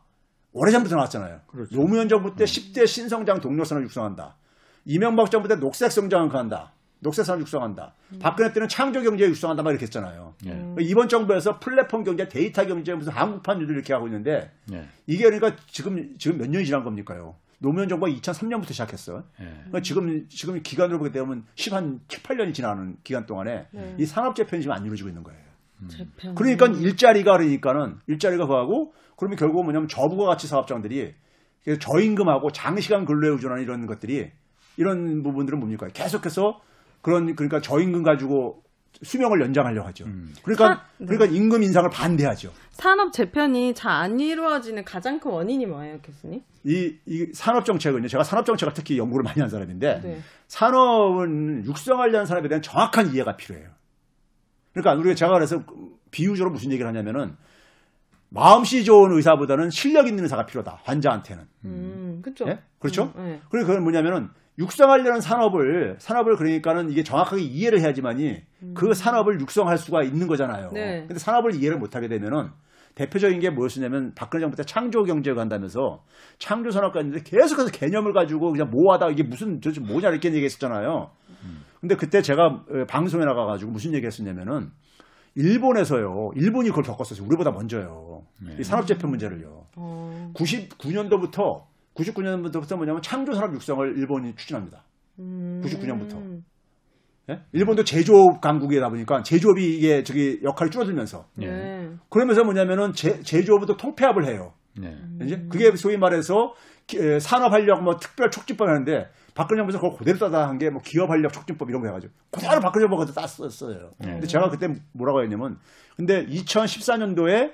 오래전부터 0.52 0.96
나왔잖아요. 0.96 1.40
그렇죠. 1.46 1.76
노무현 1.76 2.08
정부 2.08 2.34
때 2.34 2.44
10대 2.44 2.86
신성장 2.86 3.40
동력 3.40 3.66
산업 3.66 3.82
육성한다. 3.84 4.36
이명박 4.84 5.30
정부 5.30 5.48
때 5.48 5.56
녹색 5.56 5.90
성장을 5.92 6.34
한다. 6.34 6.72
녹색 7.02 7.24
산업 7.24 7.40
육성한다. 7.40 7.94
박근혜 8.20 8.52
때는 8.52 8.68
창조 8.68 9.02
경제 9.02 9.24
육성한다 9.26 9.62
막 9.64 9.70
이렇게 9.70 9.84
했잖아요. 9.84 10.34
예. 10.46 10.50
음. 10.50 10.76
이번 10.78 11.08
정부에서 11.08 11.58
플랫폼 11.58 12.04
경제, 12.04 12.28
데이터 12.28 12.64
경제 12.64 12.94
무슨 12.94 13.12
한국판 13.12 13.60
유들 13.60 13.74
이렇게 13.74 13.92
하고 13.92 14.06
있는데 14.06 14.52
예. 14.72 14.86
이게 15.06 15.24
그러니까 15.24 15.56
지금 15.66 16.16
지금 16.16 16.38
몇 16.38 16.48
년이 16.48 16.64
지난 16.64 16.84
겁니까요? 16.84 17.34
노무현 17.58 17.88
정부가 17.88 18.10
2003년부터 18.12 18.68
시작했어. 18.68 19.24
예. 19.40 19.44
그러니까 19.44 19.80
지금 19.80 20.28
지금 20.28 20.62
기간으로 20.62 20.98
보게 20.98 21.10
되면 21.10 21.44
10한 21.56 22.00
7, 22.06 22.22
8년이 22.22 22.54
지나는 22.54 22.96
기간 23.02 23.26
동안에 23.26 23.66
네. 23.72 23.96
이 23.98 24.06
산업 24.06 24.36
재편이 24.36 24.62
지금 24.62 24.74
안 24.74 24.84
이루어지고 24.84 25.08
있는 25.08 25.24
거예요. 25.24 25.40
재편. 25.88 26.36
그러니까 26.36 26.66
일자리가 26.66 27.36
그러니까는 27.36 27.98
일자리가 28.06 28.46
그하고 28.46 28.94
그러면 29.16 29.36
결국은 29.36 29.64
뭐냐면 29.64 29.88
저부가 29.88 30.26
가치 30.26 30.46
사업장들이 30.46 31.14
그래서 31.64 31.80
저임금하고 31.80 32.52
장시간 32.52 33.04
근로에 33.04 33.30
의존하는 33.30 33.64
이런 33.64 33.86
것들이 33.86 34.30
이런 34.76 35.22
부분들은 35.24 35.58
뭡니까? 35.58 35.88
계속해서 35.88 36.60
그런 37.02 37.34
그러니까 37.36 37.60
저임금 37.60 38.02
가지고 38.02 38.62
수명을 39.02 39.40
연장하려고 39.40 39.86
하죠. 39.88 40.04
그러니까 40.42 40.66
사- 40.74 40.82
네. 40.98 41.06
그러니까 41.06 41.36
임금 41.36 41.62
인상을 41.62 41.88
반대하죠. 41.90 42.52
산업 42.70 43.12
재편이 43.12 43.74
잘 43.74 43.90
안 43.92 44.18
이루어지는 44.20 44.84
가장 44.84 45.18
큰 45.20 45.30
원인이 45.32 45.66
뭐예요, 45.66 45.98
교수님? 46.02 46.42
이, 46.64 46.96
이 47.06 47.26
산업 47.34 47.64
정책은요. 47.64 48.06
제가 48.08 48.22
산업 48.24 48.46
정책을 48.46 48.72
특히 48.74 48.98
연구를 48.98 49.24
많이 49.24 49.40
한 49.40 49.48
사람인데 49.50 50.00
네. 50.02 50.20
산업은 50.48 51.64
육성하려는 51.66 52.26
산업에 52.26 52.48
대한 52.48 52.62
정확한 52.62 53.12
이해가 53.12 53.36
필요해요. 53.36 53.68
그러니까 54.72 54.94
우리가 54.94 55.14
제가 55.14 55.32
그래서 55.32 55.62
비유적으로 56.10 56.52
무슨 56.52 56.70
얘기를 56.70 56.86
하냐면은 56.88 57.36
마음씨 58.28 58.84
좋은 58.84 59.12
의사보다는 59.12 59.70
실력 59.70 60.06
있는 60.06 60.22
의사가 60.24 60.46
필요하다. 60.46 60.80
환자한테는. 60.84 61.44
음, 61.64 62.20
그렇죠. 62.22 62.46
예? 62.48 62.60
그렇죠? 62.78 63.12
음, 63.16 63.24
네. 63.24 63.40
그리고 63.50 63.66
그건 63.66 63.82
뭐냐면은 63.82 64.30
육성하려는 64.62 65.20
산업을 65.20 65.96
산업을 65.98 66.36
그러니까는 66.36 66.90
이게 66.90 67.02
정확하게 67.02 67.42
이해를 67.42 67.80
해야지만이 67.80 68.42
그 68.74 68.94
산업을 68.94 69.40
육성할 69.40 69.76
수가 69.76 70.04
있는 70.04 70.26
거잖아요. 70.28 70.68
음. 70.68 70.74
네. 70.74 71.04
근데 71.06 71.18
산업을 71.18 71.54
이해를 71.56 71.78
못 71.78 71.96
하게 71.96 72.08
되면은 72.08 72.50
대표적인 72.94 73.40
게 73.40 73.50
무엇이냐면 73.50 74.12
박근혜 74.14 74.42
정부 74.42 74.56
때 74.56 74.64
창조 74.64 75.02
경제가 75.04 75.40
한다면서 75.40 76.04
창조 76.38 76.70
산업가 76.70 77.00
있는데 77.00 77.22
계속해서 77.24 77.70
개념을 77.70 78.12
가지고 78.12 78.52
그냥 78.52 78.70
모아다 78.70 79.08
이게 79.08 79.22
무슨 79.22 79.60
도대체 79.60 79.80
뭐냐 79.80 80.10
이렇게 80.10 80.28
얘기했었잖아요. 80.28 81.10
근데 81.80 81.96
그때 81.96 82.22
제가 82.22 82.46
어, 82.46 82.84
방송에 82.88 83.24
나가 83.24 83.44
가지고 83.44 83.72
무슨 83.72 83.92
얘기했었냐면은 83.94 84.70
일본에서요. 85.34 86.32
일본이 86.36 86.68
그걸 86.68 86.84
겪었었어요. 86.84 87.26
우리보다 87.26 87.50
먼저요. 87.50 88.22
이 88.58 88.62
산업재편 88.62 89.10
문제를요. 89.10 89.66
어, 89.76 90.30
99년도부터 90.34 91.62
99년도부터 91.94 92.76
뭐냐면 92.76 93.02
창조 93.02 93.32
산업 93.34 93.54
육성을 93.54 93.98
일본이 93.98 94.34
추진합니다. 94.36 94.82
음. 95.18 95.60
99년부터. 95.64 96.42
예? 97.30 97.40
일본도 97.52 97.84
제조업 97.84 98.40
강국이다 98.40 98.88
보니까 98.88 99.22
제조업이 99.22 99.76
이게 99.78 100.02
저기 100.02 100.40
역할이 100.42 100.70
줄어들면서 100.70 101.26
네. 101.36 101.90
그러면서 102.10 102.42
뭐냐면은 102.42 102.92
제, 102.94 103.20
제조업도 103.22 103.76
통폐합을 103.76 104.26
해요. 104.26 104.54
네. 104.80 104.96
이제 105.22 105.36
그게 105.50 105.70
소위 105.76 105.96
말해서 105.98 106.54
기- 106.86 106.98
에, 106.98 107.20
산업 107.20 107.52
활력 107.52 107.82
뭐 107.84 107.96
특별 107.98 108.30
촉진법 108.30 108.66
하는데 108.68 109.08
박근혜 109.34 109.60
정부에서 109.60 109.78
그걸 109.78 109.96
그대로 109.98 110.18
따다 110.18 110.48
한 110.48 110.58
게 110.58 110.70
뭐 110.70 110.80
기업 110.82 111.10
활력 111.10 111.32
촉진법 111.32 111.68
이런 111.68 111.80
거 111.82 111.88
해가지고 111.88 112.12
그대로 112.32 112.60
박근혜 112.60 112.84
정부가 112.88 113.04
땄었어요. 113.04 113.90
네. 113.98 114.12
근데 114.12 114.26
제가 114.26 114.48
그때 114.50 114.68
뭐라고 114.92 115.22
했냐면 115.22 115.58
근데 115.96 116.26
2014년도에 116.26 117.52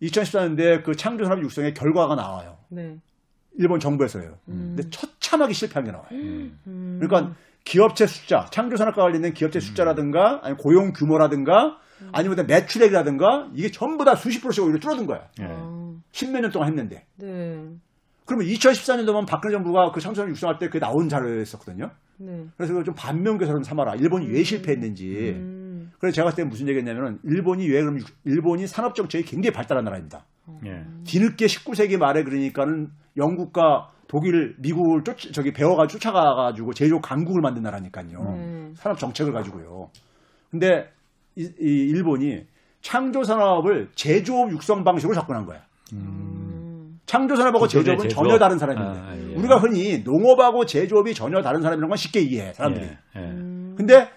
2014년도에 0.00 0.84
그 0.84 0.94
창조산업 0.96 1.42
육성의 1.44 1.74
결과가 1.74 2.14
나와요. 2.14 2.56
네. 2.70 2.96
일본 3.58 3.80
정부에서요. 3.80 4.38
근데 4.46 4.88
처참하게 4.90 5.52
실패한 5.52 5.84
게 5.84 5.92
나와요. 5.92 6.08
음. 6.12 6.98
그러니까 7.00 7.34
기업체 7.64 8.06
숫자, 8.06 8.46
창조산업과 8.50 9.02
관련된 9.02 9.34
기업체 9.34 9.60
숫자라든가 9.60 10.40
아니 10.42 10.56
고용 10.56 10.92
규모라든가 10.92 11.78
아니면 12.10 12.46
매출액이라든가 12.46 13.50
이게 13.54 13.70
전부 13.70 14.04
다 14.04 14.16
수십 14.16 14.40
프로씩 14.40 14.64
오히려 14.64 14.80
줄어든 14.80 15.06
거야. 15.06 15.28
예. 15.40 15.44
어, 15.48 15.94
십몇 16.10 16.42
년 16.42 16.50
동안 16.50 16.68
했는데. 16.68 17.06
네. 17.16 17.64
그러면 18.24 18.46
2014년도면 18.46 19.26
박근혜 19.26 19.52
정부가 19.52 19.92
그 19.92 20.00
창조산업 20.00 20.30
육성할 20.30 20.58
때 20.58 20.66
그게 20.66 20.78
나온 20.80 21.08
자료였었거든요. 21.08 21.90
네. 22.18 22.46
그래서 22.56 22.72
그걸 22.72 22.84
좀 22.84 22.94
반면교사로 22.94 23.62
삼아라. 23.62 23.94
일본이 23.96 24.26
왜 24.26 24.42
실패했는지. 24.42 25.36
음. 26.02 26.04
그래서 26.04 26.14
제가 26.16 26.30
그때 26.30 26.42
무슨 26.44 26.66
얘기했냐면은 26.68 27.18
일본이 27.22 27.68
왜 27.68 27.80
그럼 27.80 27.98
육- 28.00 28.06
일본이 28.24 28.66
산업 28.66 28.94
정책이 28.96 29.24
굉장히 29.24 29.52
발달한 29.54 29.84
나라입니다. 29.84 30.24
예. 30.66 30.84
뒤늦게 31.04 31.46
19세기 31.46 31.96
말에 31.96 32.24
그러니까는 32.24 32.88
영국과 33.16 33.88
독일, 34.08 34.56
미국을 34.58 35.04
쫓 35.04 35.16
저기 35.32 35.52
배워가 35.52 35.86
쫓아가가지고 35.86 36.74
제조 36.74 37.00
강국을 37.00 37.40
만든 37.40 37.62
나라니까요. 37.62 38.34
네. 38.36 38.72
산업 38.74 38.98
정책을 38.98 39.32
가지고요. 39.32 39.90
근데 40.50 40.90
이, 41.36 41.44
이 41.44 41.90
일본이 41.90 42.44
창조 42.82 43.22
산업을 43.22 43.90
제조업 43.94 44.50
육성 44.50 44.82
방식으로 44.84 45.14
접근한 45.14 45.46
거야. 45.46 45.60
음. 45.92 46.98
창조 47.06 47.36
산업하고 47.36 47.68
제조업은 47.68 48.08
제조업. 48.08 48.24
전혀 48.26 48.38
다른 48.38 48.58
사람인데 48.58 49.00
아, 49.00 49.16
예. 49.16 49.34
우리가 49.36 49.56
흔히 49.58 50.02
농업하고 50.02 50.66
제조업이 50.66 51.14
전혀 51.14 51.40
다른 51.40 51.62
사람이라는 51.62 51.88
건 51.88 51.96
쉽게 51.96 52.20
이해해 52.20 52.52
사람들이. 52.52 52.84
예. 52.86 52.98
예. 53.16 53.20
음. 53.20 53.74
근데 53.78 54.08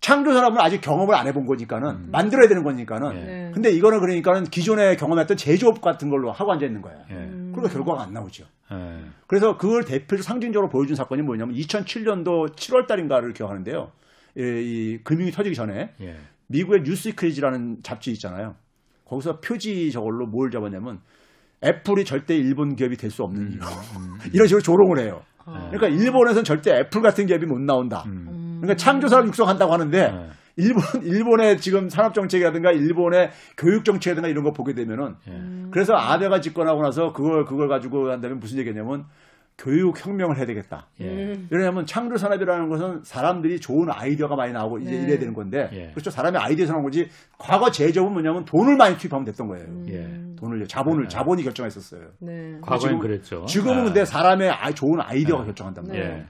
창조 0.00 0.32
산업은 0.32 0.60
아직 0.60 0.80
경험을 0.80 1.14
안 1.14 1.26
해본 1.26 1.44
거니까는 1.46 2.10
만들어야 2.10 2.48
되는 2.48 2.62
거니까는. 2.62 3.16
예. 3.16 3.24
네. 3.24 3.50
근데 3.52 3.70
이거는 3.70 4.00
그러니까는 4.00 4.44
기존에 4.44 4.94
경험했던 4.96 5.36
제조업 5.36 5.80
같은 5.80 6.08
걸로 6.08 6.30
하고 6.30 6.52
앉아 6.52 6.64
있는 6.66 6.80
거야. 6.82 6.94
예. 7.10 7.14
그러니까 7.14 7.68
결과가 7.68 8.04
안 8.04 8.12
나오죠. 8.12 8.44
예. 8.72 9.00
그래서 9.26 9.56
그걸 9.56 9.84
대표적 9.84 10.22
상징적으로 10.22 10.68
보여준 10.68 10.94
사건이 10.94 11.22
뭐냐면 11.22 11.54
2007년도 11.56 12.54
7월 12.54 12.86
달인가를 12.86 13.32
기억하는데요. 13.32 13.90
이, 14.36 14.40
이 14.40 14.98
금융이 15.02 15.32
터지기 15.32 15.56
전에 15.56 15.90
예. 16.00 16.16
미국의 16.48 16.82
뉴스위크리지라는 16.84 17.78
잡지 17.82 18.10
있잖아요. 18.12 18.54
거기서 19.04 19.40
표지 19.40 19.90
저걸로 19.90 20.26
뭘 20.26 20.50
잡았냐면 20.50 21.00
애플이 21.64 22.04
절대 22.04 22.36
일본 22.36 22.76
기업이 22.76 22.96
될 22.96 23.10
수 23.10 23.24
없는 23.24 23.50
이유. 23.52 23.58
이런 24.32 24.46
식으로 24.46 24.62
조롱을 24.62 25.00
해요. 25.00 25.22
아. 25.44 25.70
그러니까 25.70 25.88
일본에서는 25.88 26.44
절대 26.44 26.72
애플 26.78 27.00
같은 27.00 27.26
기업이 27.26 27.46
못 27.46 27.58
나온다. 27.60 28.04
음. 28.06 28.27
그러니까 28.60 28.76
창조산업 28.76 29.26
육성한다고 29.28 29.72
하는데 29.72 29.98
예. 29.98 30.28
일본 30.56 30.82
일본의 31.02 31.58
지금 31.58 31.88
산업 31.88 32.14
정책이라든가 32.14 32.72
일본의 32.72 33.30
교육 33.56 33.84
정책이라든가 33.84 34.28
이런 34.28 34.42
거 34.44 34.52
보게 34.52 34.74
되면은 34.74 35.14
예. 35.28 35.68
그래서 35.70 35.94
아베가 35.94 36.40
집권하고 36.40 36.82
나서 36.82 37.12
그걸 37.12 37.44
그걸 37.44 37.68
가지고 37.68 38.10
한다면 38.10 38.40
무슨 38.40 38.58
얘기냐면 38.58 39.04
교육 39.60 40.04
혁명을 40.06 40.36
해야 40.36 40.46
되겠다. 40.46 40.86
예. 41.00 41.04
음. 41.06 41.48
왜냐하면 41.50 41.84
창조 41.84 42.16
산업이라는 42.16 42.68
것은 42.68 43.00
사람들이 43.02 43.58
좋은 43.58 43.88
아이디어가 43.90 44.36
많이 44.36 44.52
나오고 44.52 44.78
이제 44.78 44.92
네. 44.92 45.02
이래야 45.02 45.18
되는 45.18 45.34
건데 45.34 45.68
예. 45.72 45.90
그렇죠 45.90 46.10
사람의 46.10 46.40
아이디어에서 46.40 46.74
나온 46.74 46.84
거지 46.84 47.08
과거 47.38 47.68
제조업은 47.68 48.12
뭐냐면 48.12 48.44
돈을 48.44 48.76
많이 48.76 48.96
투입하면 48.96 49.24
됐던 49.24 49.48
거예요 49.48 49.66
예. 49.88 50.08
돈을 50.36 50.64
자본을 50.68 51.08
자본이 51.08 51.42
결정했었어요 51.42 52.02
네. 52.20 52.58
과거엔 52.62 52.80
지금- 52.80 52.98
그랬죠. 53.00 53.44
지금은 53.46 53.80
예. 53.80 53.84
근데 53.86 54.04
사람의 54.04 54.52
좋은 54.76 55.00
아이디어가 55.00 55.42
예. 55.42 55.46
결정한단 55.46 55.84
네. 55.86 55.90
말이에요 55.90 56.18
예. 56.18 56.26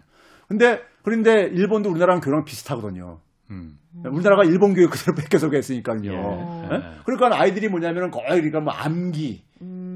근데 0.49 0.81
그런데 1.03 1.43
일본도 1.53 1.91
우리나라랑 1.91 2.21
교랑 2.21 2.45
비슷하거든요 2.45 3.19
음. 3.51 3.79
우리나라가 4.05 4.45
일본 4.45 4.75
교육 4.75 4.91
그대로 4.91 5.15
뺏겨서 5.15 5.49
했으니까요 5.53 6.01
예. 6.05 6.75
예? 6.75 6.83
그러니까 7.05 7.41
아이들이 7.41 7.69
뭐냐면은 7.69 8.11
거의 8.11 8.41
그러니까 8.41 8.61
뭐 8.61 8.73
암기 8.73 9.43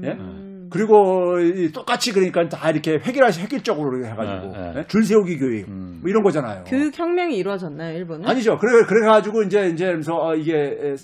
예? 0.03 0.11
음. 0.11 0.69
그리고 0.73 1.39
이 1.39 1.71
똑같이 1.71 2.11
그러니까 2.11 2.49
다 2.49 2.71
이렇게 2.71 2.93
획일하시 2.93 3.41
획일적으로 3.43 4.03
해가지고 4.05 4.53
예, 4.55 4.59
예. 4.59 4.79
예? 4.79 4.87
줄 4.87 5.03
세우기 5.03 5.37
교육 5.37 5.67
음. 5.67 5.99
뭐 6.01 6.09
이런 6.09 6.23
거잖아요. 6.23 6.63
교육 6.65 6.97
혁명이 6.97 7.37
이루어졌나요, 7.37 7.95
일본은? 7.95 8.27
아니죠. 8.27 8.57
그래 8.57 8.83
그래가지고 8.85 9.43
이제 9.43 9.67
이제 9.67 9.85
그래서 9.85 10.15
어, 10.15 10.35
이게 10.35 10.53
에, 10.55 10.95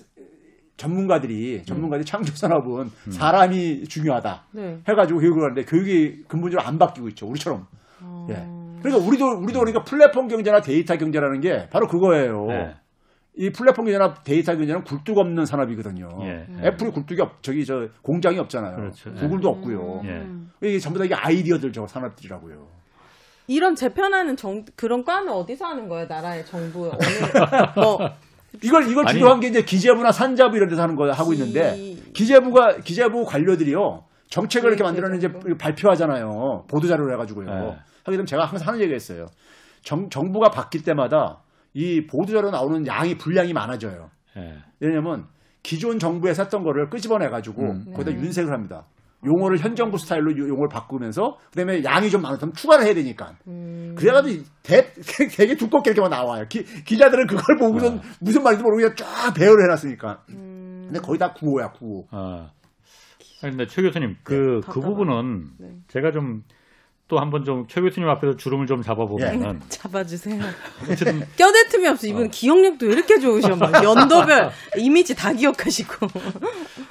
전문가들이 0.78 1.64
전문가들이 1.66 2.06
창조 2.06 2.34
산업은 2.34 2.90
사람이 3.12 3.84
중요하다 3.84 4.46
네. 4.54 4.80
해가지고 4.88 5.20
교육을 5.20 5.44
하는데 5.44 5.64
교육이 5.66 6.24
근본적으로 6.28 6.68
안 6.68 6.80
바뀌고 6.80 7.10
있죠. 7.10 7.28
우리처럼. 7.28 7.68
어. 8.02 8.28
예. 8.32 8.59
그러니까 8.82 9.06
우리도 9.08 9.26
우리도 9.44 9.60
그러니까 9.60 9.84
플랫폼 9.84 10.28
경제나 10.28 10.62
데이터 10.62 10.98
경제라는 10.98 11.42
게 11.42 11.68
바로 11.70 11.88
그거예요. 11.88 12.48
예. 12.52 12.76
이 13.36 13.52
플랫폼 13.52 13.86
경제나 13.86 14.16
데이터 14.24 14.56
경제는 14.56 14.84
굴뚝 14.84 15.18
없는 15.18 15.46
산업이거든요. 15.46 16.10
예. 16.24 16.46
애플이 16.68 16.92
굴뚝이 16.92 17.22
없, 17.22 17.42
저기 17.42 17.66
저 17.66 17.88
공장이 18.02 18.38
없잖아요. 18.40 18.76
그렇죠. 18.76 19.14
구글도 19.14 19.50
없고요. 19.50 20.02
예. 20.06 20.26
이게 20.68 20.80
전부 20.80 21.00
다 21.00 21.06
이게 21.06 21.16
아이디어들 21.16 21.72
저 21.72 21.88
산업들이라고요. 21.88 22.68
이런 23.48 23.76
재편하는 23.76 24.36
정, 24.38 24.64
그런 24.76 25.04
과는 25.04 25.32
어디서 25.34 25.66
하는 25.66 25.88
거예요, 25.90 26.06
나라의 26.08 26.46
정부? 26.46 26.86
어느, 26.92 27.00
뭐, 27.80 27.98
이걸 28.62 28.88
이걸 28.90 29.08
아니- 29.08 29.18
주도한 29.18 29.40
게 29.40 29.48
이제 29.48 29.64
기재부나 29.64 30.12
산자부 30.12 30.56
이런 30.58 30.70
데서 30.70 30.82
하는 30.84 30.96
거 30.96 31.10
하고 31.12 31.34
있는데 31.34 31.76
기- 31.76 32.04
기재부가 32.14 32.78
기재부 32.84 33.26
관료들이요 33.26 34.04
정책을 34.30 34.70
이렇게 34.70 34.84
만들어는 34.84 35.18
이제. 35.18 35.32
발표하잖아요 35.58 36.66
보도 36.68 36.88
자료를 36.88 37.14
해가지고요 37.14 37.46
네. 37.48 37.78
하게 38.10 38.18
되면 38.18 38.26
제가 38.26 38.46
항상 38.46 38.68
하는 38.68 38.82
얘기 38.82 38.94
했어요 38.94 39.28
정, 39.82 40.10
정부가 40.10 40.50
바뀔 40.50 40.84
때마다 40.84 41.42
이 41.74 42.06
보도 42.08 42.34
자료 42.34 42.52
나오는 42.52 42.86
양이 42.88 43.18
분량이 43.18 43.54
많아져요 43.54 44.10
예. 44.38 44.58
왜냐면 44.80 45.28
기존 45.64 46.00
정부에서 46.00 46.44
했던 46.44 46.64
거를 46.64 46.90
끄집어내 46.90 47.30
가지고 47.30 47.64
음. 47.64 47.86
거기다 47.94 48.12
네. 48.12 48.18
윤색을 48.18 48.52
합니다 48.52 48.88
용어를 49.26 49.60
현 49.60 49.76
정부 49.76 49.98
스타일로 49.98 50.38
요- 50.38 50.48
용어를 50.48 50.70
바꾸면서 50.72 51.38
그다음에 51.52 51.84
양이 51.84 52.10
좀 52.10 52.22
많으면 52.22 52.54
추가를 52.54 52.86
해야 52.86 52.94
되니까. 52.94 53.36
음. 53.48 53.94
그래가지고 53.98 54.46
대, 54.64 54.94
되게 55.36 55.56
두껍게 55.58 55.90
이렇게만 55.92 56.10
나와요. 56.10 56.46
기, 56.48 56.64
기자들은 56.64 57.28
그걸 57.28 57.58
보고선 57.58 58.00
무슨 58.22 58.44
말인지 58.44 58.64
모르고 58.64 58.78
그냥 58.78 58.96
쫙 58.96 59.34
배열을 59.34 59.62
해놨으니까. 59.66 60.24
음. 60.30 60.84
근데 60.86 61.02
거의 61.02 61.20
다 61.20 61.34
구호야 61.34 61.74
구호. 61.74 62.08
아, 62.12 62.52
아니, 63.44 63.58
근데 63.58 63.68
최 63.68 63.82
교수님, 63.82 64.16
그, 64.24 64.36
그 64.36 64.62
답답하네. 64.68 64.86
부분은 64.88 65.44
네. 65.60 65.68
제가 65.90 66.12
좀 66.12 66.44
또 67.10 67.20
한번 67.20 67.44
좀최 67.44 67.82
교수님 67.82 68.08
앞에서 68.08 68.38
주름을 68.38 68.68
좀 68.68 68.84
잡아보면은 68.84 69.60
잡아주세요. 69.68 70.42
어쨌든 70.84 71.26
껴댈 71.36 71.68
틈이 71.68 71.88
없어. 71.88 72.08
이분 72.08 72.30
기억력도 72.30 72.86
왜 72.86 72.94
이렇게 72.94 73.20
좋으셔. 73.20 73.56
막 73.56 73.84
연도별 73.84 74.52
이미지 74.78 75.16
다 75.16 75.34
기억하시고. 75.34 76.08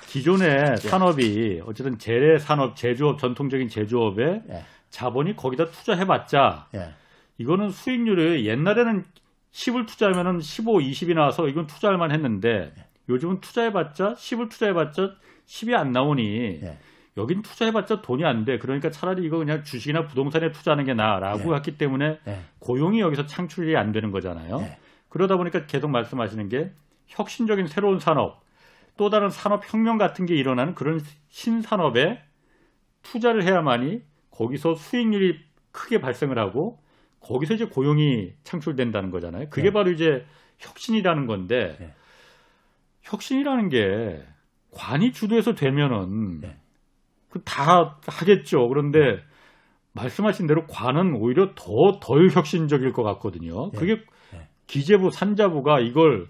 기존의 0.09 0.79
산업이 0.79 1.63
어쨌든 1.65 1.99
재래 1.99 2.37
산업, 2.37 2.75
제조업, 2.75 3.21
전통적인 3.21 3.69
제조업에 3.69 4.43
예. 4.51 4.65
자본이 4.91 5.37
거기다 5.37 5.67
투자해봤자 5.67 6.67
예. 6.75 6.95
이거는 7.39 7.71
수익률이 7.71 8.45
옛날에는 8.45 9.05
10을 9.53 9.87
투자하면은 9.87 10.41
15, 10.41 10.79
20이 10.79 11.15
나와서 11.15 11.47
이건 11.47 11.69
투자할 11.69 11.97
만 11.97 12.11
했는데 12.11 12.73
요즘은 13.09 13.41
투자해봤자 13.41 14.15
10을 14.15 14.51
투자해봤자 14.51 15.13
10이 15.47 15.75
안 15.75 15.93
나오니 15.93 16.61
예. 16.65 16.79
여긴 17.19 17.43
투자해봤자 17.43 18.01
돈이 18.01 18.25
안 18.25 18.45
돼. 18.45 18.59
그러니까 18.59 18.91
차라리 18.91 19.25
이거 19.25 19.39
그냥 19.39 19.65
주식이나 19.65 20.07
부동산에 20.07 20.53
투자하는 20.53 20.85
게 20.85 20.95
나아라고 20.95 21.53
예. 21.53 21.57
했기 21.57 21.77
때문에 21.77 22.21
예. 22.27 22.41
고용이 22.61 23.01
여기서 23.01 23.27
창출이 23.27 23.77
안 23.77 23.93
되는 23.93 24.11
거잖아요. 24.11 24.61
예. 24.61 24.79
그러다 25.09 25.37
보니까 25.37 25.67
계속 25.67 25.91
말씀하시는 25.91 26.49
게 26.49 26.73
혁신적인 27.09 27.67
새로운 27.67 27.99
산업, 27.99 28.43
또 28.97 29.11
다른 29.11 29.31
산업 29.31 29.63
혁명 29.71 29.99
같은 29.99 30.27
게 30.27 30.35
일어나는 30.35 30.75
그런 30.75 31.01
신산업에 31.29 32.23
투자를 33.03 33.43
해야만이 33.43 34.03
거기서 34.31 34.77
수익률이 34.77 35.41
크게 35.73 36.01
발생을 36.01 36.39
하고 36.39 36.81
거기서 37.21 37.55
이제 37.55 37.65
고용이 37.67 38.33
창출된다는 38.45 39.11
거잖아요. 39.11 39.49
그게 39.51 39.65
네. 39.65 39.73
바로 39.73 39.91
이제 39.91 40.25
혁신이라는 40.59 41.27
건데 41.27 41.77
네. 41.81 41.95
혁신이라는 43.03 43.69
게 43.69 44.25
관이 44.71 45.13
주도해서 45.13 45.55
되면은 45.55 46.41
네. 46.41 46.49
그 46.49 46.68
다 47.45 47.99
하겠죠. 48.07 48.69
그런데 48.69 49.21
말씀하신 49.93 50.47
대로 50.47 50.67
관은 50.67 51.15
오히려 51.15 51.53
더 51.55 51.99
덜 52.01 52.31
혁신적일 52.31 52.93
것 52.93 53.03
같거든요. 53.03 53.71
네. 53.73 53.79
그게 53.79 53.97
네. 54.33 54.49
기재부 54.67 55.11
산자부가 55.11 55.81
이걸 55.81 56.29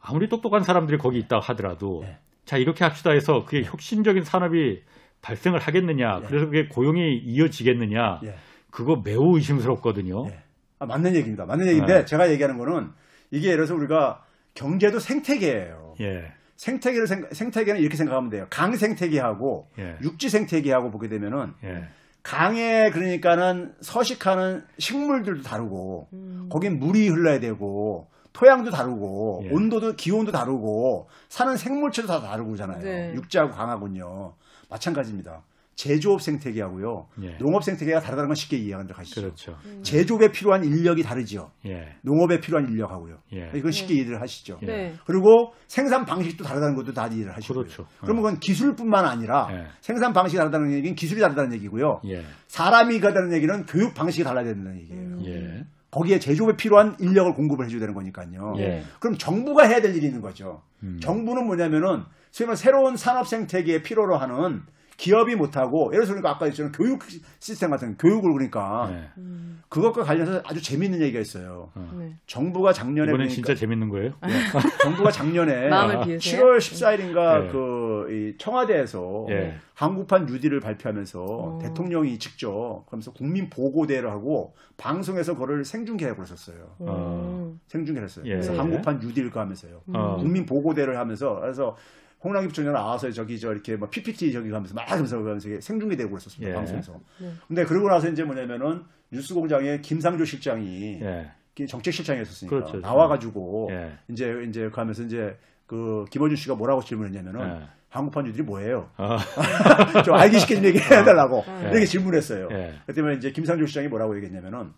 아무리 0.00 0.28
똑똑한 0.28 0.62
사람들이 0.62 0.98
거기 0.98 1.18
있다 1.18 1.38
하더라도 1.40 2.00
네. 2.02 2.18
자 2.44 2.56
이렇게 2.56 2.84
합시다 2.84 3.10
해서 3.10 3.44
그게 3.44 3.62
혁신적인 3.62 4.24
산업이 4.24 4.82
발생을 5.22 5.58
하겠느냐 5.58 6.20
네. 6.20 6.26
그래서 6.28 6.46
그게 6.46 6.66
고용이 6.68 7.18
이어지겠느냐 7.18 8.20
예. 8.24 8.34
그거 8.70 9.02
매우 9.04 9.36
의심스럽거든요. 9.36 10.26
예. 10.28 10.42
아, 10.78 10.86
맞는 10.86 11.14
얘기입니다. 11.16 11.44
맞는 11.44 11.66
얘기인데 11.66 11.94
네. 11.98 12.04
제가 12.06 12.30
얘기하는 12.30 12.56
거는 12.56 12.90
이게 13.30 13.48
예를 13.48 13.66
들어서 13.66 13.74
우리가 13.74 14.24
경제도 14.54 14.98
생태계예요. 14.98 15.94
예, 16.00 16.32
생태계를 16.60 17.06
생, 17.06 17.26
생태계는 17.32 17.80
이렇게 17.80 17.96
생각하면 17.96 18.28
돼요. 18.28 18.46
강 18.50 18.76
생태계하고 18.76 19.70
예, 19.78 19.96
육지 20.02 20.28
생태계하고 20.28 20.90
보게 20.90 21.08
되면은 21.08 21.54
예, 21.64 21.88
강에 22.22 22.90
그러니까는 22.90 23.74
서식하는 23.80 24.66
식물들도 24.78 25.42
다르고 25.42 26.08
음. 26.12 26.48
거긴 26.52 26.78
물이 26.78 27.08
흘러야 27.08 27.40
되고 27.40 28.08
토양도 28.34 28.70
다르고 28.70 29.44
예. 29.46 29.50
온도도 29.50 29.96
기온도 29.96 30.32
다르고 30.32 31.08
사는 31.30 31.56
생물체도 31.56 32.06
다 32.06 32.20
다르고잖아요. 32.20 32.80
네. 32.80 33.14
육지하고 33.14 33.52
강하군요. 33.52 34.34
마찬가지입니다. 34.68 35.42
제조업 35.80 36.20
생태계하고요. 36.20 37.06
예. 37.22 37.38
농업 37.38 37.64
생태계가 37.64 38.00
다르다는 38.00 38.28
건 38.28 38.34
쉽게 38.34 38.58
이해가 38.58 38.84
가시죠. 38.84 39.22
그렇죠. 39.22 39.56
제조업에 39.82 40.30
필요한 40.30 40.62
인력이 40.62 41.02
다르죠. 41.02 41.52
예, 41.64 41.96
농업에 42.02 42.38
필요한 42.38 42.68
인력하고요. 42.68 43.16
예, 43.32 43.50
이건 43.54 43.70
쉽게 43.70 43.94
이해를 43.94 44.20
하시죠. 44.20 44.58
예. 44.60 44.66
네. 44.66 44.94
그리고 45.06 45.54
생산 45.68 46.04
방식도 46.04 46.44
다르다는 46.44 46.74
것도 46.74 46.92
다 46.92 47.06
이해를 47.06 47.34
하시고요. 47.34 47.62
그렇죠. 47.62 47.86
그러면 47.98 48.22
그건 48.22 48.40
기술뿐만 48.40 49.06
아니라 49.06 49.48
예. 49.52 49.68
생산 49.80 50.12
방식이 50.12 50.36
다르다는 50.36 50.70
얘기는 50.70 50.94
기술이 50.94 51.18
다르다는 51.18 51.54
얘기고요. 51.54 52.02
예, 52.08 52.24
사람이 52.48 53.00
가다는 53.00 53.32
얘기는 53.32 53.64
교육 53.64 53.94
방식이 53.94 54.22
달라야 54.22 54.44
된다는 54.44 54.78
얘기예요. 54.80 55.00
음. 55.00 55.22
예, 55.24 55.64
거기에 55.90 56.18
제조업에 56.18 56.56
필요한 56.56 56.94
인력을 57.00 57.32
공급을 57.32 57.64
해줘야 57.64 57.80
되는 57.80 57.94
거니까요. 57.94 58.52
예. 58.58 58.82
그럼 59.00 59.16
정부가 59.16 59.66
해야 59.66 59.80
될 59.80 59.96
일이 59.96 60.08
있는 60.08 60.20
거죠. 60.20 60.60
음. 60.82 60.98
정부는 61.00 61.46
뭐냐면은 61.46 62.04
소위 62.32 62.48
말해 62.48 62.56
새로운 62.56 62.96
산업 62.96 63.26
생태계에 63.26 63.80
필요로 63.80 64.18
하는 64.18 64.60
기업이 65.00 65.34
못하고 65.34 65.86
예를 65.94 66.04
들어서 66.04 66.12
그러니까 66.12 66.30
아까 66.32 66.46
얘기했잖아요. 66.46 66.72
교육 66.72 67.02
시스템 67.38 67.70
같은 67.70 67.96
교육을 67.96 68.34
그러니까 68.34 68.90
예. 68.92 69.08
음. 69.16 69.62
그것과 69.70 70.02
관련해서 70.04 70.42
아주 70.44 70.60
재밌는 70.60 71.00
얘기가 71.00 71.20
있어요. 71.20 71.70
네. 71.96 72.16
정부가 72.26 72.74
작년에 72.74 73.10
이번엔 73.10 73.28
그러니까 73.28 73.34
진짜 73.34 73.54
재밌는 73.54 73.88
거예요? 73.88 74.12
정부가 74.82 75.10
작년에 75.10 75.68
마음을 75.70 76.04
비우세요. 76.04 76.44
7월 76.44 76.58
14일인가 76.58 77.46
예. 77.46 77.50
그이 77.50 78.36
청와대에서 78.36 79.26
예. 79.30 79.54
한국판 79.72 80.26
뉴딜을 80.26 80.60
발표하면서 80.60 81.24
어. 81.24 81.58
대통령이 81.62 82.18
직접 82.18 82.84
그러면서 82.84 83.10
국민 83.14 83.48
보고대를 83.48 84.10
하고 84.10 84.54
방송에서 84.76 85.32
그거를 85.32 85.64
생중계하고 85.64 86.16
그랬었어요. 86.16 86.76
어. 86.80 87.52
음. 87.54 87.60
생중계를 87.68 88.06
했어요. 88.06 88.26
예. 88.26 88.32
그래서 88.32 88.52
한국판 88.58 88.98
뉴딜과 88.98 89.40
하면서요. 89.40 89.80
어. 89.94 90.16
국민 90.20 90.44
보고대를 90.44 90.98
하면서 90.98 91.40
그래서 91.40 91.74
홍남기 92.22 92.48
부총장 92.48 92.74
나와서 92.74 93.10
저기 93.10 93.38
저 93.38 93.52
이렇게 93.52 93.76
뭐 93.76 93.88
PPT 93.88 94.32
저기 94.32 94.50
하면서 94.50 94.74
막 94.74 94.90
하면서 94.90 95.18
그러면서 95.18 95.48
이게 95.48 95.60
생중계 95.60 95.96
되고 95.96 96.10
그랬었습니다. 96.10 96.50
예. 96.50 96.54
방송에서. 96.54 97.00
네. 97.18 97.32
근데 97.48 97.64
그러고 97.64 97.88
나서 97.88 98.08
이제 98.08 98.22
뭐냐면은 98.24 98.82
뉴스공장의 99.10 99.80
김상조 99.82 100.24
실장이 100.24 101.00
예, 101.02 101.32
정책실장이었으니까 101.66 102.56
그렇죠. 102.56 102.78
나와가지고 102.78 103.68
예. 103.72 103.92
이제 104.08 104.44
이제 104.48 104.68
가면서 104.68 105.02
이제 105.02 105.36
그 105.66 106.04
김어준 106.10 106.36
씨가 106.36 106.54
뭐라고 106.56 106.82
질문했냐면은 106.82 107.62
예. 107.62 107.66
한국판 107.88 108.24
뉴딜이 108.24 108.44
뭐예요? 108.44 108.90
아, 108.96 109.18
좀 110.04 110.14
알기 110.14 110.38
쉽게 110.38 110.56
좀 110.56 110.64
얘기해달라고 110.64 111.38
어. 111.46 111.60
이렇게 111.62 111.86
질문했어요. 111.86 112.48
예. 112.52 112.74
그때문에 112.86 113.16
이제 113.16 113.32
김상조 113.32 113.66
시장이 113.66 113.88
뭐라고 113.88 114.14
얘기했냐면은 114.16 114.72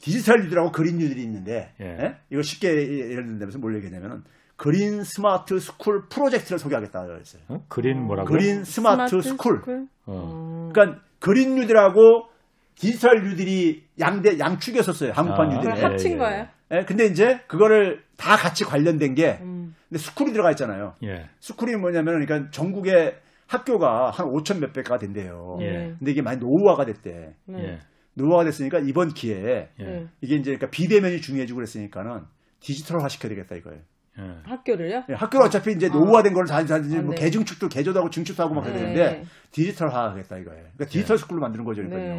디지털 0.00 0.42
뉴딜하고 0.42 0.72
그린 0.72 0.98
뉴딜이 0.98 1.22
있는데 1.22 1.72
예. 1.80 1.84
예? 1.84 2.16
이걸 2.30 2.42
쉽게 2.42 2.68
예를 3.10 3.26
든다면서 3.26 3.58
뭘 3.58 3.76
얘기했냐면은 3.76 4.24
green 4.56 5.02
smart 5.02 5.58
school 5.58 6.08
프로젝트를 6.08 6.58
소개하겠다 6.58 7.06
그랬어요. 7.06 7.42
어? 7.48 7.64
green 7.68 8.02
뭐라고? 8.02 8.28
green 8.28 8.64
smart, 8.64 9.20
school. 9.20 9.62
어. 10.06 10.70
그러니까 10.72 11.00
green 11.18 11.54
뉴딜하고 11.56 12.28
디지털 12.74 13.22
뉴딜이 13.22 13.82
양대 14.00 14.38
양축이었었어요. 14.38 15.12
한국판 15.12 15.50
아. 15.50 15.54
뉴딜에. 15.54 15.82
합친 15.82 16.10
예, 16.10 16.14
예. 16.14 16.18
거예요? 16.18 16.46
예, 16.72 16.84
근데 16.84 17.06
이제 17.06 17.40
그거를 17.46 18.02
다 18.16 18.36
같이 18.36 18.64
관련된 18.64 19.14
게 19.14 19.38
음. 19.42 19.74
근데 19.88 19.98
school이 19.98 20.32
들어가 20.32 20.50
있잖아요. 20.52 20.94
예, 21.04 21.28
school이 21.40 21.76
뭐냐면 21.76 22.18
그러니까 22.20 22.50
전국에 22.50 23.16
학교가 23.46 24.10
한 24.10 24.28
5천 24.28 24.60
몇백 24.60 24.84
가가 24.84 24.98
된대요. 24.98 25.58
예. 25.60 25.94
근데 25.98 26.10
이게 26.12 26.22
많이 26.22 26.38
노후화가 26.38 26.86
됐대. 26.86 27.34
네. 27.46 27.58
예, 27.58 27.78
노후화가 28.14 28.44
됐으니까 28.44 28.78
이번 28.78 29.08
기회에 29.12 29.68
예, 29.78 29.84
네. 29.84 30.06
이게 30.22 30.36
이제 30.36 30.52
그러니까 30.52 30.70
비대면이 30.70 31.20
중요해지고 31.20 31.56
그랬으니까는 31.56 32.22
디지털화 32.60 33.08
시켜야 33.08 33.28
되겠다 33.30 33.56
이거예요. 33.56 33.80
예. 34.18 34.22
학교를요? 34.44 35.04
예, 35.08 35.14
학교는 35.14 35.46
어차피 35.46 35.72
이제 35.72 35.88
노후화된 35.88 36.34
걸 36.34 36.44
다, 36.46 36.62
다 36.64 36.78
이제 36.78 36.98
아, 36.98 37.02
뭐 37.02 37.14
네. 37.14 37.22
개증축도 37.22 37.68
개조도 37.68 37.98
하고 37.98 38.10
증축도 38.10 38.42
하고 38.42 38.54
막 38.54 38.64
해야 38.66 38.74
네. 38.74 38.80
되는데 38.80 39.24
디지털화 39.52 40.10
하겠다 40.10 40.36
이거예요. 40.38 40.62
그러니까 40.76 40.84
디지털 40.86 41.16
school로 41.18 41.40
만드는 41.40 41.64
거죠, 41.64 41.82
그러니까요. 41.82 42.14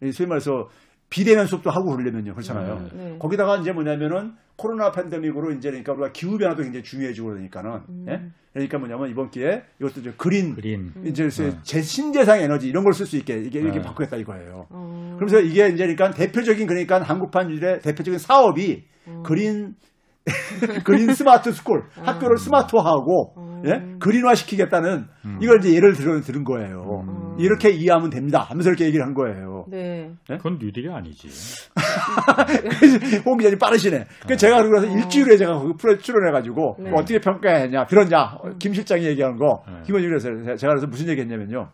네. 0.00 0.08
이 0.08 0.12
소위 0.12 0.28
말해서 0.28 0.68
비대면 1.10 1.46
수업도 1.46 1.70
하고 1.70 1.90
그러려면요, 1.90 2.32
그렇잖아요. 2.34 2.88
네. 2.92 3.04
네. 3.10 3.18
거기다가 3.18 3.56
이제 3.58 3.72
뭐냐면은 3.72 4.34
코로나 4.56 4.92
팬데믹으로 4.92 5.50
이제 5.52 5.70
그러니까 5.70 5.92
우리가 5.94 6.12
기후 6.12 6.38
변화도 6.38 6.62
굉장히 6.62 6.84
중요해지고 6.84 7.28
그러니까는 7.30 7.80
음. 7.88 8.06
예? 8.08 8.22
그러니까 8.52 8.78
뭐냐면 8.78 9.10
이번 9.10 9.30
기회에 9.30 9.62
이것도 9.80 10.00
이제 10.00 10.12
green 10.16 10.54
green. 10.54 10.92
이제 11.04 11.24
음. 11.24 11.58
제 11.62 11.82
신재생 11.82 12.40
에너지 12.40 12.68
이런 12.68 12.84
걸 12.84 12.92
쓸 12.92 13.06
수 13.06 13.16
있게 13.16 13.38
이게 13.38 13.58
이렇게 13.60 13.78
네. 13.78 13.84
바꾸겠다 13.84 14.16
이거예요. 14.16 14.66
어. 14.70 15.16
그러면서 15.18 15.40
이게 15.40 15.66
이제 15.68 15.78
그러니까 15.86 16.10
대표적인 16.12 16.66
그러니까 16.66 17.02
한국판 17.02 17.50
뉴딜의 17.50 17.80
대표적인 17.80 18.18
사업이 18.18 18.84
음. 19.08 19.22
green 19.24 19.74
green 20.84 21.12
smart 21.14 21.50
school 21.52 21.84
학교를 21.96 22.36
smart화하고 22.36 23.34
음. 23.38 23.62
예? 23.66 23.98
green화 23.98 24.34
시키겠다는 24.34 25.06
음. 25.24 25.38
이걸 25.40 25.58
이제 25.58 25.74
예를 25.74 25.94
들어 25.94 26.20
들은 26.20 26.44
거예요. 26.44 27.04
음. 27.06 27.36
이렇게 27.38 27.70
이해하면 27.70 28.10
됩니다. 28.10 28.40
하면서 28.40 28.70
이렇게 28.70 28.84
얘기를 28.86 29.04
한 29.04 29.14
거예요. 29.14 29.64
네. 29.68 30.10
그건 30.26 30.58
뉴딜이 30.60 30.88
아니지. 30.92 31.28
홍 33.24 33.36
기자님 33.36 33.58
빠르시네. 33.58 34.04
그 34.26 34.36
제가 34.36 34.62
그래서 34.62 34.86
일주일에 34.86 35.36
제가 35.36 35.54
거기 35.54 35.72
프로 35.78 35.96
출연해가지고 35.98 36.76
네. 36.80 36.90
어떻게 36.94 37.18
평가했냐, 37.20 37.86
들었냐, 37.86 38.38
김 38.58 38.74
실장이 38.74 39.04
얘기하는 39.06 39.38
거, 39.38 39.62
네. 39.66 39.82
김원준 39.86 40.10
그래서 40.10 40.56
제가 40.56 40.72
그래서 40.72 40.86
무슨 40.86 41.08
얘기했냐면요. 41.08 41.70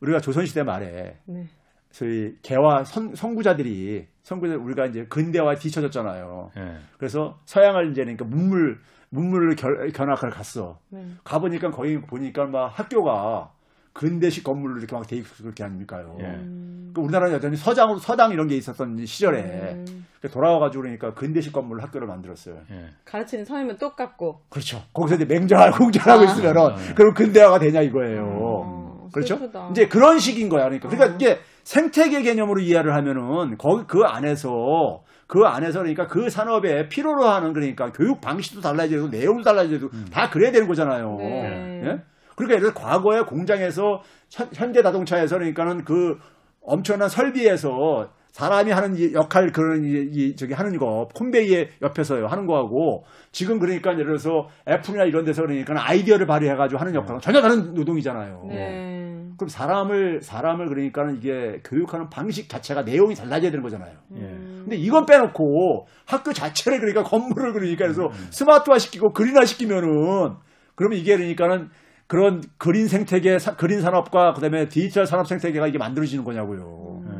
우리가 0.00 0.20
조선시대 0.20 0.62
말에 0.62 1.16
네. 1.26 1.44
소위 1.90 2.34
개화 2.42 2.84
선, 2.84 3.14
선구자들이 3.14 4.06
선구자 4.26 4.56
우리가 4.56 4.86
이제 4.86 5.06
근대화에 5.06 5.54
뒤처졌잖아요. 5.54 6.50
예. 6.56 6.76
그래서 6.98 7.38
서양을 7.44 7.92
이제 7.92 8.02
그러니까 8.02 8.24
문물 8.24 8.80
문물을 9.10 9.54
결, 9.54 9.92
견학을 9.92 10.30
갔어. 10.30 10.80
네. 10.88 11.06
가보니까 11.22 11.70
거기 11.70 12.00
보니까 12.00 12.46
막 12.46 12.66
학교가 12.66 13.52
근대식 13.92 14.42
건물로 14.42 14.78
이렇게 14.78 14.96
막돼 14.96 15.14
있고 15.18 15.28
그렇게 15.44 15.62
아닙니까요. 15.62 16.16
예. 16.18 16.24
음. 16.24 16.90
그 16.92 17.02
우리나라는 17.02 17.36
여전히 17.36 17.56
서장으로 17.56 18.00
서당 18.00 18.32
이런 18.32 18.48
게 18.48 18.56
있었던 18.56 19.06
시절에 19.06 19.74
음. 19.74 20.06
돌아와가지고 20.28 20.82
그러니까 20.82 21.14
근대식 21.14 21.52
건물 21.52 21.80
학교를 21.80 22.08
만들었어요. 22.08 22.58
예. 22.72 22.86
가르치는 23.04 23.44
선임은 23.44 23.78
똑같고. 23.78 24.40
그렇죠. 24.48 24.82
거기서 24.92 25.22
이제 25.22 25.24
맹장하고 25.24 25.78
공장하고 25.78 26.22
아. 26.22 26.24
있으면은 26.24 26.60
아. 26.62 26.94
그럼 26.96 27.14
근대화가 27.14 27.60
되냐 27.60 27.80
이거예요. 27.80 28.24
어, 28.24 28.85
그렇죠? 29.12 29.36
슬프다. 29.36 29.68
이제 29.70 29.86
그런 29.88 30.18
식인 30.18 30.48
거야. 30.48 30.64
그러니까 30.64 30.88
그러니까 30.88 31.12
어. 31.12 31.16
이게 31.16 31.38
생태계 31.64 32.22
개념으로 32.22 32.60
이해를 32.60 32.94
하면은 32.94 33.56
거기 33.58 33.84
그 33.86 34.02
안에서 34.04 35.00
그 35.26 35.40
안에서 35.44 35.80
그러니까 35.80 36.06
그 36.06 36.30
산업에 36.30 36.88
필요로 36.88 37.24
하는 37.24 37.52
그러니까 37.52 37.90
교육 37.92 38.20
방식도 38.20 38.60
달라져야 38.60 39.00
되고 39.00 39.08
내용도 39.08 39.42
달라져야 39.42 39.78
되고 39.78 39.90
다 40.12 40.30
그래야 40.30 40.52
되는 40.52 40.68
거잖아요. 40.68 41.16
네. 41.18 41.82
예? 41.84 41.96
그러니까 42.36 42.58
예를 42.58 42.60
들어 42.60 42.74
과거에 42.74 43.22
공장에서 43.22 44.02
현- 44.30 44.48
현대 44.54 44.82
자동차에서 44.82 45.36
그러니까는 45.36 45.84
그 45.84 46.18
엄청난 46.62 47.08
설비에서 47.08 48.10
사람이 48.36 48.70
하는 48.70 48.96
이 48.96 49.14
역할 49.14 49.50
그런 49.50 49.82
이, 49.82 50.10
이 50.12 50.36
저기 50.36 50.52
하는 50.52 50.76
거 50.76 51.08
콘베이에 51.14 51.70
옆에서 51.80 52.26
하는 52.26 52.44
거하고 52.46 53.04
지금 53.32 53.58
그러니까 53.58 53.92
예를 53.92 54.04
들어서 54.18 54.46
애플이나 54.68 55.04
이런 55.04 55.24
데서 55.24 55.40
그러니까 55.40 55.72
아이디어를 55.78 56.26
발휘해 56.26 56.54
가지고 56.54 56.78
하는 56.78 56.94
역할은 56.94 57.18
전혀 57.20 57.40
다른 57.40 57.72
노동이잖아요. 57.72 58.44
네. 58.50 59.22
그럼 59.38 59.48
사람을 59.48 60.20
사람을 60.20 60.68
그러니까는 60.68 61.16
이게 61.16 61.60
교육하는 61.64 62.10
방식 62.10 62.50
자체가 62.50 62.82
내용이 62.82 63.14
달라져야 63.14 63.50
되는 63.50 63.62
거잖아요. 63.62 63.94
예. 64.16 64.20
음. 64.20 64.60
근데 64.64 64.76
이건 64.76 65.06
빼놓고 65.06 65.86
학교 66.04 66.34
자체를 66.34 66.78
그러니까 66.80 67.04
건물을 67.04 67.54
그러니까 67.54 67.86
음, 67.86 67.90
해서 67.90 68.10
스마트화 68.32 68.78
시키고 68.78 69.14
그린화 69.14 69.46
시키면은 69.46 70.34
그러면 70.74 70.98
이게 70.98 71.16
그러니까는 71.16 71.70
그런 72.06 72.42
그린 72.58 72.86
생태계 72.86 73.38
사- 73.38 73.56
그린 73.56 73.80
산업과 73.80 74.34
그다음에 74.34 74.68
디지털 74.68 75.06
산업 75.06 75.26
생태계가 75.26 75.66
이게 75.68 75.78
만들어지는 75.78 76.22
거냐고요. 76.22 77.00
음. 77.06 77.15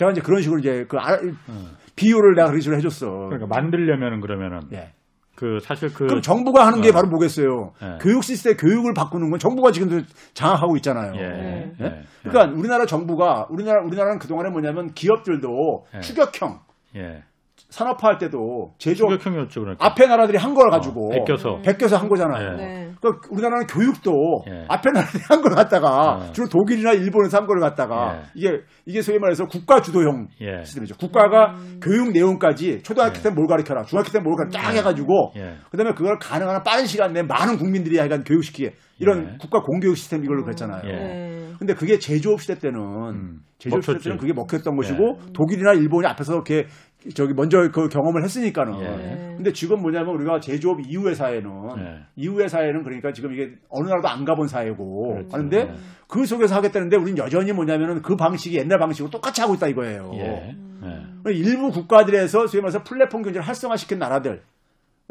제가 0.00 0.12
이제 0.12 0.22
그런 0.22 0.40
식으로 0.40 0.58
이제 0.60 0.86
그 0.88 0.96
아- 0.98 1.18
음. 1.20 1.76
비유를 1.94 2.34
내가 2.34 2.48
그런 2.48 2.62
식으로 2.62 2.78
해줬어. 2.78 3.06
그러니까 3.28 3.46
만들려면은 3.48 4.20
그러면은 4.22 4.60
예. 4.72 4.92
그 5.36 5.58
사실 5.60 5.92
그 5.92 6.06
그럼 6.06 6.22
정부가 6.22 6.66
하는 6.66 6.80
게 6.80 6.88
어. 6.88 6.92
바로 6.92 7.08
뭐겠어요? 7.08 7.72
예. 7.82 7.98
교육 8.00 8.24
시스템 8.24 8.56
교육을 8.56 8.94
바꾸는 8.94 9.28
건 9.28 9.38
정부가 9.38 9.72
지금도 9.72 10.06
장악하고 10.32 10.76
있잖아요. 10.76 11.12
예. 11.16 11.20
네. 11.20 11.72
예? 11.80 11.84
예. 11.84 12.02
그러니까 12.22 12.56
우리나라 12.58 12.86
정부가 12.86 13.46
우리나라 13.50 13.82
우리나라는 13.84 14.18
그 14.18 14.26
동안에 14.26 14.48
뭐냐면 14.48 14.92
기업들도 14.94 15.84
예. 15.96 16.00
추격형 16.00 16.60
예. 16.96 17.22
산업화할 17.68 18.16
때도 18.18 18.72
제조업 18.78 19.10
추격형이었죠 19.12 19.60
그러니까. 19.60 19.86
앞에 19.86 20.06
나라들이 20.06 20.38
한 20.38 20.54
걸 20.54 20.70
가지고 20.70 21.08
어, 21.08 21.10
베껴서. 21.10 21.60
베껴서 21.62 21.98
한 21.98 22.08
거잖아요. 22.08 22.52
예. 22.52 22.56
네. 22.56 22.89
그러니까 23.00 23.28
우리나라는 23.30 23.66
교육도 23.66 24.12
예. 24.48 24.64
앞에 24.68 24.90
나라들이 24.92 25.22
한걸 25.28 25.54
갖다가 25.54 26.16
어. 26.28 26.32
주로 26.32 26.48
독일이나 26.48 26.92
일본에서 26.92 27.38
한 27.38 27.46
걸 27.46 27.58
갖다가 27.60 28.18
예. 28.18 28.22
이게 28.34 28.60
이게 28.86 29.02
소위 29.02 29.18
말해서 29.18 29.46
국가 29.46 29.80
주도형 29.80 30.28
예. 30.42 30.62
시스템이죠. 30.64 30.96
국가가 30.98 31.54
음. 31.56 31.80
교육 31.82 32.12
내용까지 32.12 32.82
초등학교 32.82 33.18
예. 33.18 33.22
때뭘 33.22 33.46
가르쳐라, 33.46 33.84
중학교 33.84 34.10
때 34.10 34.20
뭘 34.20 34.36
가르쳐 34.36 34.58
쫙 34.58 34.70
해가지고 34.74 35.32
예. 35.36 35.56
그다음에 35.70 35.92
그걸 35.94 36.18
가능한 36.18 36.56
한 36.56 36.62
빠른 36.62 36.86
시간 36.86 37.12
내에 37.12 37.22
많은 37.22 37.56
국민들이 37.56 37.96
약간 37.96 38.22
교육시키게 38.24 38.74
이런 38.98 39.32
예. 39.32 39.36
국가 39.40 39.60
공교육 39.62 39.96
시스템 39.96 40.22
이걸로 40.22 40.42
그랬잖아요. 40.44 40.82
예. 40.84 40.92
네. 40.92 41.46
근데 41.58 41.74
그게 41.74 41.98
제조업 41.98 42.40
시대 42.42 42.58
때는 42.58 42.78
음. 42.80 43.38
제조업 43.58 43.82
시대. 43.82 43.98
때는 43.98 44.18
그게 44.18 44.32
먹혔던 44.32 44.76
것이고 44.76 45.18
독일이나 45.34 45.72
일본이 45.72 46.06
앞에서 46.06 46.34
이렇게 46.34 46.66
저기 47.14 47.32
먼저 47.34 47.58
그 47.72 47.88
경험을 47.88 48.22
했으니까는. 48.24 48.80
예. 48.80 48.84
네. 48.84 49.34
근데 49.36 49.52
지금 49.52 49.80
뭐냐면 49.80 50.14
우리가 50.14 50.40
제조업 50.40 50.80
이후의 50.86 51.14
사회는 51.14 51.50
예. 51.78 52.06
이후의 52.16 52.48
사회는 52.48 52.82
그러니까 52.82 53.12
지금 53.12 53.32
이게 53.32 53.54
어느 53.70 53.88
나라도 53.88 54.08
안 54.08 54.24
가본 54.24 54.48
사회고 54.48 55.14
그렇죠. 55.14 55.28
하는데 55.32 55.56
예. 55.58 55.74
그 56.08 56.26
속에서 56.26 56.54
하겠다는데 56.56 56.96
우리는 56.96 57.16
여전히 57.18 57.52
뭐냐면은 57.52 58.02
그 58.02 58.16
방식이 58.16 58.56
옛날 58.58 58.78
방식으로 58.78 59.10
똑같이 59.10 59.40
하고 59.40 59.54
있다 59.54 59.68
이거예요. 59.68 60.10
예. 60.14 60.56
예. 60.84 61.32
일부 61.32 61.70
국가들에서 61.70 62.46
소위 62.46 62.60
말해서 62.60 62.82
플랫폼 62.82 63.22
경제를 63.22 63.46
활성화시킨 63.46 63.98
나라들. 63.98 64.42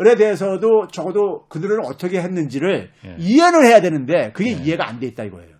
에 0.01 0.15
대해서도 0.15 0.87
적어도 0.93 1.45
그들은 1.49 1.85
어떻게 1.85 2.21
했는지를 2.21 2.89
예. 3.05 3.15
이해를 3.19 3.65
해야 3.65 3.81
되는데 3.81 4.31
그게 4.31 4.51
예. 4.51 4.53
이해가 4.53 4.87
안 4.87 4.99
돼 4.99 5.07
있다 5.07 5.23
이거예요. 5.25 5.57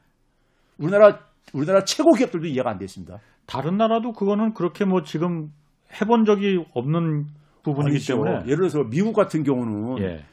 우리나라 0.78 1.20
우리나라 1.54 1.84
최고 1.84 2.12
기업들도 2.14 2.48
이해가 2.48 2.70
안 2.70 2.78
돼 2.78 2.86
있습니다. 2.86 3.18
다른 3.48 3.78
나라도 3.78 4.14
그거는 4.14 4.54
그렇게 4.54 4.86
뭐 4.86 5.02
지금 5.02 5.50
해본 6.02 6.26
적이 6.26 6.64
없는 6.74 7.26
부분이기 7.64 7.96
아니죠. 7.96 8.14
때문에 8.14 8.32
예를 8.46 8.58
들어서 8.58 8.84
미국 8.90 9.14
같은 9.14 9.44
경우는 9.44 10.04
예. 10.04 10.24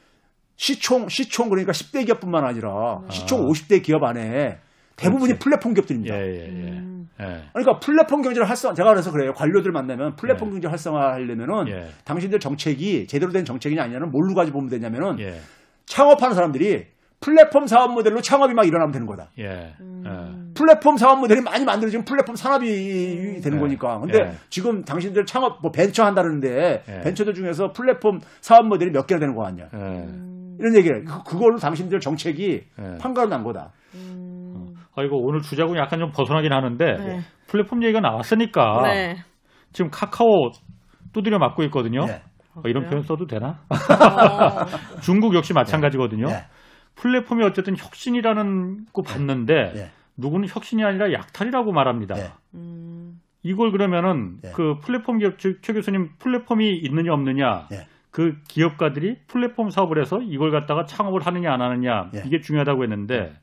시총 0.55 1.07
시총 1.07 1.49
그러니까 1.49 1.71
10대 1.71 2.05
기업뿐만 2.05 2.43
아니라 2.45 3.01
시총 3.09 3.41
아. 3.41 3.43
50대 3.43 3.83
기업 3.83 4.03
안에 4.03 4.59
대부분이 4.95 5.33
그렇지. 5.33 5.43
플랫폼 5.43 5.71
예, 5.71 5.73
기업들입니다. 5.75 6.15
예, 6.15 6.21
예. 6.21 6.47
음. 6.47 7.07
예. 7.19 7.25
그러니까 7.53 7.79
플랫폼 7.79 8.21
경제를 8.21 8.49
활성화 8.49 8.73
제가 8.73 8.89
그래서 8.89 9.11
그래요. 9.11 9.33
관료들 9.33 9.71
만나면 9.71 10.15
플랫폼 10.15 10.49
경제 10.49 10.67
활성화하려면은 10.67 11.67
예. 11.69 11.87
당신들 12.03 12.39
정책이 12.39 13.07
제대로 13.07 13.31
된 13.31 13.45
정책이냐 13.45 13.83
아니냐는 13.83 14.09
뭘로 14.09 14.33
가지고 14.33 14.59
보면 14.59 14.69
되냐면은 14.69 15.19
예. 15.19 15.39
창업하는 15.85 16.35
사람들이 16.35 16.85
플랫폼 17.19 17.65
사업 17.65 17.93
모델로 17.93 18.21
창업이 18.21 18.53
막 18.53 18.65
일어나면 18.65 18.91
되는 18.91 19.07
거다. 19.07 19.29
예. 19.39 19.43
예. 19.43 19.73
음. 19.81 20.51
플랫폼 20.55 20.97
사업 20.97 21.19
모델이 21.19 21.41
많이 21.41 21.65
만들어지면 21.65 22.05
플랫폼 22.05 22.35
산업이 22.35 23.41
되는 23.41 23.57
예. 23.57 23.61
거니까. 23.61 23.99
근데 23.99 24.19
예. 24.19 24.31
지금 24.49 24.83
당신들 24.83 25.25
창업 25.25 25.59
뭐 25.61 25.71
벤처 25.71 26.03
한다는데 26.05 26.83
예. 26.87 27.01
벤처들 27.01 27.33
중에서 27.33 27.71
플랫폼 27.71 28.19
사업 28.41 28.67
모델이 28.67 28.91
몇 28.91 29.07
개나 29.07 29.19
되는 29.19 29.35
거 29.35 29.43
같냐. 29.43 29.65
예. 29.73 29.77
음. 29.77 30.57
이런 30.59 30.75
얘기를. 30.75 31.03
그, 31.05 31.23
그걸로 31.23 31.57
당신들 31.57 31.99
정책이 31.99 32.63
예. 32.79 32.97
판가름 32.99 33.29
난 33.29 33.43
거다. 33.43 33.71
음. 33.95 34.75
아, 34.95 35.03
이거 35.03 35.15
오늘 35.15 35.41
주자고 35.41 35.75
약간 35.77 35.99
좀 35.99 36.11
벗어나긴 36.11 36.51
하는데 36.53 36.85
네. 36.85 37.19
플랫폼 37.47 37.83
얘기가 37.83 37.99
나왔으니까 37.99 38.81
네. 38.83 39.15
지금 39.73 39.89
카카오 39.91 40.51
두드려 41.13 41.39
맞고 41.39 41.63
있거든요. 41.63 42.05
예. 42.09 42.21
어, 42.55 42.61
이런? 42.65 42.85
표현 42.87 43.03
써도 43.03 43.27
되나? 43.27 43.59
어. 43.69 43.75
중국 45.01 45.35
역시 45.35 45.53
마찬가지거든요. 45.53 46.25
예. 46.97 47.01
플랫폼이 47.01 47.43
어쨌든 47.43 47.77
혁신이라는 47.77 48.87
거 48.91 49.01
봤는데 49.01 49.73
예. 49.75 49.91
누구는 50.15 50.47
혁신이 50.47 50.83
아니라 50.83 51.13
약탈이라고 51.13 51.71
말합니다. 51.71 52.17
예. 52.17 52.31
음. 52.55 53.21
이걸 53.43 53.71
그러면은 53.71 54.39
예. 54.43 54.51
그 54.51 54.79
플랫폼 54.81 55.19
기업 55.19 55.39
즉, 55.39 55.61
최 55.61 55.73
교수님 55.73 56.09
플랫폼이 56.19 56.75
있느냐 56.77 57.13
없느냐 57.13 57.67
예. 57.71 57.87
그 58.11 58.35
기업가들이 58.47 59.19
플랫폼 59.27 59.69
사업을 59.69 60.01
해서 60.01 60.21
이걸 60.21 60.51
갖다가 60.51 60.85
창업을 60.85 61.21
하느냐 61.21 61.53
안 61.53 61.61
하느냐 61.61 62.09
예. 62.15 62.23
이게 62.25 62.41
중요하다고 62.41 62.83
했는데 62.83 63.35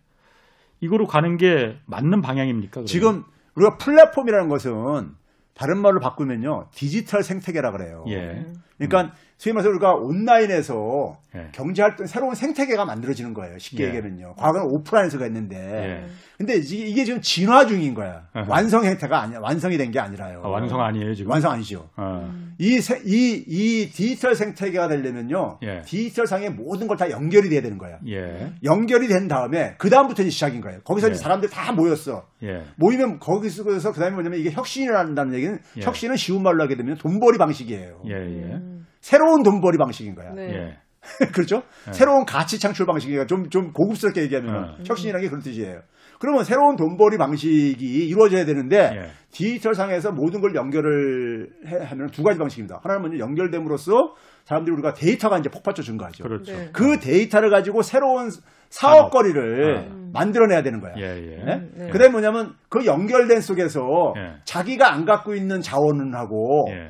이거로 0.81 1.07
가는 1.07 1.37
게 1.37 1.79
맞는 1.87 2.21
방향입니까? 2.23 2.73
그러면? 2.73 2.87
지금 2.87 3.25
우리가 3.55 3.79
플랫폼이라는 3.79 4.49
것은 4.49 5.15
다른 5.55 5.79
말로 5.79 6.01
바꾸면요. 6.01 6.69
디지털 6.73 7.23
생태계라 7.23 7.71
그래요. 7.71 8.05
예. 8.09 8.45
그러니까 8.77 9.15
소위 9.37 9.53
말해서 9.53 9.71
우리가 9.71 9.95
온라인에서 9.95 11.19
예. 11.37 11.49
경제활동 11.53 12.07
새로운 12.07 12.35
생태계가 12.35 12.85
만들어지는 12.85 13.35
거예요. 13.35 13.59
쉽게 13.59 13.83
예. 13.85 13.89
얘기하면요. 13.89 14.35
과거는 14.37 14.67
오프라인에서 14.71 15.19
했는데 15.19 15.57
예. 15.57 16.07
근데 16.39 16.57
이게, 16.57 16.77
이게 16.87 17.05
지금 17.05 17.21
진화 17.21 17.67
중인 17.67 17.95
거야. 17.95 18.27
아하. 18.33 18.47
완성 18.49 18.85
형태가 18.85 19.21
아니야. 19.21 19.39
완성이 19.41 19.77
된 19.77 19.91
게 19.91 19.99
아니라요. 20.01 20.41
아, 20.45 20.49
완성 20.49 20.81
아니에요 20.81 21.15
지금? 21.15 21.31
완성 21.31 21.53
아니죠. 21.53 21.89
어. 21.97 22.33
이, 22.59 22.81
세- 22.81 23.03
이, 23.05 23.45
이 23.47 23.91
디지털 23.93 24.35
생태계가 24.35 24.89
되려면요. 24.89 25.59
예. 25.63 25.83
디지털 25.83 26.27
상의 26.27 26.51
모든 26.51 26.87
걸 26.87 26.97
다 26.97 27.11
연결이 27.11 27.49
돼야 27.49 27.61
되는 27.61 27.77
거야. 27.77 27.99
예. 28.09 28.53
연결이 28.63 29.09
된 29.09 29.27
다음에 29.29 29.75
그 29.79 29.91
다음부터 29.91 30.23
이제 30.23 30.31
시작인 30.31 30.61
거예요. 30.61 30.81
거기서 30.85 31.09
예. 31.09 31.13
이제 31.13 31.21
사람들이 31.21 31.51
다 31.53 31.73
모였어. 31.73 32.25
예. 32.45 32.63
모이면 32.77 33.19
거기서 33.19 33.65
그 33.65 33.81
다음에 34.01 34.15
뭐냐면 34.15 34.39
이게 34.39 34.51
혁신이란다는 34.53 35.35
얘기는 35.35 35.59
예. 35.77 35.81
혁신은 35.83 36.17
쉬운 36.17 36.43
말로 36.45 36.63
하게 36.63 36.77
되면 36.77 36.97
돈벌이 36.97 37.37
방식이에요. 37.39 38.03
예. 38.07 38.13
예. 38.15 38.61
음. 39.05 39.07
새로운 39.07 39.43
돈벌이 39.43 39.77
방식인 39.79 40.15
거야. 40.15 40.31
네. 40.33 40.49
예. 40.55 40.79
그렇죠? 41.35 41.63
예. 41.89 41.93
새로운 41.93 42.25
가치 42.25 42.59
창출 42.59 42.87
방식이니까 42.87 43.27
좀, 43.27 43.51
좀 43.51 43.73
고급스럽게 43.73 44.23
얘기하면 44.23 44.55
어. 44.57 44.77
혁신이라는 44.87 45.21
게 45.23 45.29
그런 45.29 45.43
뜻이에요. 45.43 45.81
그러면 46.19 46.45
새로운 46.45 46.77
돈벌이 46.77 47.19
방식이 47.19 47.77
이루어져야 48.09 48.47
되는데 48.47 48.77
예. 48.95 49.07
디지털 49.31 49.75
상에서 49.75 50.13
모든 50.13 50.41
걸 50.41 50.55
연결을 50.55 51.51
해- 51.67 51.85
하면 51.85 52.07
두 52.11 52.23
가지 52.23 52.39
방식입니다. 52.39 52.81
하나는 52.83 53.03
먼저 53.03 53.19
연결됨으로써 53.19 54.15
사람들이 54.45 54.73
우리가 54.75 54.95
데이터가 54.95 55.39
이제 55.39 55.51
폭발적 55.51 55.85
증가하죠. 55.85 56.23
그렇죠. 56.25 56.53
네. 56.57 56.71
그 56.73 56.99
데이터를 56.99 57.51
가지고 57.51 57.83
새로운 57.83 58.31
사업거리를 58.71 59.77
어. 59.77 60.11
만들어내야 60.15 60.63
되는 60.63 60.81
거야. 60.81 60.95
예. 60.99 61.03
예. 61.03 61.45
네? 61.45 61.61
네. 61.75 61.87
그다음에 61.91 62.13
뭐냐면 62.13 62.55
그 62.71 62.87
연결된 62.87 63.41
속에서 63.43 63.81
예. 64.17 64.37
자기가 64.45 64.93
안 64.93 65.05
갖고 65.05 65.35
있는 65.35 65.61
자원하고 65.61 66.67
예. 66.71 66.89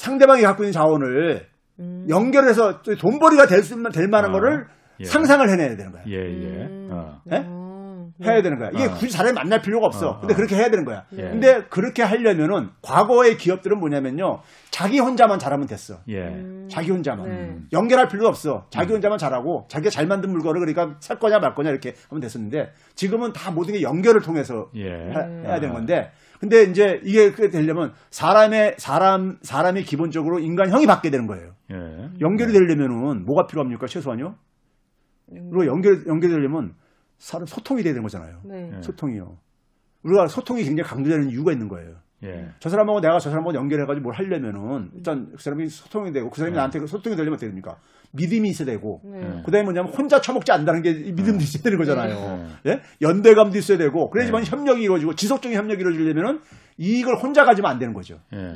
상대방이 0.00 0.40
갖고 0.40 0.62
있는 0.62 0.72
자원을 0.72 1.46
음. 1.78 2.06
연결해서 2.08 2.80
돈벌이가 2.80 3.46
될수 3.46 3.74
있는 3.74 3.90
될 3.92 4.08
만한 4.08 4.30
아, 4.30 4.32
거를 4.32 4.66
예. 4.98 5.04
상상을 5.04 5.46
해내야 5.46 5.76
되는 5.76 5.92
거야. 5.92 6.02
예. 6.06 6.14
예. 6.14 6.64
음. 6.64 6.88
어. 6.90 7.20
예? 7.30 7.44
어. 7.46 8.08
해야 8.24 8.40
되는 8.40 8.58
거야. 8.58 8.70
이게 8.70 8.84
아. 8.84 8.94
굳이 8.94 9.12
사람이 9.12 9.34
만날 9.34 9.60
필요가 9.60 9.86
없어. 9.86 10.12
아, 10.12 10.20
근데 10.20 10.32
아. 10.32 10.36
그렇게 10.36 10.56
해야 10.56 10.70
되는 10.70 10.86
거야. 10.86 11.04
예. 11.12 11.22
근데 11.22 11.64
그렇게 11.68 12.02
하려면은 12.02 12.70
과거의 12.80 13.36
기업들은 13.36 13.78
뭐냐면요. 13.78 14.40
자기 14.70 15.00
혼자만 15.00 15.38
잘하면 15.38 15.66
됐어. 15.66 15.98
예. 16.08 16.34
자기 16.70 16.90
혼자만. 16.90 17.28
네. 17.28 17.56
연결할 17.72 18.08
필요도 18.08 18.26
없어. 18.28 18.56
음. 18.56 18.70
자기 18.70 18.94
혼자만 18.94 19.18
잘하고 19.18 19.66
자기가 19.68 19.90
잘 19.90 20.06
만든 20.06 20.30
물건을 20.30 20.60
그러니까 20.60 20.96
살 21.00 21.18
거냐 21.18 21.40
말 21.40 21.54
거냐 21.54 21.68
이렇게 21.68 21.94
하면 22.08 22.22
됐었는데 22.22 22.72
지금은 22.94 23.34
다 23.34 23.50
모든 23.50 23.74
게 23.74 23.82
연결을 23.82 24.22
통해서 24.22 24.70
예. 24.76 24.88
해, 24.90 25.44
야 25.44 25.60
되는 25.60 25.74
건데 25.74 26.10
근데 26.40 26.62
이제 26.62 27.00
이게 27.04 27.32
그렇게 27.32 27.50
되려면 27.50 27.92
사람의 28.10 28.76
사람 28.78 29.38
사람이 29.42 29.82
기본적으로 29.82 30.38
인간형이 30.38 30.86
바뀌게 30.86 31.10
되는 31.10 31.26
거예요. 31.26 31.52
예. 31.70 32.10
연결이 32.20 32.52
되려면은 32.52 33.26
뭐가 33.26 33.46
필요합니까 33.46 33.86
최소한요? 33.86 34.36
그리고 35.28 35.66
연결 35.66 36.06
연결되려면 36.06 36.74
사람 37.18 37.44
소통이 37.44 37.82
돼야 37.82 37.92
되는 37.92 38.02
거잖아요. 38.02 38.40
네. 38.44 38.72
예. 38.74 38.82
소통이요. 38.82 39.36
우리가 40.02 40.28
소통이 40.28 40.64
굉장히 40.64 40.88
강조되는 40.88 41.28
이유가 41.28 41.52
있는 41.52 41.68
거예요. 41.68 41.96
예. 42.24 42.48
저 42.58 42.70
사람하고 42.70 43.02
내가 43.02 43.18
저 43.18 43.28
사람하고 43.28 43.54
연결해가지고 43.54 44.02
뭘 44.02 44.14
하려면은 44.14 44.90
일단 44.94 45.30
그 45.36 45.42
사람이 45.42 45.68
소통이 45.68 46.12
되고 46.12 46.30
그 46.30 46.38
사람이 46.38 46.52
네. 46.52 46.56
나한테 46.56 46.80
그 46.80 46.86
소통이 46.86 47.16
되려면 47.16 47.34
어떻게 47.34 47.48
됩니까? 47.48 47.76
믿음이 48.12 48.48
있어야 48.48 48.66
되고 48.66 49.00
네. 49.04 49.18
예. 49.20 49.42
그다음에 49.44 49.64
뭐냐면 49.64 49.92
혼자 49.92 50.20
처먹지 50.20 50.50
않는다는 50.52 50.82
게이 50.82 51.12
믿음도 51.12 51.42
있어야 51.42 51.62
되는 51.62 51.78
거잖아요. 51.78 52.48
네. 52.64 52.72
예? 52.72 52.80
연대감도 53.00 53.56
있어야 53.58 53.78
되고 53.78 54.10
그래야지만 54.10 54.42
네. 54.42 54.50
협력이 54.50 54.82
이루어지고 54.82 55.14
지속적인 55.14 55.56
협력이 55.56 55.80
이루어지려면은 55.80 56.40
이익을 56.78 57.22
혼자 57.22 57.44
가지면 57.44 57.70
안 57.70 57.78
되는 57.78 57.94
거죠. 57.94 58.18
예. 58.32 58.54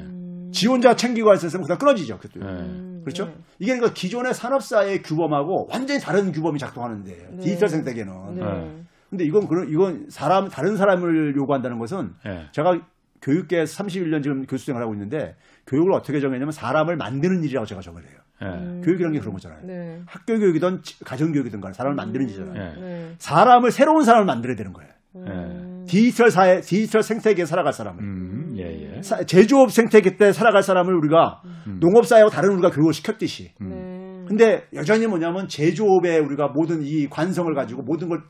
지 0.53 0.67
혼자 0.69 0.95
챙기고 0.97 1.29
할 1.31 1.37
수 1.37 1.47
있으면 1.47 1.65
그냥 1.67 1.79
끊어지죠. 1.79 2.19
그것도. 2.19 2.45
예. 2.45 2.51
음, 2.51 3.01
그렇죠? 3.05 3.27
네. 3.27 3.35
이게 3.59 3.73
그러니까 3.75 3.93
기존의 3.95 4.35
산업사의 4.35 5.03
규범하고 5.03 5.69
완전히 5.71 6.01
다른 6.01 6.33
규범이 6.33 6.59
작동하는데 6.59 7.29
네. 7.33 7.39
디지털 7.39 7.69
생태계는. 7.69 8.35
네. 8.37 8.45
네. 8.45 8.83
근데 9.11 9.25
이건 9.25 9.47
그런 9.47 9.69
이건 9.69 10.07
사람 10.09 10.49
다른 10.49 10.77
사람을 10.77 11.37
요구한다는 11.37 11.79
것은 11.79 12.15
예. 12.27 12.47
제가 12.53 12.81
교육계에서 13.23 13.83
31년 13.85 14.23
지금 14.23 14.45
교수 14.47 14.67
생활을 14.67 14.85
하고 14.85 14.95
있는데 14.95 15.37
교육을 15.67 15.93
어떻게 15.93 16.21
정했냐면 16.21 16.53
사람을 16.53 16.97
만드는 16.97 17.43
일이라고 17.45 17.67
제가 17.67 17.81
정을 17.81 18.03
해요. 18.03 18.19
예. 18.43 18.81
교육이라는 18.83 19.13
게 19.13 19.21
그런 19.21 19.33
거잖아요. 19.35 19.61
네. 19.65 20.01
학교 20.07 20.39
교육이든 20.39 20.83
지- 20.83 21.03
가정 21.05 21.33
교육이든 21.33 21.61
간에 21.61 21.73
사람을 21.73 21.95
만드는 21.95 22.27
일이잖아요. 22.29 22.55
예. 22.55 22.81
네. 22.81 23.15
사람을 23.19 23.71
새로운 23.71 24.03
사람을 24.05 24.27
만들어야 24.27 24.57
되는 24.57 24.73
거예요. 24.73 24.91
음, 25.17 25.85
디지털 25.87 26.31
사회, 26.31 26.61
디지털 26.61 27.03
생태계에 27.05 27.45
살아갈 27.45 27.73
사람을. 27.73 28.03
음, 28.03 28.55
예, 28.59 28.97
예. 28.97 29.03
사- 29.03 29.23
제조업 29.23 29.71
생태계 29.71 30.17
때 30.17 30.33
살아갈 30.33 30.63
사람을 30.65 30.93
우리가 30.97 31.43
농업 31.81 32.07
사회하고 32.07 32.31
다른 32.31 32.51
우리가 32.55 32.71
교육을 32.71 32.93
시켰듯이. 32.93 33.53
네. 33.61 34.25
근데 34.27 34.65
여전히 34.75 35.07
뭐냐면 35.07 35.47
제조업에 35.47 36.19
우리가 36.19 36.49
모든 36.49 36.81
이 36.83 37.07
관성을 37.09 37.55
가지고 37.55 37.83
모든 37.83 38.09
걸 38.09 38.23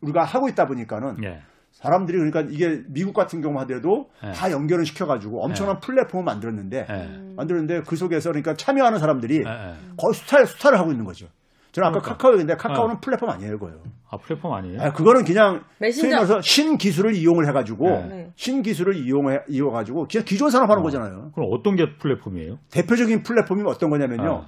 우리가 0.00 0.24
하고 0.24 0.48
있다 0.48 0.66
보니까는 0.66 1.22
예. 1.24 1.38
사람들이 1.76 2.16
그러니까 2.16 2.40
이게 2.50 2.82
미국 2.88 3.12
같은 3.12 3.42
경우 3.42 3.60
하더라도 3.60 4.08
네. 4.22 4.32
다 4.32 4.50
연결을 4.50 4.86
시켜가지고 4.86 5.44
엄청난 5.44 5.78
플랫폼을 5.80 6.24
만들었는데 6.24 6.86
예. 6.88 7.34
만들었는데 7.36 7.82
그 7.86 7.96
속에서 7.96 8.30
그러니까 8.30 8.54
참여하는 8.54 8.98
사람들이. 8.98 9.44
거의 9.44 10.14
수탈 10.14 10.46
수탈을 10.46 10.78
하고 10.78 10.90
있는 10.90 11.04
거죠. 11.04 11.26
저는 11.72 11.88
아까 11.88 12.00
그러니까. 12.00 12.16
카카오인데 12.16 12.56
카카오는 12.56 13.00
플랫폼 13.02 13.28
아니에요, 13.28 13.58
그거요. 13.58 13.82
아, 14.10 14.16
플랫폼 14.16 14.54
아니에요? 14.54 14.80
아, 14.80 14.92
그거는 14.92 15.24
그냥 15.24 15.64
메신저. 15.78 16.40
신기술을 16.40 17.14
이용을 17.14 17.46
해가지고 17.48 17.90
네. 18.08 18.30
신기술을 18.36 18.96
이용해 18.96 19.40
이용가지고 19.50 20.06
그냥 20.10 20.24
기존 20.24 20.48
산업하는 20.48 20.82
거잖아요. 20.82 21.32
그럼 21.34 21.50
어떤 21.52 21.76
게 21.76 21.84
플랫폼이에요? 21.98 22.56
대표적인 22.70 23.22
플랫폼이 23.22 23.62
어떤 23.66 23.90
거냐면요. 23.90 24.46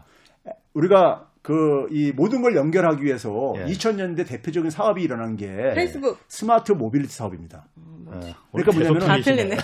우리가 0.72 1.27
그 1.42 1.86
이 1.90 2.12
모든 2.12 2.42
걸 2.42 2.54
연결하기 2.56 3.02
위해서 3.04 3.54
예. 3.56 3.64
2000년대 3.66 4.26
대표적인 4.26 4.70
사업이 4.70 5.02
일어난 5.02 5.36
게 5.36 5.46
페이스북. 5.74 6.18
smart 6.28 6.72
mobility 6.72 7.12
사업입니다. 7.12 7.66
예. 8.22 8.34
그러니까 8.52 8.72
뭐냐면 8.72 8.98
다 9.00 9.16
틀리네. 9.22 9.56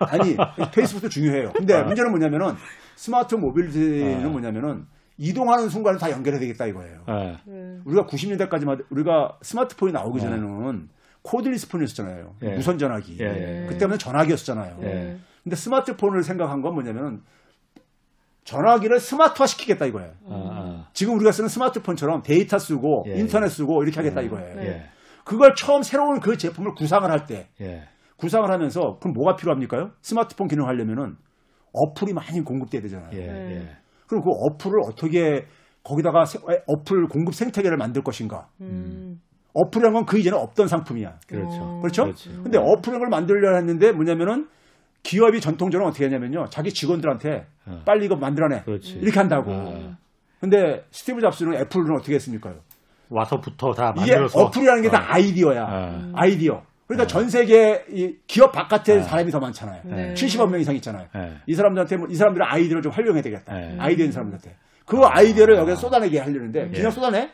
아니 0.00 0.36
페이스북도 0.72 1.08
중요해요. 1.08 1.52
근데 1.54 1.74
아. 1.74 1.82
문제는 1.84 2.10
뭐냐면은 2.10 2.54
smart 2.96 3.34
mobility는 3.34 4.26
아. 4.26 4.28
뭐냐면은 4.28 4.86
이동하는 5.18 5.68
순간에 5.68 5.98
다 5.98 6.10
연결해야 6.10 6.40
되겠다 6.40 6.66
이거예요. 6.66 7.04
예. 7.08 7.36
네. 7.46 7.78
우리가 7.84 8.06
90년대까지만 8.06 8.84
우리가 8.90 9.38
스마트폰이 9.42 9.92
나오기 9.92 10.20
전에는 10.20 10.88
cordless 11.22 11.68
phone이었잖아요. 11.68 12.34
예. 12.42 12.54
무선 12.56 12.78
전화기. 12.78 13.18
예, 13.20 13.24
예. 13.64 13.66
그때는 13.68 13.98
전화기였잖아요. 13.98 14.78
예. 14.82 15.18
근데 15.44 15.56
스마트폰을 15.56 16.22
생각한 16.22 16.62
건 16.62 16.72
뭐냐면은 16.74 17.20
전화기를 18.44 18.98
smart화 19.00 19.46
시키겠다 19.46 19.86
이거예요. 19.86 20.12
아, 20.28 20.32
아. 20.34 20.88
지금 20.92 21.14
우리가 21.16 21.30
쓰는 21.32 21.48
스마트폰처럼 21.48 22.22
데이터 22.22 22.58
쓰고 22.58 23.04
예, 23.08 23.18
인터넷 23.18 23.48
쓰고 23.48 23.82
이렇게 23.82 23.96
하겠다 24.00 24.20
이거예요. 24.22 24.56
네. 24.56 24.66
예. 24.66 24.82
그걸 25.24 25.54
처음 25.54 25.82
새로운 25.82 26.20
그 26.20 26.36
제품을 26.36 26.74
구상을 26.74 27.08
할때 27.10 27.48
예. 27.60 27.82
구상을 28.16 28.50
하면서 28.50 28.98
그럼 29.00 29.14
뭐가 29.14 29.36
필요합니까요? 29.36 29.90
스마트폰 30.02 30.48
기능 30.48 30.66
하려면은 30.66 31.16
어플이 31.72 32.12
많이 32.14 32.40
공급돼야 32.42 32.82
되잖아요. 32.82 33.10
예. 33.12 33.18
네. 33.26 33.56
예. 33.56 33.68
그럼 34.08 34.24
그 34.24 34.30
어플을 34.30 34.80
어떻게 34.84 35.46
거기다가 35.84 36.24
세- 36.24 36.38
어플 36.66 37.06
공급 37.08 37.34
생태계를 37.34 37.76
만들 37.76 38.02
것인가? 38.02 38.48
음. 38.60 39.20
어플이란 39.54 39.92
건 39.92 40.04
그 40.06 40.18
이전에 40.18 40.36
없던 40.36 40.68
상품이야. 40.68 41.18
그렇죠. 41.28 41.56
어. 41.60 41.80
그렇죠? 41.80 42.02
그렇지. 42.04 42.28
근데 42.42 42.58
어플을 42.58 43.08
만들려 43.08 43.56
했는데 43.56 43.92
뭐냐면은 43.92 44.48
기업이 45.02 45.40
전통적으로 45.40 45.88
어떻게 45.88 46.04
하냐면요. 46.04 46.46
자기 46.50 46.72
직원들한테 46.72 47.46
어. 47.66 47.82
빨리 47.84 48.06
이거 48.06 48.16
만들어내. 48.16 48.62
그렇지. 48.64 48.94
이렇게 48.94 49.18
한다고. 49.18 49.52
아. 49.52 49.96
근데 50.40 50.84
스티브 50.90 51.20
잡스는 51.20 51.54
애플은 51.54 51.94
어떻게 51.96 52.14
했습니까요? 52.14 52.56
와서부터 53.08 53.72
다 53.74 53.92
이게 53.96 54.12
만들어서 54.12 54.38
어플이라는 54.40 54.82
게다 54.82 54.98
어. 54.98 55.02
아이디어야. 55.08 55.64
아. 55.68 56.10
아이디어. 56.14 56.62
그러니까 56.86 57.06
전 57.06 57.28
세계 57.30 57.84
이 57.90 58.16
기업 58.26 58.52
바깥에 58.52 58.98
아. 58.98 59.02
사람이 59.02 59.30
더 59.30 59.38
많잖아요. 59.40 59.82
네. 59.84 60.14
70억 60.14 60.50
명 60.50 60.60
이상 60.60 60.74
있잖아요. 60.76 61.06
예. 61.14 61.34
이 61.46 61.54
사람들한테 61.54 61.96
뭐, 61.96 62.08
이 62.08 62.14
사람들의 62.14 62.46
아이디어를 62.48 62.82
좀 62.82 62.90
활용해야 62.92 63.22
되겠다. 63.22 63.54
네. 63.54 63.76
아이디어 63.78 64.04
있는 64.04 64.12
사람들한테. 64.12 64.56
그 64.86 64.96
아 65.04 65.22
이디어를 65.22 65.54
여기서 65.56 65.76
쏟아내게 65.76 66.18
하려는데 66.18 66.68
예. 66.68 66.76
그냥 66.76 66.90
쏟아내? 66.90 67.30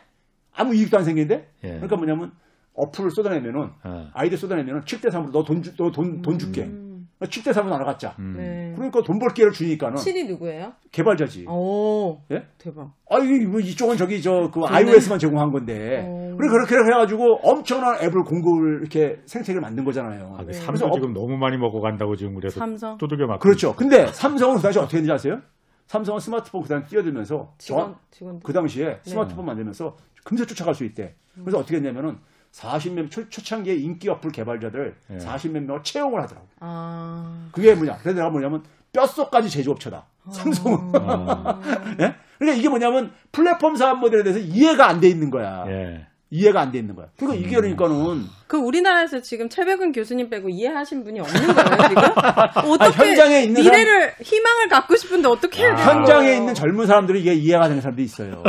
아무 0.53 0.75
이익도 0.75 0.97
안 0.97 1.03
생기는데? 1.03 1.49
예. 1.63 1.67
그러니까 1.69 1.95
뭐냐면 1.95 2.31
어플을 2.75 3.09
쏟아내면은 3.09 3.69
어. 3.83 4.09
아이디어 4.13 4.37
쏟아내면은 4.37 4.81
7대 4.81 5.09
3으로 5.09 5.31
너돈너돈돈 5.31 6.37
줄게. 6.39 6.63
음. 6.63 6.86
7대 7.19 7.51
3으로 7.51 7.69
나눠갖자. 7.69 8.15
음. 8.19 8.35
네. 8.37 8.73
그러니까 8.75 9.01
돈 9.01 9.17
벌 9.17 9.33
기회를 9.33 9.51
주니까는 9.51 9.95
7이 9.97 10.27
누구예요? 10.27 10.73
개발자지. 10.91 11.45
오. 11.49 12.19
예? 12.31 12.43
대박. 12.59 12.93
아, 13.09 13.17
이뭐 13.17 13.59
이쪽은 13.59 13.97
저기 13.97 14.21
저 14.21 14.51
그 14.53 14.61
iOS만 14.65 15.17
제공한 15.17 15.51
건데. 15.51 16.03
어. 16.07 16.35
그래 16.37 16.47
그렇게 16.49 16.75
해가지고 16.75 17.39
엄청난 17.41 17.95
앱을 18.03 18.23
공급을 18.23 18.81
이렇게 18.81 19.19
생태계를 19.25 19.61
만든 19.61 19.83
거잖아요. 19.83 20.35
아, 20.37 20.43
그 20.43 20.51
네. 20.51 20.53
삼성 20.53 20.91
지금 20.91 21.13
너무 21.13 21.35
많이 21.37 21.57
먹어 21.57 21.79
간다고 21.81 22.15
지금 22.15 22.35
그래서 22.35 22.59
삼성? 22.59 22.97
두들겨 22.97 23.25
맞고 23.25 23.39
그렇죠. 23.39 23.75
근데 23.75 24.05
삼성은 24.07 24.57
그 24.57 24.61
당시 24.61 24.77
어떻게 24.77 24.97
했는지 24.97 25.11
아세요? 25.11 25.41
삼성은 25.87 26.19
스마트폰 26.19 26.61
그 26.61 26.67
당시 26.69 26.89
뛰어들면서 26.91 27.53
직원, 27.57 27.93
저- 27.93 27.99
직원들. 28.11 28.41
그 28.43 28.53
당시에 28.53 28.85
네. 28.85 28.99
스마트폰 29.03 29.45
만들면서 29.45 29.95
금세 30.23 30.45
쫓아갈 30.45 30.75
수 30.75 30.83
있대. 30.83 31.15
그래서 31.39 31.57
어떻게 31.59 31.77
했냐면은 31.77 32.17
40몇 32.51 33.11
초, 33.11 33.29
초창기의 33.29 33.81
인기 33.81 34.09
어플 34.09 34.31
개발자들 34.31 34.95
예. 35.11 35.17
40몇 35.17 35.59
명을 35.61 35.83
채용을 35.83 36.21
하더라고. 36.23 36.47
아. 36.59 37.47
그게 37.51 37.75
뭐냐? 37.75 37.97
그래서 37.97 38.17
내가 38.17 38.29
뭐냐면 38.29 38.63
뼛속까지 38.93 39.49
제조업체다. 39.49 40.05
삼성은. 40.31 40.91
아. 40.95 41.61
예? 42.01 42.15
그러니까 42.37 42.59
이게 42.59 42.69
뭐냐면 42.69 43.11
플랫폼 43.31 43.75
사업 43.75 43.99
모델에 43.99 44.23
대해서 44.23 44.39
이해가 44.39 44.87
안 44.87 44.99
돼 44.99 45.07
있는 45.09 45.29
거야. 45.29 45.65
예. 45.67 46.07
이해가 46.29 46.61
안 46.61 46.71
돼 46.71 46.79
있는 46.79 46.95
거야. 46.95 47.07
그러니까 47.17 47.45
이게 47.45 47.55
그러니까는 47.55 48.25
그 48.47 48.57
우리나라에서 48.57 49.21
지금 49.21 49.47
최백은 49.47 49.93
교수님 49.93 50.29
빼고 50.29 50.49
이해하신 50.49 51.03
분이 51.03 51.19
없는 51.21 51.41
거예요, 51.41 51.89
지금? 51.89 52.03
어떻게 52.71 52.85
아, 52.85 52.89
현장에 52.89 53.43
있는 53.43 53.61
미래를 53.61 54.13
희망을 54.21 54.67
갖고 54.69 54.95
싶은데 54.95 55.27
어떻게 55.29 55.63
해야 55.63 55.73
아. 55.73 55.75
돼요? 55.75 55.87
현장에 55.87 56.35
있는 56.35 56.53
젊은 56.53 56.85
사람들이 56.85 57.21
이게 57.21 57.33
이해가 57.33 57.67
되는 57.67 57.81
사람들이 57.81 58.03
있어요. 58.05 58.43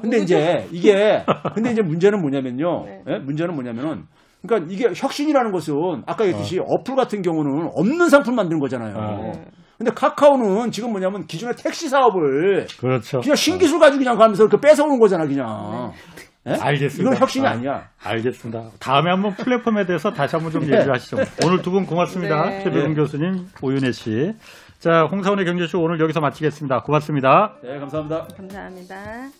근데 0.00 0.18
이제 0.18 0.66
이게 0.70 1.24
근데 1.54 1.72
이제 1.72 1.82
문제는 1.82 2.20
뭐냐면요. 2.20 2.84
네. 2.86 3.02
예? 3.08 3.18
문제는 3.18 3.54
뭐냐면은 3.54 4.04
그러니까 4.42 4.72
이게 4.72 4.88
혁신이라는 4.94 5.50
것은 5.50 5.74
아까 6.06 6.24
얘기했듯이 6.24 6.60
어. 6.60 6.64
어플 6.68 6.94
같은 6.94 7.22
경우는 7.22 7.70
없는 7.74 8.08
상품 8.10 8.36
만드는 8.36 8.60
거잖아요. 8.60 8.94
어. 8.96 9.32
네. 9.34 9.44
근데 9.76 9.90
카카오는 9.92 10.70
지금 10.70 10.92
뭐냐면 10.92 11.26
기존의 11.26 11.56
택시 11.58 11.88
사업을 11.88 12.66
그렇죠. 12.78 13.20
그냥 13.20 13.34
신기술 13.34 13.80
가지고 13.80 13.98
그냥 14.04 14.16
가면서 14.16 14.46
그 14.46 14.58
뺏어오는 14.58 15.00
거잖아, 15.00 15.26
그냥. 15.26 15.90
예? 16.46 16.52
알겠습니다. 16.52 17.10
이건 17.10 17.20
혁신이 17.20 17.46
아. 17.46 17.50
아니야. 17.52 17.88
알겠습니다. 18.02 18.70
다음에 18.78 19.10
한번 19.10 19.34
플랫폼에 19.34 19.86
대해서 19.86 20.12
다시 20.12 20.36
한번 20.36 20.52
좀 20.52 20.62
얘기를 20.62 20.92
하시죠. 20.92 21.16
오늘 21.44 21.62
두 21.62 21.70
분 21.70 21.86
고맙습니다. 21.86 22.44
네. 22.50 22.62
최백운 22.64 22.90
네. 22.90 22.94
교수님, 22.94 23.48
오윤혜 23.62 23.92
씨. 23.92 24.34
자, 24.78 25.04
홍사원의 25.10 25.46
경제쇼 25.46 25.80
오늘 25.82 25.98
여기서 26.00 26.20
마치겠습니다. 26.20 26.82
고맙습니다. 26.82 27.54
네, 27.62 27.78
감사합니다. 27.78 28.28
감사합니다. 28.36 29.30